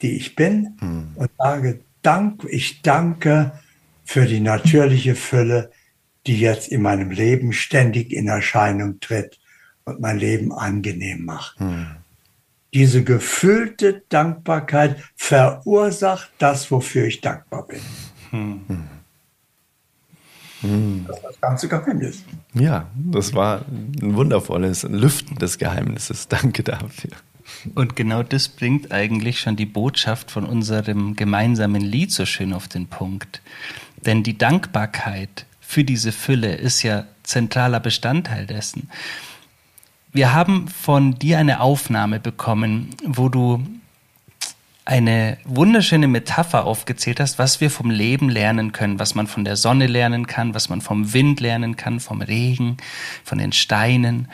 die 0.00 0.16
ich 0.16 0.34
bin 0.34 0.78
mhm. 0.80 1.10
und 1.16 1.30
sage, 1.36 1.80
Dank, 2.02 2.44
ich 2.48 2.82
danke 2.82 3.52
für 4.04 4.26
die 4.26 4.40
natürliche 4.40 5.14
Fülle, 5.14 5.70
die 6.26 6.38
jetzt 6.38 6.68
in 6.68 6.82
meinem 6.82 7.10
Leben 7.10 7.52
ständig 7.52 8.12
in 8.12 8.28
Erscheinung 8.28 9.00
tritt 9.00 9.38
und 9.84 10.00
mein 10.00 10.18
Leben 10.18 10.52
angenehm 10.52 11.24
macht. 11.24 11.60
Mhm. 11.60 11.96
Diese 12.74 13.02
gefühlte 13.02 14.02
Dankbarkeit 14.08 15.02
verursacht 15.16 16.30
das, 16.38 16.70
wofür 16.70 17.06
ich 17.06 17.20
dankbar 17.20 17.66
bin. 17.66 17.80
Mhm. 18.30 18.88
Hm. 20.60 21.04
Das 21.06 21.16
ist 21.16 21.24
das 21.24 21.40
ganze 21.40 21.68
Geheimnis. 21.68 22.24
Ja, 22.54 22.88
das 22.94 23.32
war 23.34 23.64
ein 23.68 24.16
wundervolles, 24.16 24.82
Lüften 24.82 25.36
des 25.36 25.58
Geheimnisses. 25.58 26.28
Danke 26.28 26.62
dafür. 26.62 27.12
Und 27.74 27.96
genau 27.96 28.22
das 28.22 28.48
bringt 28.48 28.92
eigentlich 28.92 29.40
schon 29.40 29.56
die 29.56 29.66
Botschaft 29.66 30.30
von 30.30 30.44
unserem 30.44 31.16
gemeinsamen 31.16 31.82
Lied 31.82 32.12
so 32.12 32.26
schön 32.26 32.52
auf 32.52 32.68
den 32.68 32.86
Punkt. 32.86 33.40
Denn 34.04 34.22
die 34.22 34.38
Dankbarkeit 34.38 35.46
für 35.60 35.84
diese 35.84 36.12
Fülle 36.12 36.54
ist 36.54 36.82
ja 36.82 37.04
zentraler 37.22 37.80
Bestandteil 37.80 38.46
dessen. 38.46 38.88
Wir 40.12 40.32
haben 40.32 40.68
von 40.68 41.18
dir 41.18 41.38
eine 41.38 41.60
Aufnahme 41.60 42.20
bekommen, 42.20 42.90
wo 43.04 43.28
du 43.28 43.62
eine 44.88 45.36
wunderschöne 45.44 46.08
Metapher 46.08 46.64
aufgezählt 46.64 47.20
hast, 47.20 47.38
was 47.38 47.60
wir 47.60 47.70
vom 47.70 47.90
Leben 47.90 48.30
lernen 48.30 48.72
können, 48.72 48.98
was 48.98 49.14
man 49.14 49.26
von 49.26 49.44
der 49.44 49.56
Sonne 49.56 49.86
lernen 49.86 50.26
kann, 50.26 50.54
was 50.54 50.70
man 50.70 50.80
vom 50.80 51.12
Wind 51.12 51.40
lernen 51.40 51.76
kann, 51.76 52.00
vom 52.00 52.22
Regen, 52.22 52.78
von 53.22 53.36
den 53.36 53.52
Steinen. 53.52 54.28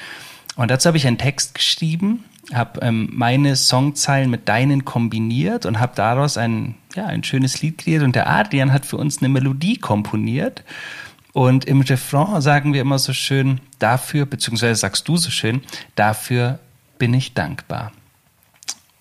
Und 0.54 0.70
dazu 0.70 0.86
habe 0.86 0.96
ich 0.96 1.08
einen 1.08 1.18
Text 1.18 1.56
geschrieben, 1.56 2.24
habe 2.53 2.80
ähm, 2.82 3.09
meine 3.12 3.57
Songzeilen 3.57 4.30
mit 4.30 4.49
deinen 4.49 4.84
kombiniert 4.84 5.66
und 5.66 5.80
habe 5.80 5.95
daraus 5.97 6.36
ein, 6.36 6.74
ja, 6.95 7.07
ein 7.07 7.24
schönes 7.24 7.62
Lied 7.62 7.78
kreiert. 7.78 8.03
Und 8.03 8.14
der 8.14 8.28
Adrian 8.28 8.72
hat 8.72 8.84
für 8.84 8.97
uns 8.97 9.18
eine 9.18 9.28
Melodie 9.28 9.78
komponiert. 9.78 10.62
Und 11.32 11.64
im 11.64 11.80
Refrain 11.80 12.40
sagen 12.40 12.74
wir 12.74 12.80
immer 12.80 12.99
so 12.99 13.12
schön, 13.12 13.61
dafür, 13.78 14.26
beziehungsweise 14.26 14.76
sagst 14.76 15.09
du 15.09 15.16
so 15.16 15.30
schön, 15.30 15.62
dafür 15.97 16.59
bin 16.99 17.14
ich 17.14 17.34
dankbar 17.34 17.92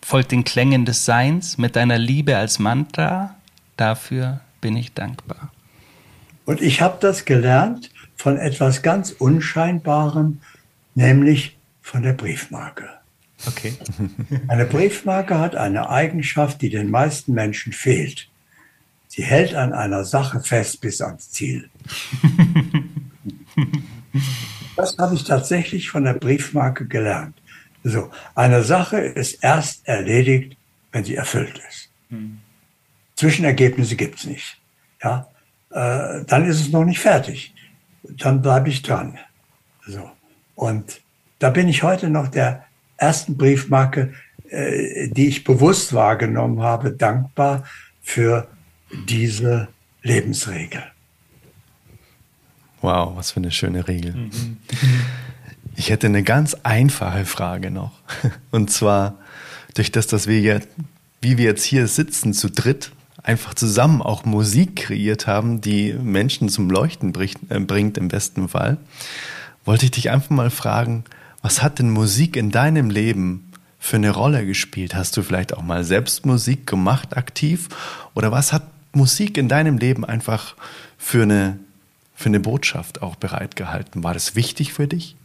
folgt 0.04 0.32
den 0.32 0.44
Klängen 0.44 0.86
des 0.86 1.06
Seins 1.06 1.58
mit 1.58 1.76
deiner 1.76 1.98
Liebe 1.98 2.38
als 2.38 2.60
Mantra. 2.60 3.36
Dafür 3.78 4.42
bin 4.62 4.76
ich 4.76 4.94
dankbar. 4.94 5.52
Und 6.46 6.62
ich 6.62 6.82
habe 6.82 6.98
das 7.00 7.26
gelernt 7.26 7.90
von 8.16 8.38
etwas 8.38 8.82
ganz 8.82 9.12
Unscheinbarem, 9.12 10.42
nämlich 10.94 11.58
von 11.82 12.04
der 12.04 12.14
Briefmarke. 12.14 12.90
Okay. 13.48 13.74
Eine 14.48 14.66
Briefmarke 14.66 15.38
hat 15.38 15.56
eine 15.56 15.90
Eigenschaft, 15.90 16.62
die 16.62 16.70
den 16.70 16.90
meisten 16.90 17.34
Menschen 17.34 17.74
fehlt. 17.74 18.30
Sie 19.08 19.24
hält 19.24 19.54
an 19.54 19.74
einer 19.74 20.06
Sache 20.06 20.40
fest 20.40 20.82
bis 20.82 21.02
ans 21.02 21.30
Ziel. 21.30 21.70
das 24.76 24.98
habe 24.98 25.16
ich 25.16 25.24
tatsächlich 25.24 25.90
von 25.90 26.04
der 26.04 26.14
Briefmarke 26.14 26.88
gelernt. 26.88 27.40
So, 27.84 28.10
eine 28.34 28.64
Sache 28.64 28.98
ist 28.98 29.44
erst 29.44 29.88
erledigt, 29.88 30.58
wenn 30.92 31.04
sie 31.04 31.16
erfüllt 31.16 31.62
ist. 31.70 31.90
Hm. 32.10 32.40
Zwischenergebnisse 33.16 33.96
gibt 33.96 34.20
es 34.20 34.26
nicht. 34.26 34.58
Ja, 35.04 35.28
äh, 35.70 36.24
dann 36.26 36.46
ist 36.48 36.62
es 36.62 36.72
noch 36.72 36.86
nicht 36.86 37.00
fertig. 37.00 37.54
Dann 38.04 38.42
bleibe 38.42 38.70
ich 38.70 38.82
dran. 38.82 39.20
So. 39.86 40.10
Und 40.56 41.02
da 41.40 41.50
bin 41.50 41.68
ich 41.68 41.84
heute 41.84 42.10
noch 42.10 42.30
der 42.30 42.66
ersten 42.98 43.38
Briefmarke, 43.38 44.14
äh, 44.50 45.10
die 45.10 45.28
ich 45.28 45.44
bewusst 45.44 45.94
wahrgenommen 45.94 46.62
habe, 46.62 46.92
dankbar 46.92 47.64
für 48.02 48.48
diese 49.08 49.68
Lebensregel. 50.02 50.84
Wow, 52.82 53.16
was 53.16 53.32
für 53.32 53.38
eine 53.38 53.52
schöne 53.52 53.88
Regel. 53.88 54.14
Mhm. 54.14 54.58
Ich 55.76 55.90
hätte 55.90 56.06
eine 56.06 56.22
ganz 56.22 56.54
einfache 56.62 57.26
Frage 57.26 57.72
noch. 57.72 57.94
Und 58.52 58.70
zwar, 58.70 59.16
durch 59.74 59.92
das, 59.92 60.06
dass 60.06 60.28
wir 60.28 60.40
jetzt, 60.40 60.68
wie 61.20 61.40
wir 61.40 61.46
jetzt 61.46 61.64
hier 61.64 61.88
sitzen, 61.88 62.34
zu 62.34 62.52
dritt, 62.52 62.92
einfach 63.24 63.56
zusammen 63.56 64.02
auch 64.02 64.24
Musik 64.24 64.76
kreiert 64.76 65.26
haben, 65.26 65.62
die 65.62 65.94
Menschen 65.94 66.50
zum 66.50 66.70
Leuchten 66.70 67.12
äh, 67.50 67.60
bringt, 67.60 67.98
im 67.98 68.10
besten 68.10 68.50
Fall, 68.50 68.78
wollte 69.66 69.86
ich 69.86 69.92
dich 69.92 70.12
einfach 70.12 70.30
mal 70.30 70.52
fragen, 70.52 71.06
was 71.44 71.62
hat 71.62 71.78
denn 71.78 71.90
Musik 71.90 72.38
in 72.38 72.50
deinem 72.52 72.90
Leben 72.90 73.52
für 73.78 73.98
eine 73.98 74.12
Rolle 74.12 74.46
gespielt? 74.46 74.96
Hast 74.96 75.18
du 75.18 75.22
vielleicht 75.22 75.54
auch 75.54 75.62
mal 75.62 75.84
selbst 75.84 76.26
Musik 76.26 76.66
gemacht 76.66 77.18
aktiv? 77.18 77.68
Oder 78.16 78.32
was 78.32 78.54
hat 78.54 78.64
Musik 78.94 79.38
in 79.38 79.50
deinem 79.50 79.78
Leben 79.78 80.06
einfach 80.06 80.56
für 80.98 81.24
eine, 81.24 81.60
für 82.16 82.30
eine 82.30 82.40
Botschaft 82.40 83.02
auch 83.02 83.18
bereitgehalten? 83.18 84.06
War 84.06 84.14
das 84.14 84.36
wichtig 84.36 84.72
für 84.72 84.88
dich? 84.88 85.18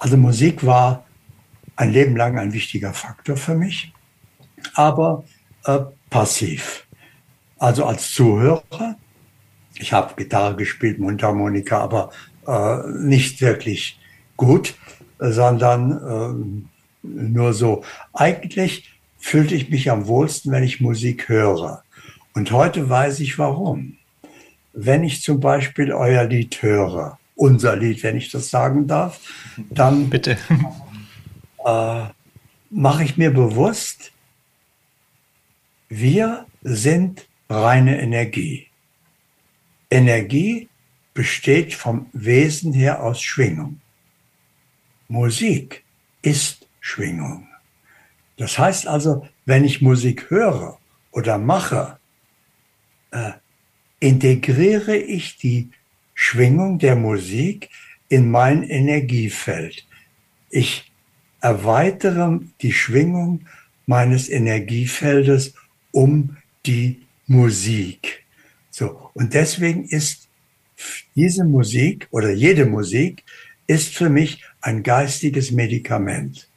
Also 0.00 0.16
Musik 0.16 0.66
war 0.66 1.06
ein 1.76 1.92
Leben 1.92 2.16
lang 2.16 2.36
ein 2.36 2.52
wichtiger 2.52 2.92
Faktor 2.92 3.36
für 3.36 3.54
mich, 3.54 3.92
aber 4.74 5.24
äh, 5.66 5.78
passiv. 6.10 6.84
Also 7.58 7.84
als 7.84 8.10
Zuhörer. 8.10 8.96
Ich 9.76 9.92
habe 9.92 10.14
Gitarre 10.16 10.56
gespielt, 10.56 10.98
Mundharmonika, 10.98 11.78
aber 11.78 12.10
äh, 12.46 12.88
nicht 12.98 13.40
wirklich 13.40 13.99
gut, 14.40 14.74
sondern 15.18 16.64
äh, 17.02 17.06
nur 17.06 17.52
so. 17.52 17.84
Eigentlich 18.14 18.90
fühlte 19.18 19.54
ich 19.54 19.68
mich 19.68 19.90
am 19.90 20.06
wohlsten, 20.06 20.50
wenn 20.50 20.64
ich 20.64 20.80
Musik 20.80 21.28
höre. 21.28 21.84
Und 22.32 22.50
heute 22.50 22.88
weiß 22.88 23.20
ich 23.20 23.38
warum. 23.38 23.98
Wenn 24.72 25.04
ich 25.04 25.20
zum 25.20 25.40
Beispiel 25.40 25.92
euer 25.92 26.24
Lied 26.24 26.62
höre, 26.62 27.18
unser 27.34 27.76
Lied, 27.76 28.02
wenn 28.02 28.16
ich 28.16 28.30
das 28.30 28.48
sagen 28.48 28.86
darf, 28.86 29.20
dann 29.68 30.08
bitte 30.08 30.38
äh, 31.66 32.04
mache 32.70 33.04
ich 33.04 33.18
mir 33.18 33.32
bewusst, 33.32 34.12
wir 35.90 36.46
sind 36.62 37.26
reine 37.50 38.00
Energie. 38.00 38.68
Energie 39.90 40.68
besteht 41.12 41.74
vom 41.74 42.06
Wesen 42.14 42.72
her 42.72 43.02
aus 43.02 43.20
Schwingung. 43.20 43.80
Musik 45.10 45.82
ist 46.22 46.68
Schwingung. 46.78 47.48
Das 48.36 48.58
heißt 48.58 48.86
also, 48.86 49.26
wenn 49.44 49.64
ich 49.64 49.82
Musik 49.82 50.30
höre 50.30 50.78
oder 51.10 51.36
mache, 51.36 51.98
äh, 53.10 53.32
integriere 53.98 54.96
ich 54.96 55.36
die 55.36 55.70
Schwingung 56.14 56.78
der 56.78 56.94
Musik 56.94 57.70
in 58.08 58.30
mein 58.30 58.62
Energiefeld. 58.62 59.84
Ich 60.48 60.92
erweitere 61.40 62.38
die 62.62 62.72
Schwingung 62.72 63.46
meines 63.86 64.28
Energiefeldes 64.28 65.54
um 65.90 66.36
die 66.66 67.02
Musik. 67.26 68.24
So. 68.70 69.10
Und 69.14 69.34
deswegen 69.34 69.84
ist 69.86 70.28
diese 71.16 71.44
Musik 71.44 72.06
oder 72.12 72.30
jede 72.30 72.64
Musik 72.64 73.24
ist 73.66 73.96
für 73.96 74.08
mich 74.08 74.44
ein 74.60 74.82
geistiges 74.82 75.50
Medikament. 75.50 76.48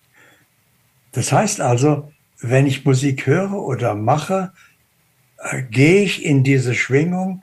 Das 1.11 1.31
heißt 1.31 1.61
also, 1.61 2.11
wenn 2.39 2.67
ich 2.67 2.85
Musik 2.85 3.25
höre 3.25 3.53
oder 3.53 3.95
mache, 3.95 4.51
äh, 5.37 5.63
gehe 5.63 6.03
ich 6.03 6.25
in 6.25 6.43
diese 6.43 6.73
Schwingung 6.73 7.41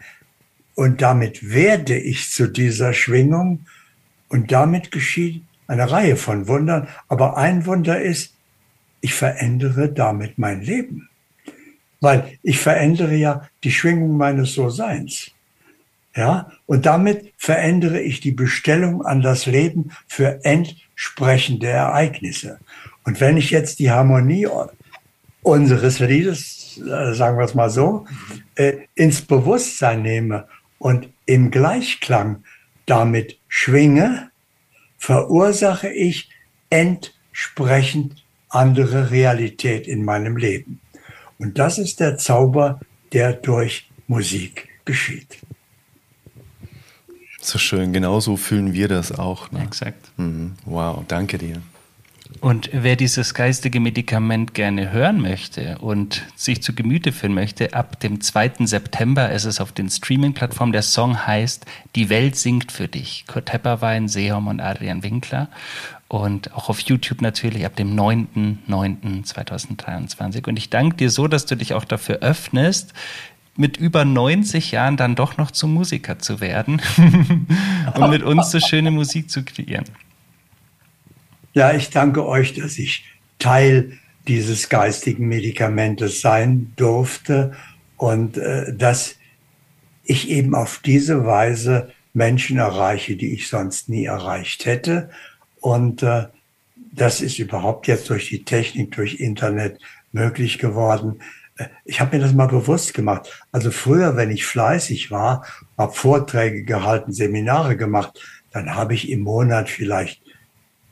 und 0.74 1.02
damit 1.02 1.50
werde 1.50 1.98
ich 1.98 2.30
zu 2.30 2.48
dieser 2.48 2.92
Schwingung 2.92 3.66
und 4.28 4.52
damit 4.52 4.90
geschieht 4.90 5.42
eine 5.66 5.90
Reihe 5.90 6.16
von 6.16 6.48
Wundern. 6.48 6.88
Aber 7.08 7.36
ein 7.36 7.64
Wunder 7.66 8.00
ist, 8.00 8.34
ich 9.00 9.14
verändere 9.14 9.90
damit 9.90 10.38
mein 10.38 10.62
Leben. 10.62 11.08
Weil 12.00 12.38
ich 12.42 12.58
verändere 12.58 13.14
ja 13.14 13.48
die 13.62 13.70
Schwingung 13.70 14.16
meines 14.16 14.54
So-Seins. 14.54 15.32
Ja, 16.16 16.50
und 16.66 16.86
damit 16.86 17.32
verändere 17.36 18.00
ich 18.00 18.20
die 18.20 18.32
Bestellung 18.32 19.04
an 19.04 19.22
das 19.22 19.46
Leben 19.46 19.92
für 20.08 20.44
entsprechende 20.44 21.68
Ereignisse. 21.68 22.58
Und 23.04 23.20
wenn 23.20 23.36
ich 23.36 23.50
jetzt 23.50 23.78
die 23.78 23.92
Harmonie 23.92 24.48
unseres 25.42 26.00
Liedes, 26.00 26.78
äh, 26.78 27.14
sagen 27.14 27.38
wir 27.38 27.44
es 27.44 27.54
mal 27.54 27.70
so, 27.70 28.06
äh, 28.56 28.72
ins 28.94 29.22
Bewusstsein 29.22 30.02
nehme 30.02 30.48
und 30.78 31.08
im 31.26 31.52
Gleichklang 31.52 32.42
damit 32.86 33.38
schwinge, 33.46 34.30
verursache 34.98 35.88
ich 35.88 36.28
entsprechend 36.70 38.24
andere 38.48 39.12
Realität 39.12 39.86
in 39.86 40.04
meinem 40.04 40.36
Leben. 40.36 40.80
Und 41.38 41.58
das 41.58 41.78
ist 41.78 42.00
der 42.00 42.18
Zauber, 42.18 42.80
der 43.12 43.32
durch 43.32 43.88
Musik 44.08 44.68
geschieht. 44.84 45.38
So 47.51 47.59
schön, 47.59 47.92
genauso 47.92 48.36
fühlen 48.36 48.74
wir 48.74 48.86
das 48.86 49.11
auch. 49.11 49.51
Ne? 49.51 49.64
Exakt. 49.64 50.16
Mhm. 50.16 50.53
Wow, 50.66 51.03
danke 51.09 51.36
dir. 51.36 51.61
Und 52.38 52.70
wer 52.72 52.94
dieses 52.94 53.34
geistige 53.34 53.80
Medikament 53.80 54.55
gerne 54.55 54.92
hören 54.92 55.20
möchte 55.20 55.76
und 55.78 56.22
sich 56.36 56.62
zu 56.62 56.76
Gemüte 56.76 57.11
führen 57.11 57.34
möchte, 57.34 57.74
ab 57.74 57.98
dem 57.98 58.20
2. 58.20 58.66
September 58.66 59.32
ist 59.32 59.46
es 59.46 59.61
auf 59.61 59.72
den 59.72 59.90
Streaming-Plattformen. 59.90 60.72
Der 60.72 60.82
Song 60.82 61.26
heißt 61.26 61.66
Die 61.96 62.09
Welt 62.09 62.36
singt 62.36 62.70
für 62.70 62.86
dich. 62.86 63.24
Kurt 63.26 63.53
Hepperwein, 63.53 64.07
Seehom 64.07 64.46
und 64.46 64.61
Adrian 64.61 65.03
Winkler. 65.03 65.48
Und 66.07 66.55
auch 66.55 66.68
auf 66.68 66.78
YouTube 66.80 67.20
natürlich 67.20 67.66
ab 67.66 67.74
dem 67.74 67.96
9.9.2023. 67.96 70.48
Und 70.48 70.57
ich 70.57 70.70
danke 70.70 70.94
dir 70.96 71.11
so, 71.11 71.26
dass 71.26 71.46
du 71.46 71.57
dich 71.57 71.74
auch 71.74 71.84
dafür 71.84 72.18
öffnest, 72.20 72.94
mit 73.61 73.76
über 73.76 74.06
90 74.06 74.72
Jahren 74.72 74.96
dann 74.96 75.14
doch 75.14 75.36
noch 75.36 75.50
zum 75.50 75.74
Musiker 75.74 76.18
zu 76.18 76.40
werden 76.40 76.80
und 77.94 78.11
mit 78.11 78.22
uns 78.22 78.50
so 78.50 78.58
schöne 78.58 78.90
Musik 78.90 79.30
zu 79.30 79.44
kreieren. 79.44 79.84
Ja, 81.52 81.74
ich 81.74 81.90
danke 81.90 82.26
euch, 82.26 82.54
dass 82.54 82.78
ich 82.78 83.04
Teil 83.38 83.98
dieses 84.26 84.70
geistigen 84.70 85.28
Medikamentes 85.28 86.22
sein 86.22 86.72
durfte 86.76 87.52
und 87.98 88.38
äh, 88.38 88.74
dass 88.74 89.16
ich 90.04 90.30
eben 90.30 90.54
auf 90.54 90.80
diese 90.82 91.26
Weise 91.26 91.92
Menschen 92.14 92.56
erreiche, 92.56 93.14
die 93.14 93.34
ich 93.34 93.48
sonst 93.48 93.90
nie 93.90 94.06
erreicht 94.06 94.64
hätte. 94.64 95.11
Und 95.61 96.02
äh, 96.02 96.28
das 96.92 97.20
ist 97.20 97.38
überhaupt 97.38 97.86
jetzt 97.88 98.08
durch 98.08 98.30
die 98.30 98.42
Technik, 98.42 98.92
durch 98.92 99.20
Internet 99.20 99.78
möglich 100.12 100.58
geworden. 100.58 101.20
Ich 101.84 102.00
habe 102.00 102.16
mir 102.16 102.22
das 102.22 102.32
mal 102.32 102.46
bewusst 102.46 102.94
gemacht. 102.94 103.44
Also 103.52 103.70
früher, 103.70 104.16
wenn 104.16 104.30
ich 104.30 104.44
fleißig 104.44 105.11
war, 105.11 105.44
habe 105.76 105.92
Vorträge 105.92 106.64
gehalten, 106.64 107.12
Seminare 107.12 107.76
gemacht, 107.76 108.20
dann 108.52 108.74
habe 108.74 108.94
ich 108.94 109.11
im 109.11 109.20
Monat 109.20 109.68
vielleicht 109.68 110.22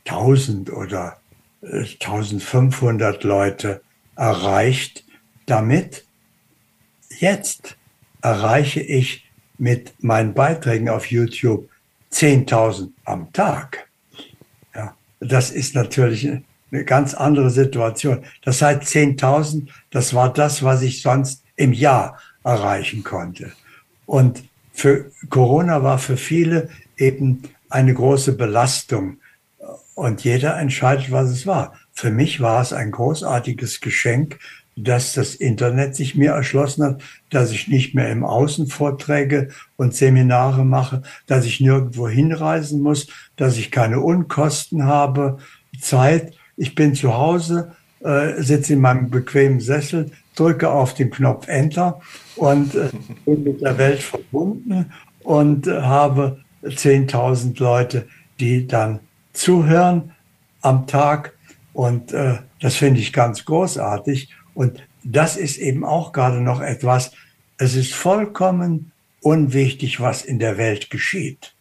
1000 0.07 0.71
oder 0.71 1.17
1500 1.61 3.23
äh, 3.23 3.27
Leute 3.27 3.81
erreicht. 4.15 5.03
Damit 5.45 6.05
jetzt 7.19 7.77
erreiche 8.21 8.81
ich 8.81 9.29
mit 9.57 9.93
meinen 10.03 10.33
Beiträgen 10.33 10.89
auf 10.89 11.07
YouTube 11.07 11.69
10.000 12.11 12.91
am 13.05 13.31
Tag. 13.33 13.89
Ja, 14.73 14.95
das 15.19 15.51
ist 15.51 15.75
natürlich 15.75 16.29
eine 16.71 16.85
ganz 16.85 17.13
andere 17.13 17.49
Situation. 17.49 18.23
Das 18.43 18.61
heißt, 18.61 18.83
10.000, 18.83 19.67
das 19.89 20.13
war 20.13 20.31
das, 20.31 20.63
was 20.63 20.81
ich 20.81 21.01
sonst 21.01 21.43
im 21.55 21.73
Jahr 21.73 22.19
erreichen 22.43 23.03
konnte. 23.03 23.51
Und 24.05 24.43
für 24.71 25.11
Corona 25.29 25.83
war 25.83 25.99
für 25.99 26.17
viele 26.17 26.69
eben 26.97 27.43
eine 27.69 27.93
große 27.93 28.33
Belastung, 28.33 29.17
und 29.99 30.23
jeder 30.23 30.57
entscheidet, 30.57 31.11
was 31.11 31.29
es 31.29 31.45
war. 31.45 31.73
Für 31.91 32.09
mich 32.09 32.39
war 32.39 32.61
es 32.61 32.71
ein 32.71 32.91
großartiges 32.91 33.81
Geschenk, 33.81 34.39
dass 34.77 35.11
das 35.11 35.35
Internet 35.35 35.93
sich 35.93 36.15
mir 36.15 36.31
erschlossen 36.31 36.85
hat, 36.85 37.01
dass 37.29 37.51
ich 37.51 37.67
nicht 37.67 37.95
mehr 37.95 38.09
im 38.09 38.23
Außen 38.23 38.67
Vorträge 38.67 39.49
und 39.75 39.93
Seminare 39.93 40.63
mache, 40.63 41.01
dass 41.27 41.43
ich 41.43 41.59
nirgendwo 41.59 42.07
hinreisen 42.07 42.81
muss, 42.81 43.07
dass 43.35 43.57
ich 43.57 43.71
keine 43.71 43.99
Unkosten 43.99 44.85
habe, 44.85 45.39
Zeit. 45.81 46.33
Ich 46.59 46.75
bin 46.75 46.93
zu 46.93 47.17
Hause, 47.17 47.71
äh, 48.01 48.41
sitze 48.41 48.73
in 48.73 48.81
meinem 48.81 49.09
bequemen 49.09 49.61
Sessel, 49.61 50.11
drücke 50.35 50.69
auf 50.69 50.93
den 50.93 51.09
Knopf 51.09 51.47
Enter 51.47 52.01
und 52.35 52.75
äh, 52.75 52.89
bin 53.25 53.43
mit 53.45 53.61
der 53.61 53.77
Welt 53.77 54.03
verbunden 54.03 54.91
und 55.23 55.67
äh, 55.67 55.81
habe 55.81 56.41
10.000 56.63 57.57
Leute, 57.63 58.09
die 58.41 58.67
dann 58.67 58.99
zuhören 59.31 60.11
am 60.59 60.85
Tag. 60.85 61.33
Und 61.71 62.11
äh, 62.11 62.39
das 62.59 62.75
finde 62.75 62.99
ich 62.99 63.13
ganz 63.13 63.45
großartig. 63.45 64.35
Und 64.53 64.83
das 65.05 65.37
ist 65.37 65.57
eben 65.57 65.85
auch 65.85 66.11
gerade 66.11 66.41
noch 66.41 66.59
etwas, 66.59 67.13
Es 67.57 67.75
ist 67.75 67.93
vollkommen 67.93 68.91
unwichtig, 69.21 70.01
was 70.01 70.25
in 70.25 70.39
der 70.39 70.57
Welt 70.57 70.89
geschieht. 70.89 71.53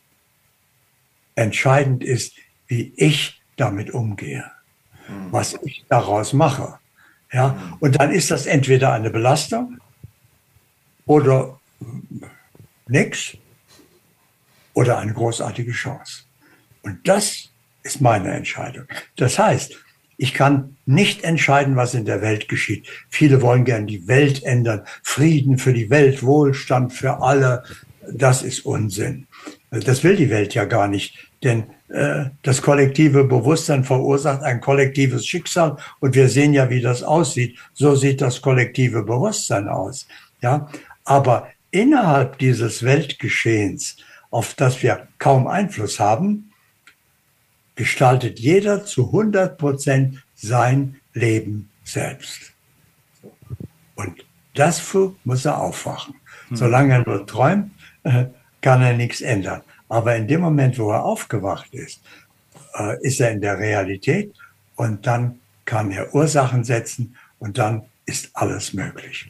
Entscheidend 1.36 2.02
ist, 2.02 2.34
wie 2.66 2.92
ich 2.96 3.40
damit 3.56 3.92
umgehe, 3.92 4.44
was 5.30 5.58
ich 5.64 5.84
daraus 5.88 6.32
mache. 6.32 6.78
Ja, 7.32 7.76
und 7.80 8.00
dann 8.00 8.10
ist 8.10 8.30
das 8.30 8.46
entweder 8.46 8.92
eine 8.92 9.10
Belastung 9.10 9.78
oder 11.04 11.58
nichts 12.86 13.36
oder 14.72 14.98
eine 14.98 15.12
großartige 15.12 15.72
Chance. 15.72 16.22
Und 16.82 17.06
das 17.06 17.50
ist 17.82 18.00
meine 18.00 18.32
Entscheidung. 18.32 18.84
Das 19.16 19.38
heißt, 19.38 19.76
ich 20.16 20.34
kann 20.34 20.76
nicht 20.84 21.22
entscheiden, 21.22 21.76
was 21.76 21.94
in 21.94 22.04
der 22.04 22.22
Welt 22.22 22.48
geschieht. 22.48 22.88
Viele 23.08 23.40
wollen 23.40 23.64
gern 23.64 23.86
die 23.86 24.08
Welt 24.08 24.42
ändern. 24.42 24.82
Frieden 25.02 25.58
für 25.58 25.72
die 25.72 25.90
Welt, 25.90 26.24
Wohlstand 26.24 26.92
für 26.92 27.22
alle. 27.22 27.62
Das 28.10 28.42
ist 28.42 28.66
Unsinn. 28.66 29.28
Das 29.70 30.02
will 30.02 30.16
die 30.16 30.30
Welt 30.30 30.54
ja 30.54 30.64
gar 30.64 30.88
nicht. 30.88 31.27
Denn 31.42 31.64
äh, 31.88 32.26
das 32.42 32.60
kollektive 32.62 33.24
Bewusstsein 33.24 33.84
verursacht 33.84 34.42
ein 34.42 34.60
kollektives 34.60 35.26
Schicksal. 35.26 35.76
Und 36.00 36.14
wir 36.14 36.28
sehen 36.28 36.52
ja, 36.52 36.68
wie 36.70 36.80
das 36.80 37.02
aussieht. 37.02 37.58
So 37.74 37.94
sieht 37.94 38.20
das 38.20 38.40
kollektive 38.40 39.02
Bewusstsein 39.02 39.68
aus. 39.68 40.06
Ja, 40.40 40.68
aber 41.04 41.48
innerhalb 41.70 42.38
dieses 42.38 42.82
Weltgeschehens, 42.82 43.96
auf 44.30 44.54
das 44.54 44.82
wir 44.82 45.08
kaum 45.18 45.46
Einfluss 45.46 45.98
haben, 46.00 46.52
gestaltet 47.74 48.40
jeder 48.40 48.84
zu 48.84 49.06
100 49.06 49.56
Prozent 49.56 50.22
sein 50.34 50.96
Leben 51.14 51.70
selbst. 51.84 52.52
Und 53.94 54.24
das 54.54 54.94
muss 55.24 55.44
er 55.44 55.60
aufwachen. 55.60 56.14
Hm. 56.48 56.56
Solange 56.56 56.94
er 56.94 57.04
nur 57.06 57.26
träumt, 57.26 57.70
äh, 58.02 58.26
kann 58.60 58.82
er 58.82 58.94
nichts 58.94 59.20
ändern. 59.20 59.62
Aber 59.88 60.16
in 60.16 60.28
dem 60.28 60.40
Moment, 60.40 60.78
wo 60.78 60.90
er 60.90 61.04
aufgewacht 61.04 61.72
ist, 61.74 62.00
äh, 62.74 63.00
ist 63.02 63.20
er 63.20 63.30
in 63.30 63.40
der 63.40 63.58
Realität 63.58 64.32
und 64.76 65.06
dann 65.06 65.40
kann 65.64 65.90
er 65.90 66.14
Ursachen 66.14 66.64
setzen 66.64 67.16
und 67.38 67.58
dann 67.58 67.82
ist 68.06 68.30
alles 68.34 68.72
möglich. 68.72 69.28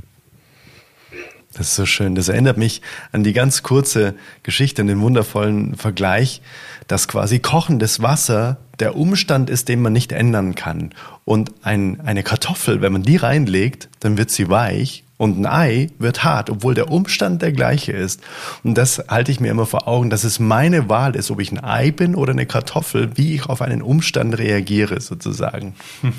Das 1.54 1.68
ist 1.68 1.76
so 1.76 1.86
schön. 1.86 2.14
Das 2.14 2.28
erinnert 2.28 2.58
mich 2.58 2.82
an 3.10 3.24
die 3.24 3.32
ganz 3.32 3.62
kurze 3.62 4.14
Geschichte, 4.42 4.82
an 4.82 4.88
den 4.88 5.00
wundervollen 5.00 5.76
Vergleich, 5.76 6.42
dass 6.86 7.08
quasi 7.08 7.38
kochendes 7.38 8.02
Wasser 8.02 8.58
der 8.78 8.96
Umstand 8.96 9.50
ist, 9.50 9.68
den 9.68 9.80
man 9.80 9.92
nicht 9.92 10.12
ändern 10.12 10.54
kann. 10.54 10.90
Und 11.24 11.52
ein, 11.62 12.00
eine 12.02 12.22
Kartoffel, 12.22 12.80
wenn 12.80 12.92
man 12.92 13.02
die 13.02 13.16
reinlegt, 13.16 13.88
dann 14.00 14.18
wird 14.18 14.30
sie 14.30 14.48
weich 14.48 15.04
und 15.18 15.38
ein 15.38 15.46
Ei 15.46 15.90
wird 15.98 16.24
hart, 16.24 16.48
obwohl 16.48 16.74
der 16.74 16.90
Umstand 16.90 17.42
der 17.42 17.52
gleiche 17.52 17.92
ist. 17.92 18.22
Und 18.62 18.78
das 18.78 19.04
halte 19.08 19.30
ich 19.30 19.40
mir 19.40 19.50
immer 19.50 19.66
vor 19.66 19.86
Augen, 19.86 20.08
dass 20.08 20.24
es 20.24 20.38
meine 20.38 20.88
Wahl 20.88 21.14
ist, 21.16 21.30
ob 21.30 21.40
ich 21.40 21.52
ein 21.52 21.62
Ei 21.62 21.90
bin 21.90 22.14
oder 22.14 22.32
eine 22.32 22.46
Kartoffel, 22.46 23.16
wie 23.16 23.34
ich 23.34 23.46
auf 23.46 23.60
einen 23.60 23.82
Umstand 23.82 24.38
reagiere, 24.38 25.00
sozusagen. 25.00 25.74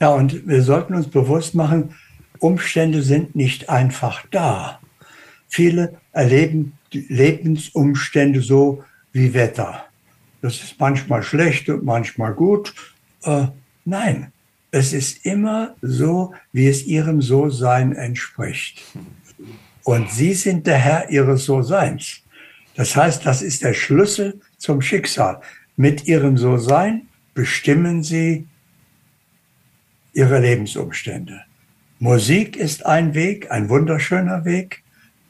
ja, 0.00 0.08
und 0.08 0.46
wir 0.46 0.62
sollten 0.62 0.94
uns 0.94 1.08
bewusst 1.08 1.54
machen, 1.54 1.96
Umstände 2.38 3.02
sind 3.02 3.36
nicht 3.36 3.68
einfach 3.68 4.24
da. 4.30 4.80
Viele 5.48 5.94
erleben 6.12 6.72
Lebensumstände 6.92 8.40
so 8.40 8.84
wie 9.12 9.34
Wetter. 9.34 9.84
Das 10.40 10.62
ist 10.62 10.78
manchmal 10.78 11.22
schlecht 11.22 11.68
und 11.68 11.84
manchmal 11.84 12.34
gut. 12.34 12.74
Äh, 13.22 13.46
nein, 13.84 14.32
es 14.72 14.94
ist 14.94 15.24
immer 15.26 15.76
so, 15.82 16.34
wie 16.52 16.66
es 16.66 16.86
ihrem 16.86 17.20
So-Sein 17.20 17.92
entspricht. 17.92 18.82
Und 19.84 20.10
Sie 20.10 20.32
sind 20.32 20.66
der 20.66 20.78
Herr 20.78 21.10
Ihres 21.10 21.44
So-Seins. 21.44 22.22
Das 22.74 22.96
heißt, 22.96 23.24
das 23.26 23.42
ist 23.42 23.62
der 23.62 23.74
Schlüssel 23.74 24.40
zum 24.56 24.80
Schicksal. 24.80 25.42
Mit 25.76 26.06
Ihrem 26.06 26.38
So-Sein 26.38 27.02
bestimmen 27.34 28.02
Sie 28.02 28.46
Ihre 30.14 30.40
Lebensumstände. 30.40 31.42
Musik 31.98 32.56
ist 32.56 32.86
ein 32.86 33.14
Weg, 33.14 33.50
ein 33.50 33.68
wunderschöner 33.68 34.44
Weg, 34.46 34.82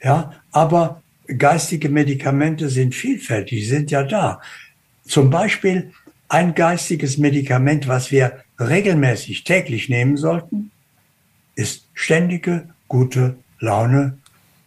ja, 0.03 0.34
aber 0.53 1.03
geistige 1.26 1.88
Medikamente 1.88 2.68
sind 2.68 2.95
vielfältig, 2.95 3.68
sind 3.68 3.90
ja 3.90 4.05
da. 4.05 4.40
Zum 5.05 5.30
Beispiel 5.30 5.93
ein 6.28 6.55
geistiges 6.55 7.18
Medikament, 7.18 7.88
was 7.88 8.11
wir 8.11 8.43
regelmäßig 8.69 9.45
täglich 9.45 9.89
nehmen 9.89 10.17
sollten, 10.17 10.71
ist 11.55 11.89
ständige 11.95 12.69
gute 12.89 13.37
Laune, 13.59 14.19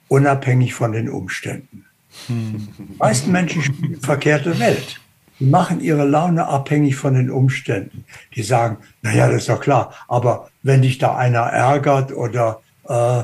unabhängig 0.07 0.73
von 0.73 0.91
den 0.91 1.09
Umständen. 1.09 1.85
Hm. 2.27 2.67
Die 2.77 2.97
meisten 2.97 3.31
Menschen 3.31 3.61
spielen 3.61 3.99
verkehrte 4.01 4.59
Welt. 4.59 5.01
Die 5.39 5.45
machen 5.45 5.81
ihre 5.81 6.05
Laune 6.05 6.47
abhängig 6.47 6.95
von 6.95 7.13
den 7.13 7.29
Umständen. 7.29 8.05
Die 8.35 8.43
sagen, 8.43 8.77
naja, 9.01 9.27
das 9.27 9.41
ist 9.41 9.49
doch 9.49 9.59
klar, 9.59 9.93
aber 10.07 10.49
wenn 10.63 10.81
dich 10.81 10.97
da 10.97 11.17
einer 11.17 11.41
ärgert 11.41 12.13
oder 12.13 12.61
äh, 12.87 13.23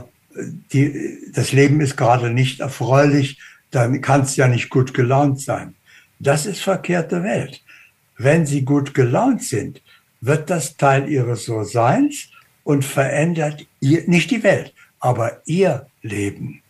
die, 0.73 1.31
das 1.33 1.51
Leben 1.51 1.79
ist 1.81 1.95
gerade 1.97 2.29
nicht 2.29 2.59
erfreulich, 2.59 3.39
dann 3.71 4.01
kannst 4.01 4.35
du 4.37 4.41
ja 4.41 4.47
nicht 4.47 4.69
gut 4.69 4.93
gelaunt 4.93 5.39
sein. 5.39 5.75
Das 6.19 6.45
ist 6.45 6.61
verkehrte 6.61 7.23
Welt. 7.23 7.61
Wenn 8.17 8.45
sie 8.45 8.63
gut 8.63 8.93
gelaunt 8.93 9.43
sind, 9.43 9.81
wird 10.21 10.49
das 10.49 10.77
Teil 10.77 11.09
ihres 11.09 11.45
So-Seins 11.45 12.29
und 12.63 12.85
verändert 12.85 13.65
ihr, 13.79 14.03
nicht 14.07 14.31
die 14.31 14.43
Welt, 14.43 14.73
aber 14.99 15.41
ihr 15.45 15.87
Leben. 16.01 16.61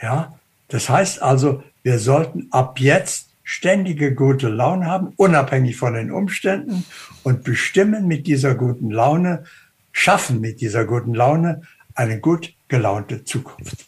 Ja, 0.00 0.38
das 0.68 0.88
heißt 0.88 1.20
also, 1.20 1.62
wir 1.82 1.98
sollten 1.98 2.48
ab 2.50 2.78
jetzt 2.78 3.30
ständige 3.42 4.14
gute 4.14 4.48
Laune 4.48 4.86
haben, 4.86 5.12
unabhängig 5.16 5.76
von 5.76 5.94
den 5.94 6.12
Umständen 6.12 6.84
und 7.24 7.44
bestimmen 7.44 8.06
mit 8.06 8.26
dieser 8.26 8.54
guten 8.54 8.90
Laune, 8.90 9.44
schaffen 9.90 10.40
mit 10.40 10.60
dieser 10.60 10.84
guten 10.84 11.14
Laune 11.14 11.62
eine 11.94 12.20
gut 12.20 12.54
gelaunte 12.68 13.24
Zukunft. 13.24 13.84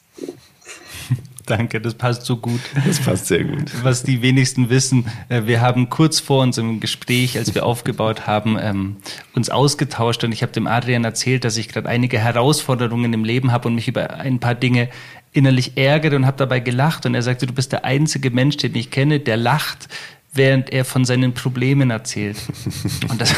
Danke, 1.46 1.80
das 1.80 1.94
passt 1.94 2.24
so 2.24 2.36
gut. 2.38 2.60
Das 2.86 3.00
passt 3.00 3.26
sehr 3.26 3.44
gut. 3.44 3.70
Was 3.82 4.02
die 4.02 4.22
wenigsten 4.22 4.70
wissen, 4.70 5.06
äh, 5.28 5.42
wir 5.44 5.60
haben 5.60 5.90
kurz 5.90 6.20
vor 6.20 6.42
uns 6.42 6.56
im 6.56 6.80
Gespräch, 6.80 7.36
als 7.36 7.54
wir 7.54 7.66
aufgebaut 7.66 8.26
haben, 8.26 8.56
ähm, 8.58 8.96
uns 9.34 9.50
ausgetauscht 9.50 10.24
und 10.24 10.32
ich 10.32 10.42
habe 10.42 10.52
dem 10.52 10.66
Adrian 10.66 11.04
erzählt, 11.04 11.44
dass 11.44 11.56
ich 11.56 11.68
gerade 11.68 11.88
einige 11.88 12.18
Herausforderungen 12.18 13.12
im 13.12 13.24
Leben 13.24 13.52
habe 13.52 13.68
und 13.68 13.74
mich 13.74 13.88
über 13.88 14.14
ein 14.14 14.40
paar 14.40 14.54
Dinge 14.54 14.88
innerlich 15.32 15.76
ärgert 15.76 16.14
und 16.14 16.26
habe 16.26 16.36
dabei 16.38 16.60
gelacht. 16.60 17.04
Und 17.04 17.14
er 17.14 17.22
sagte, 17.22 17.46
du 17.46 17.52
bist 17.52 17.72
der 17.72 17.84
einzige 17.84 18.30
Mensch, 18.30 18.56
den 18.56 18.74
ich 18.74 18.90
kenne, 18.90 19.20
der 19.20 19.36
lacht, 19.36 19.88
während 20.32 20.72
er 20.72 20.84
von 20.84 21.04
seinen 21.04 21.34
Problemen 21.34 21.90
erzählt. 21.90 22.36
Und 23.08 23.20
das 23.20 23.34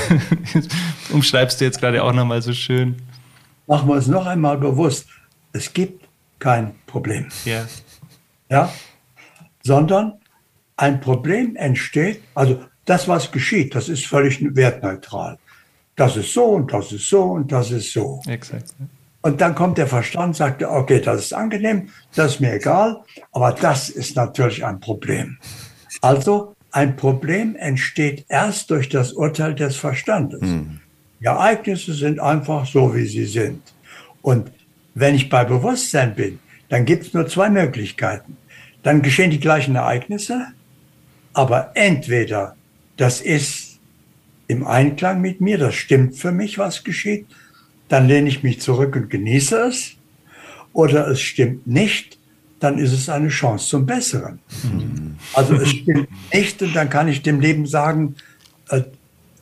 umschreibst 1.10 1.60
du 1.60 1.64
jetzt 1.64 1.80
gerade 1.80 2.02
auch 2.02 2.12
nochmal 2.12 2.40
so 2.42 2.52
schön. 2.52 2.96
Machen 3.66 3.88
wir 3.88 3.94
uns 3.94 4.06
noch 4.06 4.26
einmal 4.26 4.58
bewusst, 4.58 5.06
es 5.52 5.72
gibt 5.72 6.06
kein 6.38 6.74
Problem. 6.86 7.26
Ja. 7.44 7.66
Ja? 8.48 8.72
Sondern 9.62 10.14
ein 10.76 11.00
Problem 11.00 11.56
entsteht, 11.56 12.22
also 12.34 12.60
das, 12.84 13.08
was 13.08 13.32
geschieht, 13.32 13.74
das 13.74 13.88
ist 13.88 14.06
völlig 14.06 14.40
wertneutral. 14.54 15.38
Das 15.96 16.16
ist 16.16 16.32
so 16.32 16.44
und 16.44 16.72
das 16.72 16.92
ist 16.92 17.08
so 17.08 17.22
und 17.22 17.50
das 17.50 17.70
ist 17.70 17.92
so. 17.92 18.20
Exakt. 18.26 18.74
Und 19.22 19.40
dann 19.40 19.54
kommt 19.54 19.78
der 19.78 19.88
Verstand, 19.88 20.28
und 20.28 20.36
sagt, 20.36 20.62
okay, 20.62 21.00
das 21.00 21.22
ist 21.22 21.32
angenehm, 21.34 21.88
das 22.14 22.34
ist 22.34 22.40
mir 22.40 22.54
egal, 22.54 23.02
aber 23.32 23.52
das 23.52 23.88
ist 23.88 24.14
natürlich 24.14 24.64
ein 24.64 24.78
Problem. 24.78 25.38
Also 26.00 26.54
ein 26.70 26.94
Problem 26.94 27.56
entsteht 27.56 28.24
erst 28.28 28.70
durch 28.70 28.88
das 28.88 29.12
Urteil 29.12 29.54
des 29.54 29.76
Verstandes. 29.76 30.42
Hm. 30.42 30.80
Die 31.20 31.24
Ereignisse 31.24 31.94
sind 31.94 32.20
einfach 32.20 32.66
so, 32.66 32.94
wie 32.94 33.06
sie 33.06 33.24
sind. 33.24 33.62
Und 34.22 34.52
wenn 34.94 35.14
ich 35.14 35.28
bei 35.28 35.44
Bewusstsein 35.44 36.14
bin, 36.14 36.38
dann 36.68 36.84
gibt 36.84 37.06
es 37.06 37.14
nur 37.14 37.26
zwei 37.26 37.50
Möglichkeiten. 37.50 38.36
Dann 38.82 39.02
geschehen 39.02 39.30
die 39.30 39.40
gleichen 39.40 39.76
Ereignisse, 39.76 40.46
aber 41.32 41.72
entweder 41.74 42.56
das 42.96 43.20
ist 43.20 43.78
im 44.48 44.66
Einklang 44.66 45.20
mit 45.20 45.40
mir, 45.40 45.58
das 45.58 45.74
stimmt 45.74 46.16
für 46.16 46.32
mich, 46.32 46.58
was 46.58 46.84
geschieht, 46.84 47.26
dann 47.88 48.06
lehne 48.06 48.28
ich 48.28 48.42
mich 48.42 48.60
zurück 48.60 48.96
und 48.96 49.10
genieße 49.10 49.56
es. 49.68 49.92
Oder 50.72 51.08
es 51.08 51.20
stimmt 51.20 51.66
nicht, 51.66 52.18
dann 52.60 52.78
ist 52.78 52.92
es 52.92 53.08
eine 53.08 53.28
Chance 53.28 53.68
zum 53.68 53.86
Besseren. 53.86 54.40
Mhm. 54.62 55.16
Also 55.34 55.54
es 55.54 55.70
stimmt 55.70 56.08
nicht 56.32 56.62
und 56.62 56.74
dann 56.74 56.90
kann 56.90 57.08
ich 57.08 57.22
dem 57.22 57.40
Leben 57.40 57.66
sagen, 57.66 58.16
äh, 58.70 58.82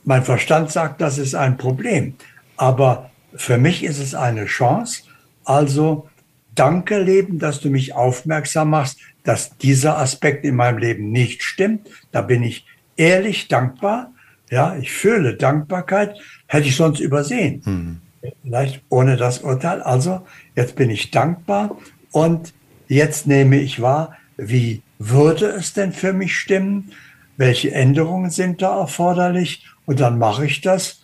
mein 0.03 0.23
Verstand 0.23 0.71
sagt, 0.71 1.01
das 1.01 1.17
ist 1.17 1.35
ein 1.35 1.57
Problem. 1.57 2.15
Aber 2.57 3.09
für 3.35 3.57
mich 3.57 3.83
ist 3.83 3.99
es 3.99 4.15
eine 4.15 4.45
Chance. 4.45 5.03
Also 5.43 6.07
danke 6.55 7.01
Leben, 7.01 7.39
dass 7.39 7.59
du 7.59 7.69
mich 7.69 7.93
aufmerksam 7.93 8.71
machst, 8.71 8.99
dass 9.23 9.57
dieser 9.57 9.97
Aspekt 9.97 10.45
in 10.45 10.55
meinem 10.55 10.77
Leben 10.77 11.11
nicht 11.11 11.43
stimmt. 11.43 11.89
Da 12.11 12.21
bin 12.21 12.43
ich 12.43 12.65
ehrlich 12.95 13.47
dankbar. 13.47 14.11
Ja, 14.49 14.75
ich 14.77 14.91
fühle 14.91 15.35
Dankbarkeit, 15.35 16.17
hätte 16.47 16.67
ich 16.67 16.75
sonst 16.75 16.99
übersehen. 16.99 17.61
Mhm. 17.65 18.01
Vielleicht 18.43 18.83
ohne 18.89 19.17
das 19.17 19.39
Urteil. 19.39 19.81
Also, 19.81 20.25
jetzt 20.55 20.75
bin 20.75 20.89
ich 20.89 21.11
dankbar 21.11 21.77
und 22.11 22.53
jetzt 22.87 23.27
nehme 23.27 23.57
ich 23.57 23.81
wahr, 23.81 24.15
wie 24.37 24.81
würde 24.99 25.47
es 25.47 25.73
denn 25.73 25.91
für 25.91 26.13
mich 26.13 26.35
stimmen? 26.37 26.91
Welche 27.37 27.71
Änderungen 27.71 28.29
sind 28.29 28.61
da 28.61 28.79
erforderlich? 28.79 29.65
Und 29.85 29.99
dann 29.99 30.17
mache 30.17 30.45
ich 30.45 30.61
das. 30.61 31.03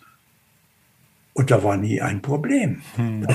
Und 1.34 1.50
da 1.50 1.62
war 1.62 1.76
nie 1.76 2.00
ein 2.00 2.22
Problem. 2.22 2.82
Hm. 2.96 3.26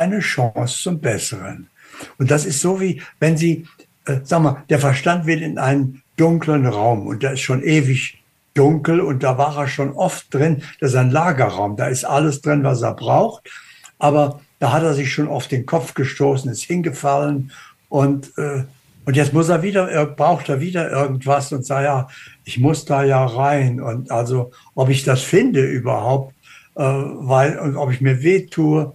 Eine 0.00 0.20
Chance 0.20 0.82
zum 0.82 0.98
Besseren. 0.98 1.68
Und 2.16 2.30
das 2.30 2.46
ist 2.46 2.60
so 2.60 2.80
wie, 2.80 3.02
wenn 3.18 3.36
Sie, 3.36 3.66
äh, 4.06 4.20
sag 4.24 4.40
mal, 4.40 4.64
der 4.70 4.78
Verstand 4.78 5.26
will 5.26 5.42
in 5.42 5.58
einen 5.58 6.02
dunklen 6.16 6.64
Raum 6.64 7.06
und 7.06 7.22
da 7.22 7.32
ist 7.32 7.40
schon 7.40 7.62
ewig 7.62 8.18
dunkel 8.54 9.00
und 9.00 9.22
da 9.22 9.36
war 9.36 9.58
er 9.58 9.68
schon 9.68 9.92
oft 9.92 10.32
drin. 10.32 10.62
Das 10.80 10.92
ist 10.92 10.96
ein 10.96 11.10
Lagerraum, 11.10 11.76
da 11.76 11.88
ist 11.88 12.04
alles 12.04 12.40
drin, 12.40 12.64
was 12.64 12.80
er 12.80 12.94
braucht. 12.94 13.50
Aber 13.98 14.40
da 14.58 14.72
hat 14.72 14.84
er 14.84 14.94
sich 14.94 15.12
schon 15.12 15.28
auf 15.28 15.48
den 15.48 15.66
Kopf 15.66 15.92
gestoßen, 15.92 16.50
ist 16.50 16.62
hingefallen 16.62 17.52
und, 17.90 18.32
äh, 18.38 18.64
und 19.04 19.16
jetzt 19.16 19.34
muss 19.34 19.50
er 19.50 19.62
wieder, 19.62 20.06
braucht 20.06 20.48
er 20.48 20.60
wieder 20.60 20.90
irgendwas 20.90 21.52
und 21.52 21.66
sagt, 21.66 21.84
ja, 21.84 22.08
ich 22.44 22.58
muss 22.58 22.86
da 22.86 23.04
ja 23.04 23.22
rein. 23.22 23.82
Und 23.82 24.10
also, 24.10 24.50
ob 24.74 24.88
ich 24.88 25.04
das 25.04 25.20
finde 25.20 25.62
überhaupt, 25.62 26.34
äh, 26.76 26.82
weil, 26.84 27.58
und 27.58 27.76
ob 27.76 27.92
ich 27.92 28.00
mir 28.00 28.22
weh 28.22 28.46
tue, 28.46 28.94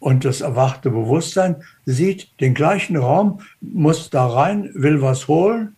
und 0.00 0.24
das 0.24 0.40
erwachte 0.40 0.90
Bewusstsein 0.90 1.56
sieht 1.84 2.40
den 2.40 2.54
gleichen 2.54 2.96
Raum, 2.96 3.40
muss 3.60 4.10
da 4.10 4.26
rein, 4.26 4.70
will 4.74 5.02
was 5.02 5.28
holen 5.28 5.76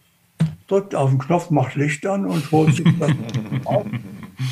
drückt 0.70 0.94
auf 0.94 1.10
den 1.10 1.18
Knopf, 1.18 1.50
macht 1.50 1.74
Licht 1.74 2.06
an 2.06 2.24
und 2.26 2.50
holt 2.52 2.74
sich 2.74 2.86
das 2.98 3.10
auf. 3.64 3.86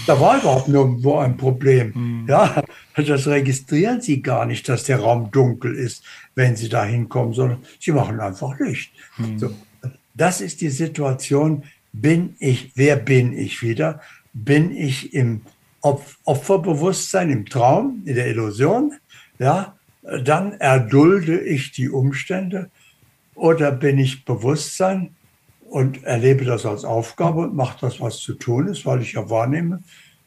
Da 0.07 0.21
war 0.21 0.39
überhaupt 0.39 0.69
nirgendwo 0.69 1.17
ein 1.17 1.39
Problem. 1.39 1.93
Mhm. 1.95 2.27
Ja, 2.29 2.63
das 2.95 3.27
registrieren 3.27 4.03
Sie 4.03 4.21
gar 4.21 4.45
nicht, 4.45 4.69
dass 4.69 4.85
der 4.85 4.99
Raum 4.99 5.31
dunkel 5.31 5.75
ist, 5.75 6.05
wenn 6.35 6.57
Sie 6.57 6.69
da 6.69 6.85
hinkommen, 6.85 7.33
sondern 7.33 7.63
Sie 7.81 7.93
machen 7.93 8.21
einfach 8.21 8.61
Licht. 8.61 8.93
Mhm. 9.17 9.39
So, 9.39 9.51
das 10.13 10.43
ist 10.43 10.61
die 10.61 10.69
Situation. 10.69 11.63
Bin 11.95 12.37
ich, 12.39 12.73
wer 12.75 12.97
bin 12.97 13.33
ich 13.33 13.63
wieder? 13.63 14.03
Bin 14.35 14.77
ich 14.77 15.15
im 15.15 15.41
Opferbewusstsein, 15.81 17.31
im 17.31 17.47
Traum, 17.47 18.03
in 18.05 18.15
der 18.15 18.27
Illusion? 18.27 18.93
Ja, 19.39 19.77
dann 20.03 20.53
erdulde 20.53 21.41
ich 21.41 21.73
die 21.73 21.91
Umstände 21.91 22.71
oder 23.35 23.73
bin 23.73 23.99
ich 23.99 24.25
Bewusstsein? 24.25 25.15
und 25.69 26.05
erlebe 26.05 26.45
das 26.45 26.65
als 26.67 26.85
Aufgabe 26.85 27.41
und 27.43 27.55
mache 27.55 27.79
das, 27.81 28.01
was 28.01 28.19
zu 28.19 28.35
tun 28.35 28.69
ist, 28.69 28.87
weil 28.87 29.03
ich 29.03 29.13
ja 29.13 29.29
wahrnehme. 29.31 29.83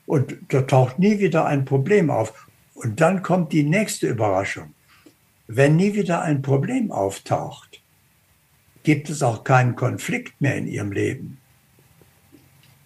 Und 0.06 0.36
da 0.50 0.62
taucht 0.62 1.00
nie 1.00 1.20
wieder 1.20 1.46
ein 1.46 1.66
Problem 1.66 2.10
auf. 2.10 2.48
Und 2.74 3.02
dann 3.02 3.22
kommt 3.22 3.52
die 3.52 3.64
nächste 3.64 4.08
Überraschung. 4.08 4.74
Wenn 5.48 5.76
nie 5.76 5.94
wieder 5.94 6.22
ein 6.22 6.42
Problem 6.42 6.92
auftaucht, 6.92 7.82
gibt 8.84 9.10
es 9.10 9.22
auch 9.22 9.44
keinen 9.44 9.76
Konflikt 9.76 10.40
mehr 10.42 10.56
in 10.56 10.68
ihrem 10.68 10.92
Leben. 10.92 11.38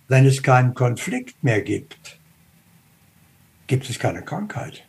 Wenn 0.08 0.26
es 0.26 0.44
keinen 0.44 0.74
Konflikt 0.74 1.44
mehr 1.44 1.62
gibt, 1.62 2.20
gibt 3.68 3.90
es 3.90 4.00
keine 4.00 4.24
Krankheit. 4.24 4.86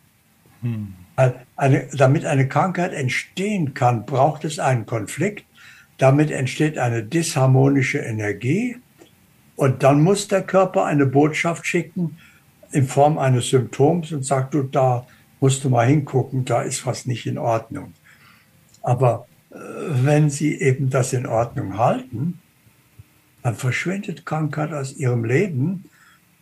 Hm. 0.62 0.94
Eine, 1.16 1.88
damit 1.94 2.26
eine 2.26 2.46
Krankheit 2.46 2.92
entstehen 2.92 3.72
kann, 3.72 4.04
braucht 4.04 4.44
es 4.44 4.58
einen 4.58 4.84
Konflikt. 4.84 5.46
Damit 5.96 6.30
entsteht 6.30 6.76
eine 6.76 7.02
disharmonische 7.02 7.98
Energie. 7.98 8.76
Und 9.56 9.82
dann 9.82 10.02
muss 10.02 10.28
der 10.28 10.42
Körper 10.42 10.84
eine 10.84 11.06
Botschaft 11.06 11.66
schicken 11.66 12.18
in 12.70 12.86
Form 12.86 13.16
eines 13.16 13.48
Symptoms 13.48 14.12
und 14.12 14.24
sagt, 14.24 14.52
du, 14.52 14.62
da 14.62 15.06
musst 15.40 15.64
du 15.64 15.70
mal 15.70 15.86
hingucken, 15.86 16.44
da 16.44 16.62
ist 16.62 16.84
was 16.84 17.06
nicht 17.06 17.26
in 17.26 17.38
Ordnung. 17.38 17.94
Aber 18.82 19.26
äh, 19.50 19.56
wenn 19.56 20.28
Sie 20.28 20.60
eben 20.60 20.90
das 20.90 21.12
in 21.12 21.26
Ordnung 21.26 21.78
halten, 21.78 22.40
dann 23.42 23.54
verschwindet 23.54 24.26
Krankheit 24.26 24.72
aus 24.72 24.96
Ihrem 24.96 25.24
Leben. 25.24 25.84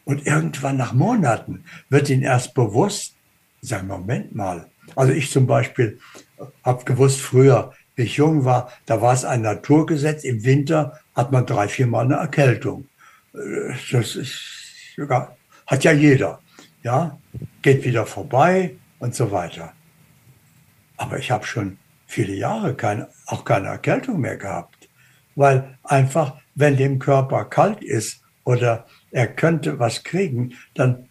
Und 0.05 0.27
irgendwann 0.27 0.77
nach 0.77 0.93
Monaten 0.93 1.64
wird 1.89 2.11
Ihnen 2.11 2.22
erst 2.22 2.55
bewusst, 2.55 3.14
sagen, 3.67 3.87
Moment 3.87 4.35
mal. 4.35 4.71
Also 4.97 5.12
ich 5.12 5.31
zum 5.31 5.47
Beispiel 5.47 5.99
habe 6.62 6.85
gewusst 6.85 7.21
früher, 7.21 7.73
wie 7.97 8.03
ich 8.03 8.17
jung 8.17 8.45
war, 8.45 8.73
da 8.87 9.01
war 9.01 9.15
es 9.15 9.25
ein 9.25 9.43
Naturgesetz. 9.43 10.25
Im 10.25 10.45
Winter 10.45 11.01
hat 11.15 11.33
man 11.33 11.47
drei, 11.47 11.69
vier 11.69 11.87
Mal 11.87 12.07
eine 12.07 12.17
Erkältung. 12.17 12.89
Äh, 13.35 13.75
das 13.93 14.17
ist, 14.17 14.41
hat 15.67 15.85
ja 15.85 15.93
jeder. 15.93 16.41
Ja, 16.83 17.19
geht 17.62 17.85
wieder 17.85 18.05
vorbei 18.05 18.77
und 18.99 19.15
so 19.15 19.31
weiter. 19.31 19.73
Aber 20.97 21.19
ich 21.19 21.31
habe 21.31 21.47
schon 21.47 21.79
viele 22.07 22.35
Jahre 22.35 22.75
keine, 22.75 23.09
auch 23.27 23.45
keine 23.45 23.69
Erkältung 23.69 24.21
mehr 24.21 24.37
gehabt, 24.37 24.89
weil 25.35 25.79
einfach, 25.83 26.37
wenn 26.55 26.77
dem 26.77 26.99
Körper 26.99 27.47
kalt 27.47 27.83
ist 27.83 28.21
oder 28.45 28.87
er 29.11 29.27
könnte 29.29 29.79
was 29.79 30.05
kriegen, 30.05 30.55
dann 30.75 31.09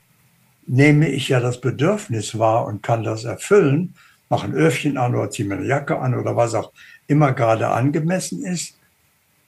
nehme 0.66 1.10
ich 1.10 1.30
ja 1.30 1.40
das 1.40 1.62
Bedürfnis 1.62 2.38
wahr 2.40 2.66
und 2.66 2.84
kann 2.84 3.04
das 3.04 3.24
erfüllen 3.24 3.94
mache 4.34 4.48
ein 4.48 4.54
Öhrchen 4.56 4.98
an 4.98 5.14
oder 5.14 5.30
ziehe 5.30 5.48
mir 5.48 5.58
eine 5.58 5.68
Jacke 5.68 6.00
an 6.00 6.16
oder 6.16 6.36
was 6.36 6.56
auch 6.56 6.72
immer 7.06 7.34
gerade 7.34 7.68
angemessen 7.68 8.44
ist. 8.44 8.80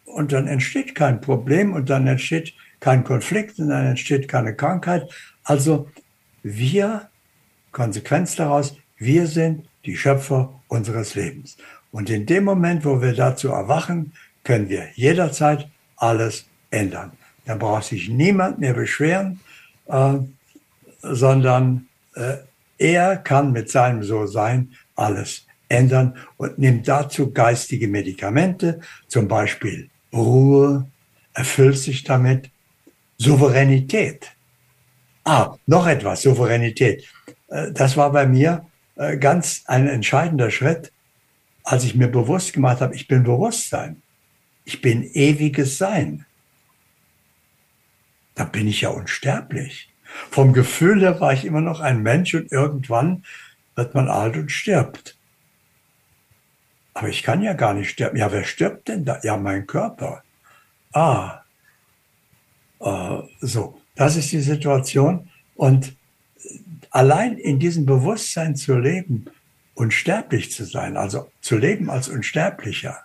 Und 0.05 0.31
dann 0.31 0.47
entsteht 0.47 0.93
kein 0.93 1.21
Problem 1.21 1.73
und 1.73 1.89
dann 1.89 2.05
entsteht 2.05 2.53
kein 2.79 3.03
Konflikt 3.03 3.57
und 3.57 3.69
dann 3.69 3.87
entsteht 3.87 4.27
keine 4.27 4.55
Krankheit. 4.55 5.09
Also 5.43 5.89
wir, 6.43 7.09
Konsequenz 7.71 8.35
daraus, 8.35 8.77
wir 8.97 9.25
sind 9.25 9.67
die 9.85 9.97
Schöpfer 9.97 10.53
unseres 10.67 11.15
Lebens. 11.15 11.57
Und 11.91 12.11
in 12.11 12.27
dem 12.27 12.43
Moment, 12.43 12.85
wo 12.85 13.01
wir 13.01 13.13
dazu 13.13 13.49
erwachen, 13.49 14.13
können 14.43 14.69
wir 14.69 14.89
jederzeit 14.93 15.67
alles 15.97 16.45
ändern. 16.69 17.11
Da 17.45 17.55
braucht 17.55 17.85
sich 17.85 18.07
niemand 18.07 18.59
mehr 18.59 18.75
beschweren, 18.75 19.39
äh, 19.87 20.19
sondern 21.11 21.87
äh, 22.15 22.37
er 22.77 23.17
kann 23.17 23.51
mit 23.51 23.69
seinem 23.69 24.03
So-Sein 24.03 24.73
alles 24.95 25.45
ändern 25.69 26.17
und 26.37 26.57
nimmt 26.59 26.87
dazu 26.87 27.31
geistige 27.31 27.87
Medikamente, 27.87 28.79
zum 29.07 29.27
Beispiel 29.27 29.89
Ruhe, 30.13 30.87
erfüllt 31.33 31.77
sich 31.77 32.03
damit 32.03 32.49
Souveränität. 33.17 34.31
Ah, 35.23 35.55
noch 35.65 35.87
etwas, 35.87 36.21
Souveränität. 36.21 37.07
Äh, 37.49 37.71
das 37.71 37.97
war 37.97 38.11
bei 38.11 38.25
mir 38.25 38.65
äh, 38.95 39.17
ganz 39.17 39.63
ein 39.65 39.87
entscheidender 39.87 40.51
Schritt, 40.51 40.91
als 41.63 41.83
ich 41.83 41.95
mir 41.95 42.07
bewusst 42.07 42.53
gemacht 42.53 42.81
habe, 42.81 42.95
ich 42.95 43.07
bin 43.07 43.23
Bewusstsein. 43.23 44.01
Ich 44.65 44.81
bin 44.81 45.03
ewiges 45.03 45.77
Sein. 45.77 46.25
Da 48.35 48.43
bin 48.43 48.67
ich 48.67 48.81
ja 48.81 48.89
unsterblich. 48.89 49.89
Vom 50.31 50.53
Gefühl 50.53 51.01
her 51.01 51.19
war 51.19 51.33
ich 51.33 51.45
immer 51.45 51.61
noch 51.61 51.79
ein 51.79 52.01
Mensch 52.01 52.33
und 52.33 52.51
irgendwann 52.51 53.23
wird 53.75 53.93
man 53.93 54.07
alt 54.07 54.35
und 54.37 54.51
stirbt. 54.51 55.17
Aber 56.93 57.09
ich 57.09 57.23
kann 57.23 57.43
ja 57.43 57.53
gar 57.53 57.73
nicht 57.73 57.89
sterben. 57.89 58.17
Ja, 58.17 58.31
wer 58.31 58.45
stirbt 58.45 58.87
denn 58.87 59.03
da? 59.03 59.19
Ja, 59.21 59.35
mein 59.35 59.67
Körper. 59.67 60.23
Ah, 60.93 61.41
äh, 62.79 63.17
so, 63.41 63.81
das 63.95 64.15
ist 64.15 64.31
die 64.31 64.39
Situation. 64.39 65.29
Und 65.55 65.93
allein 66.89 67.37
in 67.37 67.59
diesem 67.59 67.85
Bewusstsein 67.85 68.55
zu 68.55 68.77
leben, 68.77 69.25
unsterblich 69.73 70.51
zu 70.51 70.63
sein, 70.63 70.95
also 70.95 71.29
zu 71.41 71.57
leben 71.57 71.89
als 71.89 72.07
Unsterblicher, 72.07 72.99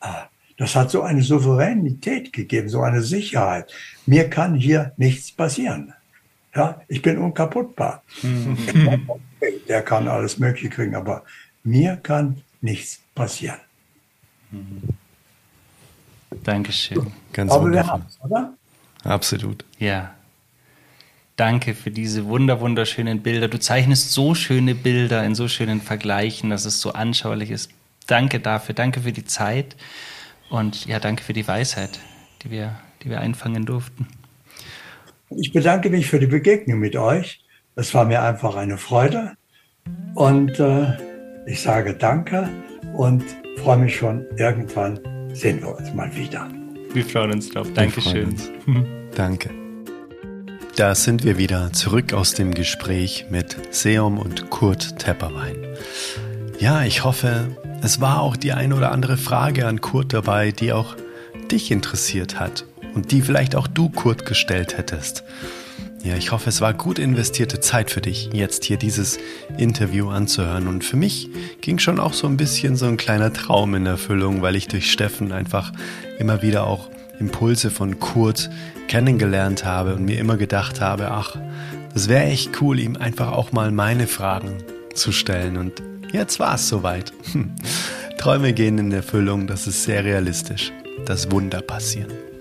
ah, 0.00 0.26
das 0.58 0.76
hat 0.76 0.90
so 0.90 1.00
eine 1.00 1.22
Souveränität 1.22 2.32
gegeben, 2.32 2.68
so 2.68 2.82
eine 2.82 3.00
Sicherheit. 3.00 3.72
Mir 4.04 4.28
kann 4.28 4.54
hier 4.54 4.92
nichts 4.98 5.32
passieren. 5.32 5.94
Ja, 6.54 6.82
ich 6.88 7.00
bin 7.00 7.18
unkaputtbar. 7.18 8.02
Mhm. 8.22 8.58
Der 9.68 9.82
kann 9.82 10.06
alles 10.08 10.38
Mögliche 10.38 10.68
kriegen, 10.68 10.94
aber 10.94 11.24
mir 11.64 11.96
kann 11.96 12.42
nichts 12.60 13.00
passieren. 13.14 13.58
Mhm. 14.50 14.82
Dankeschön. 16.44 17.12
Ganz 17.32 17.52
aber 17.52 17.64
wundervoll. 17.64 18.02
oder? 18.20 18.54
Absolut. 19.04 19.64
Ja. 19.78 20.14
Danke 21.36 21.74
für 21.74 21.90
diese 21.90 22.26
wunder 22.26 22.60
wunderschönen 22.60 23.22
Bilder. 23.22 23.48
Du 23.48 23.58
zeichnest 23.58 24.12
so 24.12 24.34
schöne 24.34 24.74
Bilder 24.74 25.24
in 25.24 25.34
so 25.34 25.48
schönen 25.48 25.80
Vergleichen, 25.80 26.50
dass 26.50 26.66
es 26.66 26.80
so 26.80 26.92
anschaulich 26.92 27.50
ist. 27.50 27.70
Danke 28.06 28.40
dafür. 28.40 28.74
Danke 28.74 29.00
für 29.00 29.12
die 29.12 29.24
Zeit 29.24 29.76
und 30.50 30.86
ja, 30.86 31.00
danke 31.00 31.22
für 31.22 31.32
die 31.32 31.46
Weisheit, 31.48 31.98
die 32.42 32.50
wir, 32.50 32.78
die 33.02 33.10
wir 33.10 33.20
einfangen 33.20 33.64
durften. 33.64 34.06
Ich 35.36 35.52
bedanke 35.52 35.90
mich 35.90 36.08
für 36.08 36.18
die 36.18 36.26
Begegnung 36.26 36.78
mit 36.78 36.96
euch. 36.96 37.44
Es 37.74 37.94
war 37.94 38.04
mir 38.04 38.22
einfach 38.22 38.56
eine 38.56 38.76
Freude. 38.76 39.32
Und 40.14 40.58
äh, 40.60 40.96
ich 41.46 41.60
sage 41.60 41.94
Danke 41.94 42.48
und 42.96 43.24
freue 43.58 43.78
mich 43.78 43.96
schon, 43.96 44.26
irgendwann 44.36 45.00
sehen 45.32 45.60
wir 45.60 45.76
uns 45.76 45.92
mal 45.94 46.14
wieder. 46.14 46.48
Wir 46.92 47.04
freuen 47.04 47.32
uns 47.32 47.48
drauf. 47.48 47.68
Dankeschön. 47.74 48.34
Danke. 49.14 49.50
Da 50.76 50.94
sind 50.94 51.24
wir 51.24 51.38
wieder 51.38 51.72
zurück 51.72 52.12
aus 52.12 52.34
dem 52.34 52.52
Gespräch 52.52 53.26
mit 53.30 53.74
Seom 53.74 54.18
und 54.18 54.50
Kurt 54.50 54.98
Tepperwein. 54.98 55.56
Ja, 56.58 56.84
ich 56.84 57.04
hoffe, 57.04 57.48
es 57.82 58.00
war 58.00 58.20
auch 58.20 58.36
die 58.36 58.52
ein 58.52 58.72
oder 58.72 58.92
andere 58.92 59.16
Frage 59.16 59.66
an 59.66 59.80
Kurt 59.80 60.12
dabei, 60.12 60.50
die 60.52 60.72
auch 60.72 60.96
dich 61.50 61.70
interessiert 61.70 62.38
hat 62.38 62.64
und 62.94 63.12
die 63.12 63.22
vielleicht 63.22 63.56
auch 63.56 63.66
du 63.66 63.88
Kurt 63.88 64.26
gestellt 64.26 64.76
hättest. 64.76 65.24
Ja, 66.04 66.16
ich 66.16 66.32
hoffe, 66.32 66.48
es 66.48 66.60
war 66.60 66.74
gut 66.74 66.98
investierte 66.98 67.60
Zeit 67.60 67.92
für 67.92 68.00
dich, 68.00 68.30
jetzt 68.32 68.64
hier 68.64 68.76
dieses 68.76 69.18
Interview 69.56 70.08
anzuhören. 70.08 70.66
Und 70.66 70.84
für 70.84 70.96
mich 70.96 71.28
ging 71.60 71.78
schon 71.78 72.00
auch 72.00 72.12
so 72.12 72.26
ein 72.26 72.36
bisschen 72.36 72.74
so 72.74 72.86
ein 72.86 72.96
kleiner 72.96 73.32
Traum 73.32 73.76
in 73.76 73.86
Erfüllung, 73.86 74.42
weil 74.42 74.56
ich 74.56 74.66
durch 74.66 74.90
Steffen 74.90 75.30
einfach 75.30 75.72
immer 76.18 76.42
wieder 76.42 76.66
auch 76.66 76.90
Impulse 77.20 77.70
von 77.70 78.00
Kurt 78.00 78.50
kennengelernt 78.88 79.64
habe 79.64 79.94
und 79.94 80.04
mir 80.04 80.18
immer 80.18 80.36
gedacht 80.36 80.80
habe, 80.80 81.12
ach, 81.12 81.36
das 81.94 82.08
wäre 82.08 82.24
echt 82.24 82.60
cool, 82.60 82.80
ihm 82.80 82.96
einfach 82.96 83.30
auch 83.30 83.52
mal 83.52 83.70
meine 83.70 84.08
Fragen 84.08 84.58
zu 84.94 85.12
stellen. 85.12 85.56
Und 85.56 85.82
jetzt 86.12 86.40
war 86.40 86.56
es 86.56 86.68
soweit. 86.68 87.12
Träume 88.18 88.52
gehen 88.52 88.78
in 88.78 88.90
Erfüllung, 88.90 89.46
das 89.46 89.68
ist 89.68 89.84
sehr 89.84 90.04
realistisch, 90.04 90.72
dass 91.06 91.30
Wunder 91.30 91.60
passieren. 91.60 92.31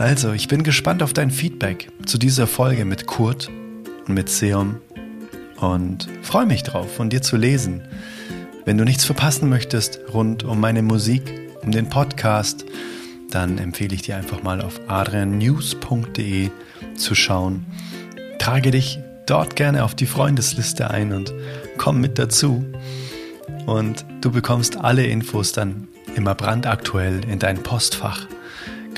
Also, 0.00 0.32
ich 0.32 0.48
bin 0.48 0.62
gespannt 0.62 1.02
auf 1.02 1.12
dein 1.12 1.30
Feedback 1.30 1.88
zu 2.06 2.16
dieser 2.16 2.46
Folge 2.46 2.86
mit 2.86 3.06
Kurt 3.06 3.50
und 4.08 4.14
mit 4.14 4.30
Seom 4.30 4.76
und 5.60 6.08
freue 6.22 6.46
mich 6.46 6.62
drauf, 6.62 6.90
von 6.94 7.10
dir 7.10 7.20
zu 7.20 7.36
lesen. 7.36 7.82
Wenn 8.64 8.78
du 8.78 8.84
nichts 8.84 9.04
verpassen 9.04 9.50
möchtest 9.50 10.00
rund 10.14 10.42
um 10.42 10.58
meine 10.58 10.80
Musik, 10.80 11.30
um 11.62 11.70
den 11.70 11.90
Podcast, 11.90 12.64
dann 13.30 13.58
empfehle 13.58 13.94
ich 13.94 14.00
dir 14.00 14.16
einfach 14.16 14.42
mal 14.42 14.62
auf 14.62 14.80
adriannews.de 14.88 16.48
zu 16.96 17.14
schauen. 17.14 17.66
Trage 18.38 18.70
dich 18.70 19.00
dort 19.26 19.54
gerne 19.54 19.84
auf 19.84 19.94
die 19.94 20.06
Freundesliste 20.06 20.90
ein 20.90 21.12
und 21.12 21.34
komm 21.76 22.00
mit 22.00 22.18
dazu. 22.18 22.64
Und 23.66 24.06
du 24.22 24.30
bekommst 24.30 24.78
alle 24.78 25.04
Infos 25.04 25.52
dann 25.52 25.88
immer 26.16 26.34
brandaktuell 26.34 27.20
in 27.30 27.38
dein 27.38 27.62
Postfach 27.62 28.26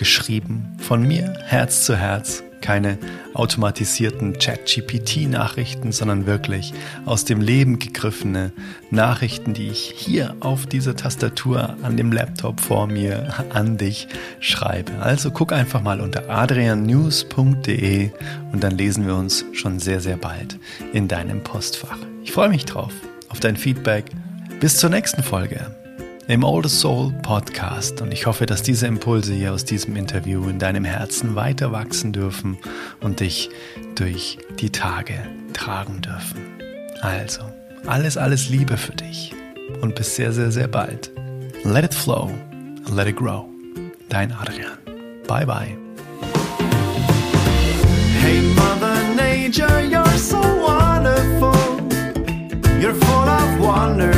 geschrieben 0.02 0.76
von 0.78 1.06
mir, 1.06 1.32
Herz 1.46 1.84
zu 1.84 1.96
Herz. 1.96 2.42
Keine 2.60 2.98
automatisierten 3.34 4.34
Chat-GPT-Nachrichten, 4.34 5.92
sondern 5.92 6.26
wirklich 6.26 6.74
aus 7.06 7.24
dem 7.24 7.40
Leben 7.40 7.78
gegriffene 7.78 8.50
Nachrichten, 8.90 9.54
die 9.54 9.68
ich 9.68 9.94
hier 9.96 10.34
auf 10.40 10.66
dieser 10.66 10.96
Tastatur 10.96 11.76
an 11.82 11.96
dem 11.96 12.10
Laptop 12.10 12.58
vor 12.58 12.88
mir 12.88 13.32
an 13.50 13.78
dich 13.78 14.08
schreibe. 14.40 14.90
Also 15.00 15.30
guck 15.30 15.52
einfach 15.52 15.82
mal 15.82 16.00
unter 16.00 16.28
adriannews.de 16.28 18.10
und 18.52 18.64
dann 18.64 18.76
lesen 18.76 19.06
wir 19.06 19.14
uns 19.14 19.44
schon 19.52 19.78
sehr, 19.78 20.00
sehr 20.00 20.16
bald 20.16 20.58
in 20.92 21.06
deinem 21.06 21.44
Postfach. 21.44 21.98
Ich 22.24 22.32
freue 22.32 22.48
mich 22.48 22.64
drauf, 22.64 22.92
auf 23.28 23.38
dein 23.38 23.56
Feedback. 23.56 24.06
Bis 24.58 24.78
zur 24.78 24.90
nächsten 24.90 25.22
Folge 25.22 25.81
im 26.28 26.44
Old 26.44 26.68
Soul 26.68 27.12
Podcast 27.22 28.00
und 28.00 28.12
ich 28.12 28.26
hoffe, 28.26 28.46
dass 28.46 28.62
diese 28.62 28.86
Impulse 28.86 29.34
hier 29.34 29.52
aus 29.52 29.64
diesem 29.64 29.96
Interview 29.96 30.48
in 30.48 30.58
deinem 30.58 30.84
Herzen 30.84 31.34
weiter 31.34 31.72
wachsen 31.72 32.12
dürfen 32.12 32.58
und 33.00 33.20
dich 33.20 33.50
durch 33.94 34.38
die 34.60 34.70
Tage 34.70 35.14
tragen 35.52 36.00
dürfen. 36.00 36.40
Also, 37.00 37.42
alles, 37.86 38.16
alles 38.16 38.48
Liebe 38.48 38.76
für 38.76 38.92
dich 38.92 39.34
und 39.80 39.94
bis 39.94 40.16
sehr, 40.16 40.32
sehr, 40.32 40.52
sehr 40.52 40.68
bald. 40.68 41.10
Let 41.64 41.84
it 41.84 41.94
flow, 41.94 42.30
let 42.90 43.08
it 43.08 43.16
grow. 43.16 43.44
Dein 44.08 44.32
Adrian. 44.32 44.78
Bye, 45.26 45.46
bye. 45.46 45.76
Hey, 48.20 48.40
Mother 48.54 49.14
Nature, 49.16 49.80
you're 49.80 50.18
so 50.18 50.38
wonderful. 50.38 51.54
You're 52.80 52.94
full 52.94 53.28
of 53.28 53.60
wonder. 53.60 54.11